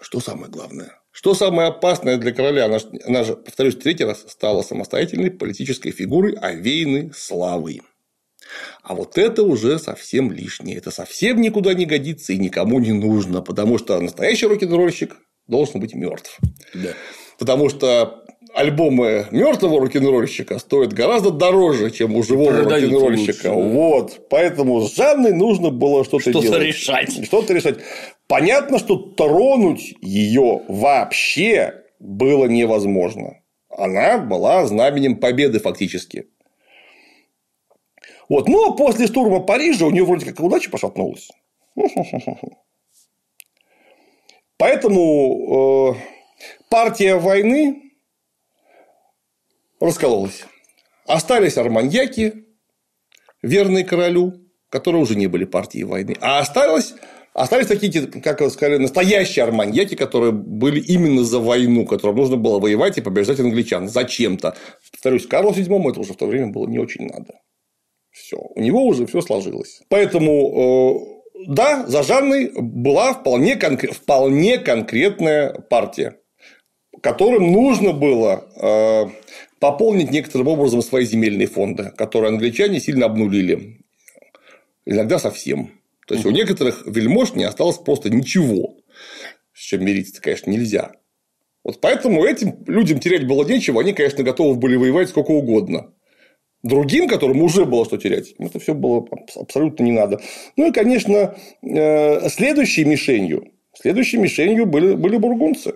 [0.00, 4.62] что самое главное, что самое опасное для короля, она, она же, повторюсь, третий раз стала
[4.62, 7.82] самостоятельной политической фигурой, овеянной славой.
[8.82, 10.78] А вот это уже совсем лишнее.
[10.78, 15.16] Это совсем никуда не годится и никому не нужно, потому что настоящий рок-н-ролльщик
[15.46, 16.38] должен быть мертв.
[16.74, 16.90] Да.
[17.38, 18.21] Потому что
[18.54, 23.48] альбомы мертвого рок-н-ролльщика стоят гораздо дороже, чем у живого рок-н-ролльщика.
[23.48, 23.54] Да.
[23.54, 24.28] Вот.
[24.28, 26.62] Поэтому с Жанной нужно было что-то что делать.
[26.62, 27.24] решать.
[27.24, 27.78] Что-то решать.
[28.26, 33.38] Понятно, что тронуть ее вообще было невозможно.
[33.70, 36.26] Она была знаменем победы фактически.
[38.28, 38.48] Вот.
[38.48, 41.28] Но после штурма Парижа у нее вроде как удача пошатнулась.
[44.58, 45.94] Поэтому э,
[46.68, 47.91] партия войны
[49.86, 50.44] раскололась.
[51.06, 52.46] Остались арманьяки,
[53.42, 54.34] верные королю,
[54.68, 56.16] которые уже не были партией войны.
[56.20, 56.94] А осталось,
[57.34, 62.58] остались такие, как вы сказали, настоящие арманьяки, которые были именно за войну, которым нужно было
[62.58, 64.56] воевать и побеждать англичан зачем-то.
[64.92, 67.34] Повторюсь, Карлу VII это уже в то время было не очень надо.
[68.10, 68.36] Все.
[68.36, 69.82] У него уже все сложилось.
[69.88, 76.18] Поэтому, э, да, за Жанной была вполне, конкрет, вполне конкретная партия,
[77.02, 79.32] которым нужно было э,
[79.62, 83.78] пополнить некоторым образом свои земельные фонды, которые англичане сильно обнулили.
[84.84, 85.70] Иногда совсем.
[86.08, 88.74] То есть, у некоторых вельмож не осталось просто ничего.
[89.54, 90.90] С чем мириться, конечно, нельзя.
[91.62, 95.94] Вот поэтому этим людям терять было нечего, они, конечно, готовы были воевать сколько угодно.
[96.64, 99.06] Другим, которым уже было что терять, это все было
[99.36, 100.20] абсолютно не надо.
[100.56, 105.74] Ну и, конечно, э, следующей мишенью, следующей мишенью были, были бургунцы.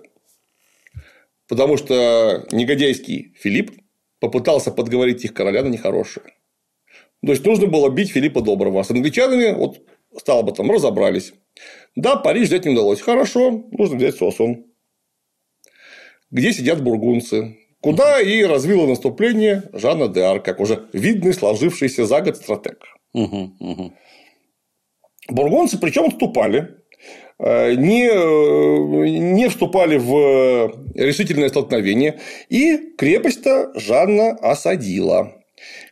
[1.47, 3.71] Потому что негодяйский Филипп
[4.19, 6.25] попытался подговорить их короля на нехорошее.
[7.25, 8.81] То есть нужно было бить Филиппа Доброго.
[8.81, 9.81] А с англичанами вот
[10.17, 11.33] стало бы там разобрались.
[11.95, 13.01] Да, Париж взять не удалось.
[13.01, 14.65] Хорошо, нужно взять Суасон.
[16.29, 17.57] Где сидят бургунцы?
[17.81, 22.83] Куда и развило наступление Жанна де Арк, как уже видный сложившийся за год стратег.
[25.29, 26.77] Бургунцы причем отступали.
[27.39, 32.19] Э, не, э, не вступали в решительное столкновение,
[32.49, 35.33] и крепость-то Жанна осадила.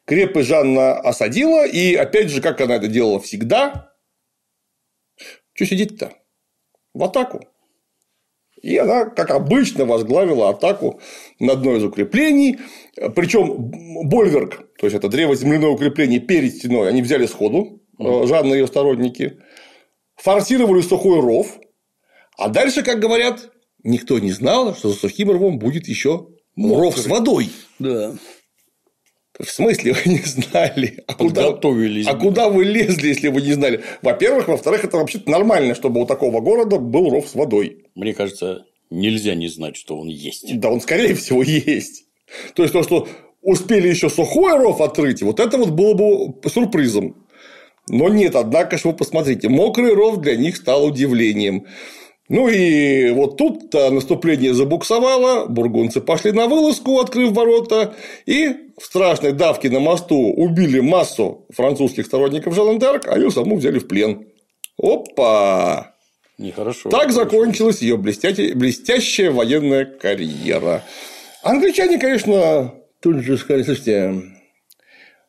[0.05, 3.91] Крепость Жанна осадила, и опять же, как она это делала всегда,
[5.53, 6.13] что сидеть-то?
[6.93, 7.41] В атаку.
[8.61, 10.99] И она, как обычно, возглавила атаку
[11.39, 12.57] на одно из укреплений.
[13.15, 13.71] Причем
[14.09, 18.67] Больверк, то есть это древоземляное укрепление перед стеной, они взяли сходу, э, Жанна и ее
[18.67, 19.37] сторонники
[20.15, 21.59] форсировали сухой ров,
[22.37, 23.51] а дальше, как говорят,
[23.83, 26.27] никто не знал, что за сухим рвом будет еще
[26.57, 27.49] ров с водой.
[27.79, 28.15] Да.
[29.37, 31.03] В смысле, вы не знали?
[31.07, 33.83] А куда, а куда вы лезли, если вы не знали?
[34.01, 37.85] Во-первых, во-вторых, это вообще-то нормально, чтобы у такого города был ров с водой.
[37.95, 40.57] Мне кажется, нельзя не знать, что он есть.
[40.59, 42.05] Да, он, скорее всего, есть.
[42.55, 43.09] То есть, то, что
[43.41, 47.24] успели еще сухой ров отрыть, вот это вот было бы сюрпризом.
[47.87, 51.65] Но нет, однако же вы посмотрите, мокрый ров для них стал удивлением.
[52.27, 57.93] Ну и вот тут наступление забуксовало, бургунцы пошли на вылазку, открыв ворота,
[58.25, 63.57] и в страшной давке на мосту убили массу французских сторонников Жанна д'Арк, а ее саму
[63.57, 64.25] взяли в плен.
[64.81, 65.93] Опа!
[66.39, 66.89] Нехорошо.
[66.89, 70.83] Так закончилась ее блестящая, блестящая военная карьера.
[71.43, 74.21] Англичане, конечно, тут же сказали, слушайте,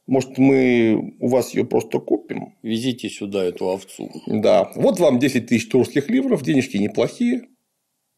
[0.06, 2.54] может, мы у вас ее просто купим?
[2.62, 4.10] Везите сюда эту овцу.
[4.26, 4.70] Да.
[4.76, 7.42] Вот вам 10 тысяч турских ливров, денежки неплохие.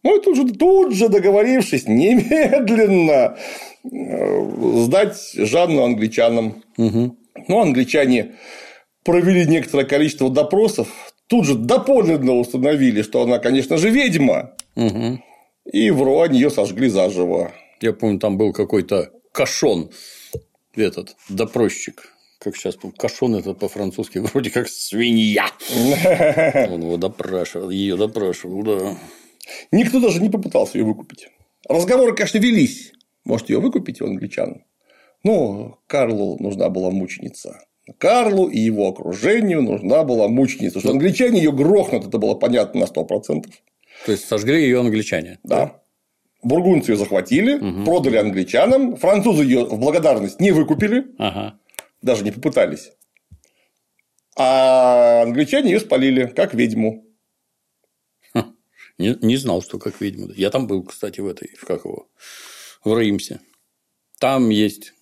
[0.05, 3.37] Ну, и тут же, тут же договорившись, немедленно
[3.85, 6.63] э, сдать Жанну англичанам.
[6.77, 7.17] Угу.
[7.49, 8.37] Ну, англичане
[9.05, 10.89] провели некоторое количество допросов,
[11.27, 14.55] тут же доподлинно установили, что она, конечно же, ведьма.
[14.77, 15.21] Угу.
[15.73, 17.53] И в Руане ее сожгли заживо.
[17.81, 19.91] Я помню, там был какой-то кашон,
[20.87, 22.13] этот допросчик.
[22.39, 25.51] Как сейчас помню, кашон это по-французски вроде как свинья.
[26.71, 28.99] Он его допрашивал, ее допрашивал, да.
[29.73, 31.29] Никто даже не попытался ее выкупить.
[31.69, 32.93] Разговоры, конечно, велись.
[33.25, 34.65] Может, ее выкупить у англичан?
[35.25, 37.61] Но Карлу нужна была мученица.
[37.99, 40.81] Карлу и его окружению нужна была мученица.
[40.81, 43.45] Что англичане ее грохнут, это было понятно на 100%.
[44.07, 45.39] То есть сожгли ее англичане.
[45.43, 45.83] Да.
[46.43, 47.85] Бургунцы ее захватили, угу.
[47.85, 51.59] продали англичанам, французы ее в благодарность не выкупили, ага.
[52.01, 52.93] даже не попытались.
[54.37, 57.05] А англичане ее спалили, как ведьму.
[58.99, 60.33] Не, не знал, что как ведьму.
[60.35, 62.09] Я там был, кстати, в этой, в как его,
[62.85, 63.41] в Реймсе.
[64.19, 64.93] Там есть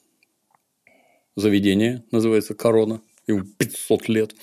[1.34, 4.34] заведение, называется Корона, ему 500 лет.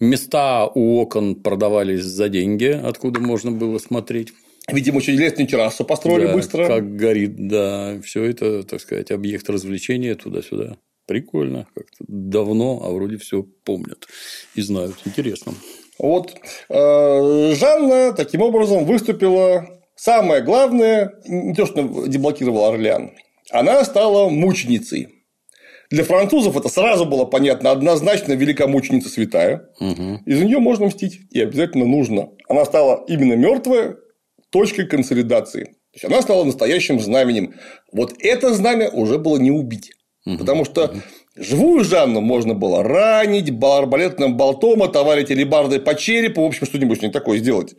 [0.00, 4.32] Места у окон продавались за деньги, откуда можно было смотреть.
[4.68, 6.66] Видимо, очень лестную террасу построили да, быстро.
[6.66, 8.00] Как горит, да.
[8.04, 10.76] Все это, так сказать, объект развлечения туда-сюда.
[11.06, 11.66] Прикольно.
[11.74, 14.06] Как-то давно, а вроде все помнят
[14.54, 14.96] и знают.
[15.06, 15.54] Интересно.
[15.98, 16.34] Вот
[16.68, 19.66] э, Жанна таким образом выступила.
[19.96, 23.12] Самое главное, не то, что деблокировала Орлеан,
[23.50, 25.08] она стала мученицей.
[25.90, 29.70] Для французов это сразу было понятно, однозначно великомученица святая.
[29.80, 30.20] Угу.
[30.26, 32.28] Из нее можно мстить, и обязательно нужно.
[32.48, 33.96] Она стала именно мертвая
[34.50, 35.64] точкой консолидации.
[35.64, 37.54] То есть она стала настоящим знаменем.
[37.92, 39.92] Вот это знамя уже было не убить.
[40.26, 40.38] Угу.
[40.38, 40.94] Потому что
[41.36, 47.10] живую Жанну можно было ранить арбалетным болтом, отоварить алебардой по черепу, в общем, что-нибудь не
[47.10, 47.74] такое сделать.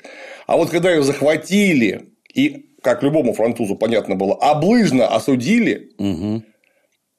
[0.47, 6.43] А вот когда ее захватили и, как любому французу понятно было, облыжно осудили, угу.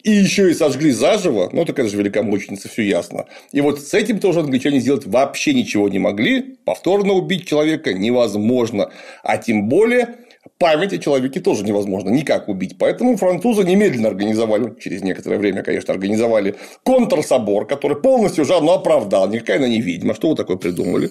[0.02, 3.26] И еще и сожгли заживо, ну, так это же великомученица, все ясно.
[3.52, 6.56] И вот с этим тоже англичане сделать вообще ничего не могли.
[6.64, 8.90] Повторно убить человека невозможно.
[9.22, 10.16] А тем более
[10.58, 12.76] память о человеке тоже невозможно никак убить.
[12.78, 19.28] Поэтому французы немедленно организовали, через некоторое время, конечно, организовали контрсобор, который полностью Жанну оправдал.
[19.28, 20.14] Никакая она не ведьма.
[20.14, 21.10] Что вы такое придумали?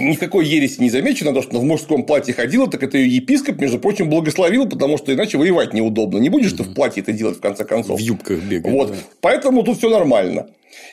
[0.00, 3.60] Никакой ереси не замечено, то, что она в мужском платье ходила, так это ее епископ,
[3.60, 6.18] между прочим, благословил, потому что иначе воевать неудобно.
[6.18, 7.98] Не будешь ты в платье это делать, в конце концов.
[7.98, 8.72] В юбках бегать.
[8.72, 8.88] Вот.
[8.90, 8.96] Да.
[9.20, 10.48] Поэтому тут все нормально.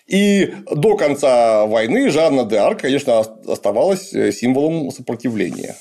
[0.08, 5.76] И до конца войны Жанна де Арк, конечно, оставалась э, символом сопротивления.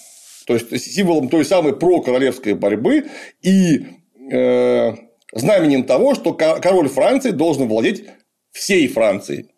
[0.47, 3.07] То есть символом той самой прокоролевской борьбы
[3.43, 3.87] и
[4.31, 4.93] э,
[5.33, 8.05] знаменем того, что король Франции должен владеть
[8.53, 9.51] всей Францией.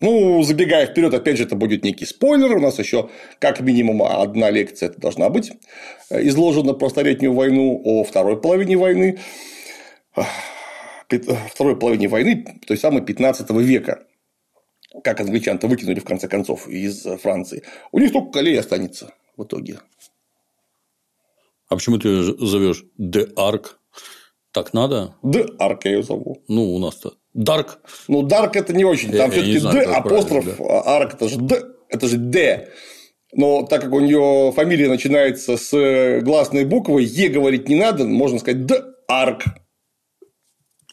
[0.00, 2.56] Ну, забегая вперед, опять же, это будет некий спойлер.
[2.56, 3.08] У нас еще
[3.38, 5.52] как минимум одна лекция это должна быть
[6.10, 9.18] э, изложена про Столетнюю войну, о второй половине войны,
[11.08, 14.06] второй половине войны, той самой 15 века,
[15.02, 17.62] как англичан-то выкинули в конце концов из Франции.
[17.90, 19.80] У них только колей останется в итоге.
[21.68, 23.80] А почему ты зовешь Де Арк?
[24.52, 25.14] Так надо?
[25.22, 26.42] Де Арк я ее зову.
[26.48, 27.80] Ну, у нас-то Дарк.
[28.08, 29.12] Ну, Дарк это не очень.
[29.12, 30.80] Там все-таки Д, апостроф, да.
[30.80, 32.70] Арк это же Д, это же Д.
[33.32, 38.38] Но так как у нее фамилия начинается с гласной буквы, Е говорить не надо, можно
[38.38, 39.44] сказать Д Арк.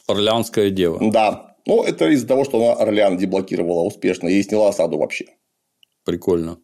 [0.06, 0.98] Орлеанская дева.
[1.00, 1.56] Да.
[1.66, 5.24] Ну, это из-за того, что она Орлеан деблокировала успешно и сняла осаду вообще.
[6.04, 6.58] Прикольно.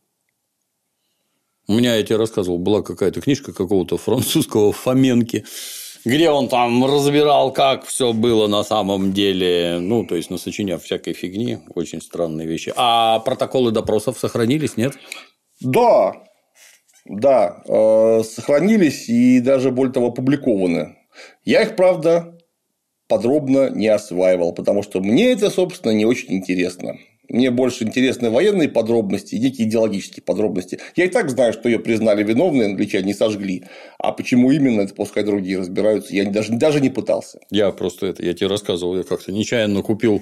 [1.66, 5.46] У меня, я тебе рассказывал, была какая-то книжка какого-то французского Фоменки,
[6.04, 11.12] где он там разбирал, как все было на самом деле, ну, то есть, насочиняв всякой
[11.12, 12.72] фигни, очень странные вещи.
[12.76, 14.94] А протоколы допросов сохранились, нет?
[15.60, 16.14] Да,
[17.04, 20.96] да, э, сохранились и даже более того опубликованы.
[21.44, 22.38] Я их, правда,
[23.08, 26.96] подробно не осваивал, потому что мне это, собственно, не очень интересно.
[27.30, 30.80] Мне больше интересны военные подробности и некие идеологические подробности.
[30.96, 33.64] Я и так знаю, что ее признали виновной, англичане сожгли.
[33.98, 36.12] А почему именно, это пускай другие разбираются.
[36.12, 37.38] Я даже, даже не пытался.
[37.50, 40.20] Я просто это, я тебе рассказывал, я как-то нечаянно купил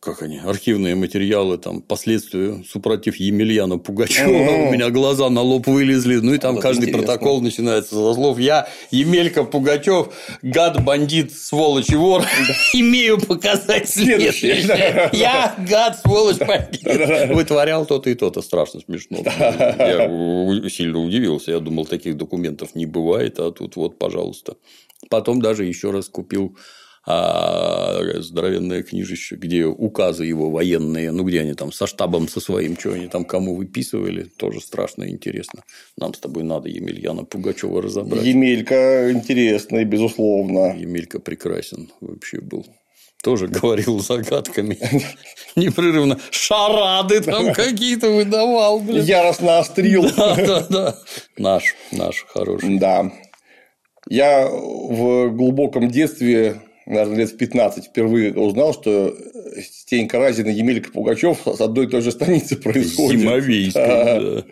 [0.00, 6.16] как они, архивные материалы, там, последствия супротив Емельяна Пугачева, у меня глаза на лоб вылезли,
[6.16, 7.06] ну и там Вот каждый интересно.
[7.06, 10.08] протокол начинается со слов «Я, Емелька Пугачев,
[10.40, 12.22] гад, бандит, сволочь и вор,
[12.72, 15.10] имею показать Следующее.
[15.12, 16.82] Я, гад, сволочь, бандит,
[17.34, 19.18] вытворял то-то и то-то, страшно смешно.
[19.18, 24.56] Я сильно удивился, я думал, таких документов не бывает, а тут вот, пожалуйста.
[25.10, 26.56] Потом даже еще раз купил
[27.10, 32.78] а, здоровенное книжище, где указы его военные, ну, где они там со штабом со своим,
[32.78, 35.64] что они там кому выписывали, тоже страшно интересно.
[35.96, 38.24] Нам с тобой надо Емельяна Пугачева разобрать.
[38.24, 40.76] Емелька интересный, безусловно.
[40.76, 42.64] Емелька прекрасен вообще был.
[43.22, 44.78] Тоже говорил загадками.
[45.56, 46.18] Непрерывно.
[46.30, 49.04] Шарады там какие-то выдавал, блин.
[49.04, 50.04] Яростно острил.
[50.16, 50.98] Да, да, да.
[51.36, 52.78] Наш, наш хороший.
[52.78, 53.12] Да.
[54.08, 59.16] Я в глубоком детстве, наверное, лет в 15 впервые узнал, что
[59.62, 63.20] Стенька Разин и Емелька Пугачев с одной и той же станицы происходят.
[63.20, 64.44] Зимовейской, да.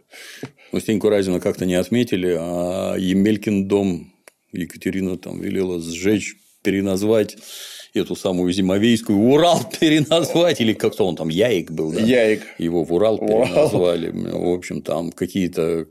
[0.73, 4.13] Ну, Стеньку Разина как-то не отметили, а Емелькин дом
[4.53, 7.37] Екатерина там велела сжечь, переназвать
[7.95, 12.01] эту самую Зимовейскую, Урал переназвать, или как-то он там, Яик был, да?
[12.01, 12.43] Яик.
[12.59, 13.47] Его в Урал Урал.
[13.47, 14.11] переназвали.
[14.11, 15.87] В общем, там какие-то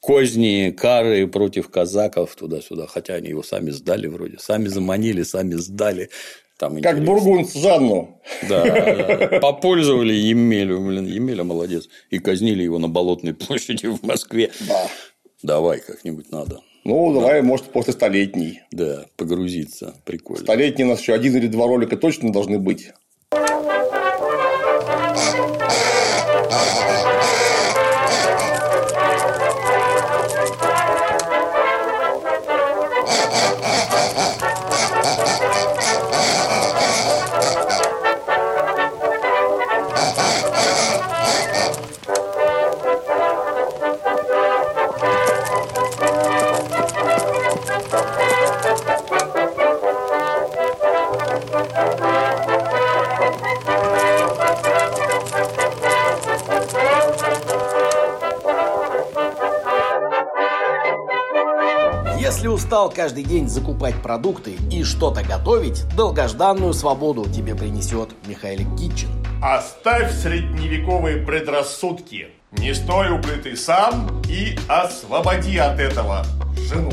[0.00, 6.10] козни, кары против казаков туда-сюда, хотя они его сами сдали вроде, сами заманили, сами сдали.
[6.58, 7.06] Там Как интересно.
[7.06, 8.20] бургунц Жанну.
[8.48, 9.38] Да, да.
[9.40, 14.50] попользовали Емелю, блин, Емеля молодец, и казнили его на Болотной площади в Москве.
[14.68, 14.88] Да.
[15.42, 16.60] Давай как-нибудь надо.
[16.84, 18.60] Ну, давай, может, после столетней.
[18.72, 20.42] Да, погрузиться, прикольно.
[20.42, 22.90] Столетней у нас еще один или два ролика точно должны быть.
[62.80, 69.10] Устал каждый день закупать продукты и что-то готовить, долгожданную свободу тебе принесет Михаил Китчин.
[69.42, 72.28] Оставь средневековые предрассудки.
[72.52, 76.24] Не стой укрытый сам и освободи от этого
[76.56, 76.90] жену.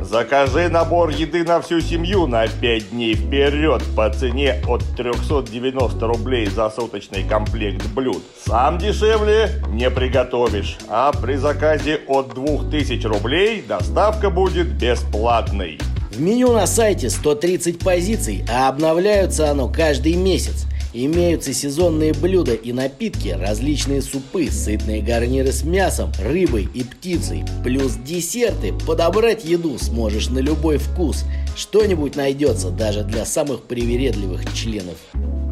[0.00, 6.46] Закажи набор еды на всю семью на 5 дней вперед по цене от 390 рублей
[6.46, 8.22] за суточный комплект блюд.
[8.46, 15.80] Сам дешевле не приготовишь, а при заказе от 2000 рублей доставка будет бесплатной.
[16.12, 20.66] В меню на сайте 130 позиций, а обновляются оно каждый месяц.
[20.94, 27.94] Имеются сезонные блюда и напитки, различные супы, сытные гарниры с мясом, рыбой и птицей, плюс
[27.94, 28.72] десерты.
[28.86, 31.24] Подобрать еду сможешь на любой вкус.
[31.56, 34.94] Что-нибудь найдется даже для самых привередливых членов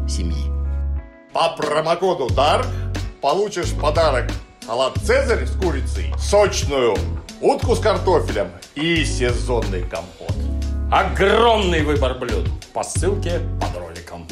[0.07, 0.55] семьи.
[1.35, 2.65] По промокоду DARK
[3.25, 4.29] получишь подарок
[4.63, 6.95] салат «Цезарь» с курицей, сочную
[7.41, 10.35] утку с картофелем и сезонный компот.
[10.91, 14.27] Огромный выбор блюд по ссылке под роликом.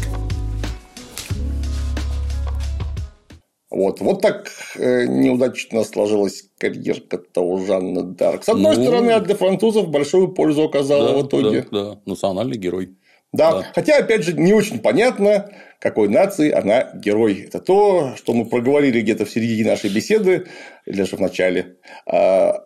[3.71, 8.43] Вот, вот так э, неудачно сложилась карьерка-то Жанны Дарк.
[8.43, 8.83] С одной Ну.
[8.83, 11.65] стороны, а для французов большую пользу оказала Да, в итоге.
[11.71, 11.99] да, да.
[12.05, 12.95] национальный герой.
[13.33, 13.51] Да.
[13.51, 13.67] Да.
[13.75, 15.49] Хотя, опять же, не очень понятно,
[15.79, 17.45] какой нации она герой.
[17.47, 20.45] Это то, что мы проговорили где-то в середине нашей беседы,
[20.85, 21.75] или даже в начале.
[22.05, 22.63] А,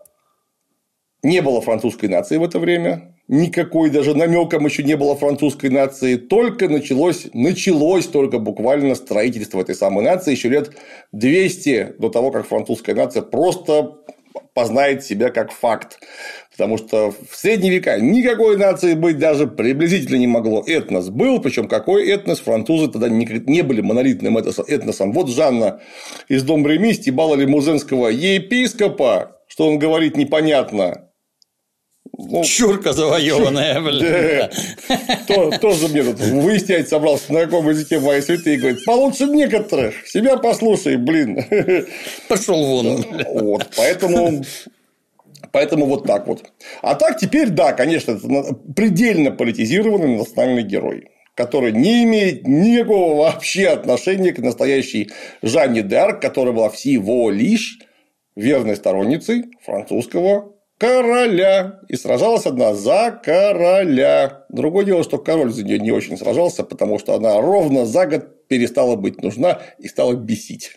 [1.23, 3.15] Не было французской нации в это время.
[3.27, 6.15] Никакой даже намеком еще не было французской нации.
[6.15, 10.71] Только началось, началось только буквально строительство этой самой нации еще лет
[11.11, 13.97] 200 до того, как французская нация просто
[14.53, 15.99] познает себя как факт.
[16.51, 20.63] Потому что в средние века никакой нации быть даже приблизительно не могло.
[20.65, 25.11] Этнос был, причем какой этнос, французы тогда не были монолитным этносом.
[25.11, 25.81] Вот Жанна
[26.27, 31.03] из Дом Реми стебала лимузенского епископа, что он говорит непонятно.
[32.17, 34.49] Ну, Чурка завоеванная, блин.
[35.27, 40.37] то, тоже мне тут выяснять собрался, на каком языке мои святые, говорит, получше некоторых, себя
[40.37, 41.45] послушай, блин.
[42.27, 43.05] Пошел вон.
[43.33, 44.43] Вот, поэтому,
[45.51, 46.43] поэтому вот так вот.
[46.81, 53.67] А так теперь, да, конечно, это предельно политизированный национальный герой который не имеет никакого вообще
[53.67, 55.11] отношения к настоящей
[55.43, 57.77] Жанне д'Арк, которая была всего лишь
[58.35, 61.79] верной сторонницей французского короля.
[61.87, 64.45] И сражалась одна за короля.
[64.49, 68.47] Другое дело, что король за нее не очень сражался, потому что она ровно за год
[68.47, 70.71] перестала быть нужна и стала бесить.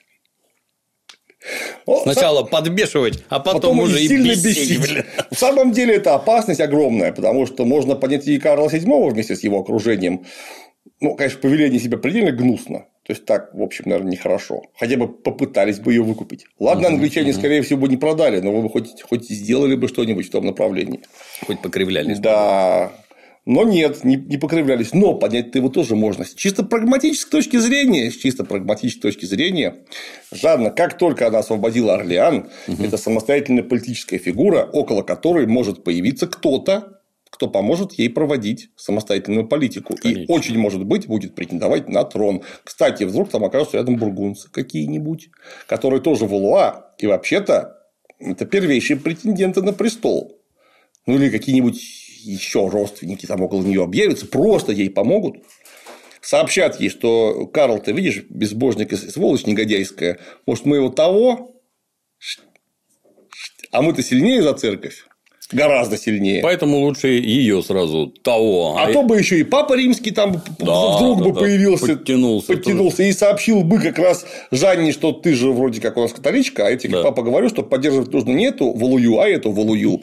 [2.02, 4.78] Сначала подбешивать, а потом, потом уже и сильно бесить.
[4.78, 5.05] бесить.
[5.31, 9.43] В самом деле это опасность огромная, потому что можно понять и Карла VII вместе с
[9.43, 10.27] его окружением.
[11.01, 12.86] Ну, конечно, повеление себя предельно гнусно.
[13.05, 14.62] То есть так, в общем, наверное, нехорошо.
[14.78, 16.47] Хотя бы попытались бы ее выкупить.
[16.59, 20.28] Ладно, англичане, скорее всего, бы не продали, но вы бы хоть, хоть сделали бы что-нибудь
[20.28, 21.01] в том направлении.
[21.47, 22.18] Хоть покривлялись.
[22.18, 22.93] Да.
[23.47, 24.93] Но нет, не, не покривлялись.
[24.93, 26.24] Но поднять-то его тоже можно.
[26.24, 29.77] С чисто прагматической точки зрения, с чисто прагматической точки зрения,
[30.31, 32.85] Жанна, как только она освободила Орлеан, угу.
[32.85, 36.99] это самостоятельная политическая фигура, около которой может появиться кто-то,
[37.41, 39.97] кто поможет ей проводить самостоятельную политику.
[39.97, 40.25] Конечно.
[40.25, 42.43] И очень, может быть, будет претендовать на трон.
[42.65, 45.31] Кстати, вдруг там окажутся рядом бургунцы какие-нибудь,
[45.67, 47.79] которые тоже валуа, и вообще-то
[48.19, 50.39] это первейшие претенденты на престол.
[51.07, 51.81] Ну или какие-нибудь
[52.25, 55.37] еще родственники там около нее объявятся, просто ей помогут.
[56.21, 61.62] Сообщат ей, что Карл, ты видишь, безбожник и сволочь негодяйская, может, мы его того,
[63.73, 65.07] а мы-то сильнее за церковь.
[65.52, 66.43] Гораздо сильнее.
[66.43, 68.77] Поэтому лучше ее сразу того.
[68.78, 71.86] А, а то бы еще и Папа Римский там да, вдруг да, бы да, появился,
[71.89, 76.12] подтянулся, подтянулся и сообщил бы как раз Жанне, что ты же вроде как у нас
[76.12, 77.02] католичка, а я тебе, да.
[77.02, 80.02] папа, говорю, что поддерживать нужно не эту Валую, а эту Валую.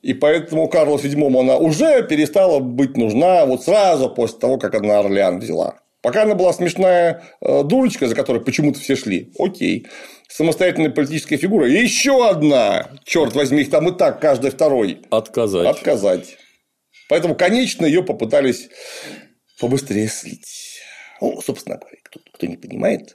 [0.00, 4.98] И поэтому Карлу VII она уже перестала быть нужна вот сразу после того, как она
[4.98, 5.81] Орлеан взяла.
[6.02, 9.86] Пока она была смешная э, дурочка, за которой почему-то все шли, окей.
[10.28, 11.68] Самостоятельная политическая фигура.
[11.68, 12.90] Еще одна.
[13.04, 15.02] Черт возьми, их там и так каждый второй.
[15.10, 15.66] Отказать.
[15.66, 16.36] Отказать.
[17.08, 18.68] Поэтому, конечно, ее попытались
[19.60, 20.80] побыстрее слить.
[21.20, 23.14] Ну, собственно говоря, кто, кто не понимает,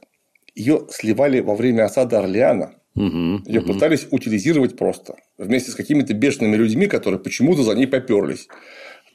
[0.56, 2.76] ее сливали во время осады Орлеана.
[2.96, 3.74] Угу, ее угу.
[3.74, 8.48] пытались утилизировать просто вместе с какими-то бешеными людьми, которые почему-то за ней поперлись.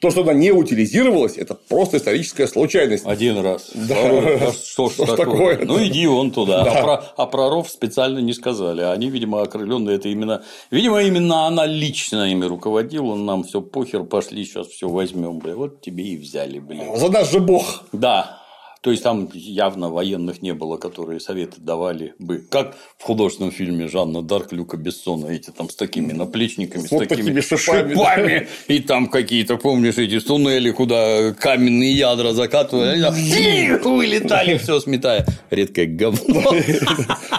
[0.03, 3.05] То, что она не утилизировалась, это просто историческая случайность.
[3.05, 3.71] Один раз.
[3.73, 3.95] Да.
[3.95, 4.67] Второй раз.
[4.67, 5.15] Что ж такое?
[5.15, 5.59] такое?
[5.63, 6.65] Ну, иди он туда.
[6.65, 6.71] Да.
[6.71, 8.81] А, про, а про ров специально не сказали.
[8.81, 10.43] Они, видимо, окрыленные это именно.
[10.71, 13.15] Видимо, именно она лично ими руководила.
[13.15, 15.39] Нам все похер, пошли, сейчас все возьмем.
[15.39, 15.55] Бля.
[15.55, 16.97] Вот тебе и взяли, блин.
[16.97, 17.83] За наш же бог.
[17.93, 18.42] Да.
[18.83, 22.45] То есть там явно военных не было, которые советы давали бы.
[22.49, 27.07] Как в художественном фильме Жанна Дарк Люка Бессона, эти там с такими наплечниками, с, вот
[27.07, 34.81] такими, шипами, шипами и там какие-то, помнишь, эти туннели, куда каменные ядра закатывали, вылетали, все
[34.81, 35.25] сметая.
[35.49, 36.53] Редкое говно.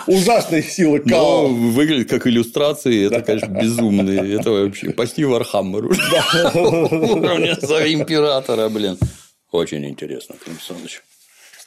[0.06, 4.40] Ужасные силы Но выглядит как иллюстрации, это, конечно, безумные.
[4.40, 5.84] Это вообще почти Вархаммер.
[6.54, 7.52] Уровня
[7.92, 8.96] императора, блин.
[9.50, 11.02] Очень интересно, Клим Александрович.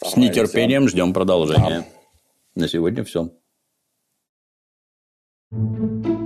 [0.03, 1.81] С нетерпением ждем продолжения.
[1.81, 2.61] Да.
[2.61, 3.31] На сегодня все.
[5.49, 6.16] thank you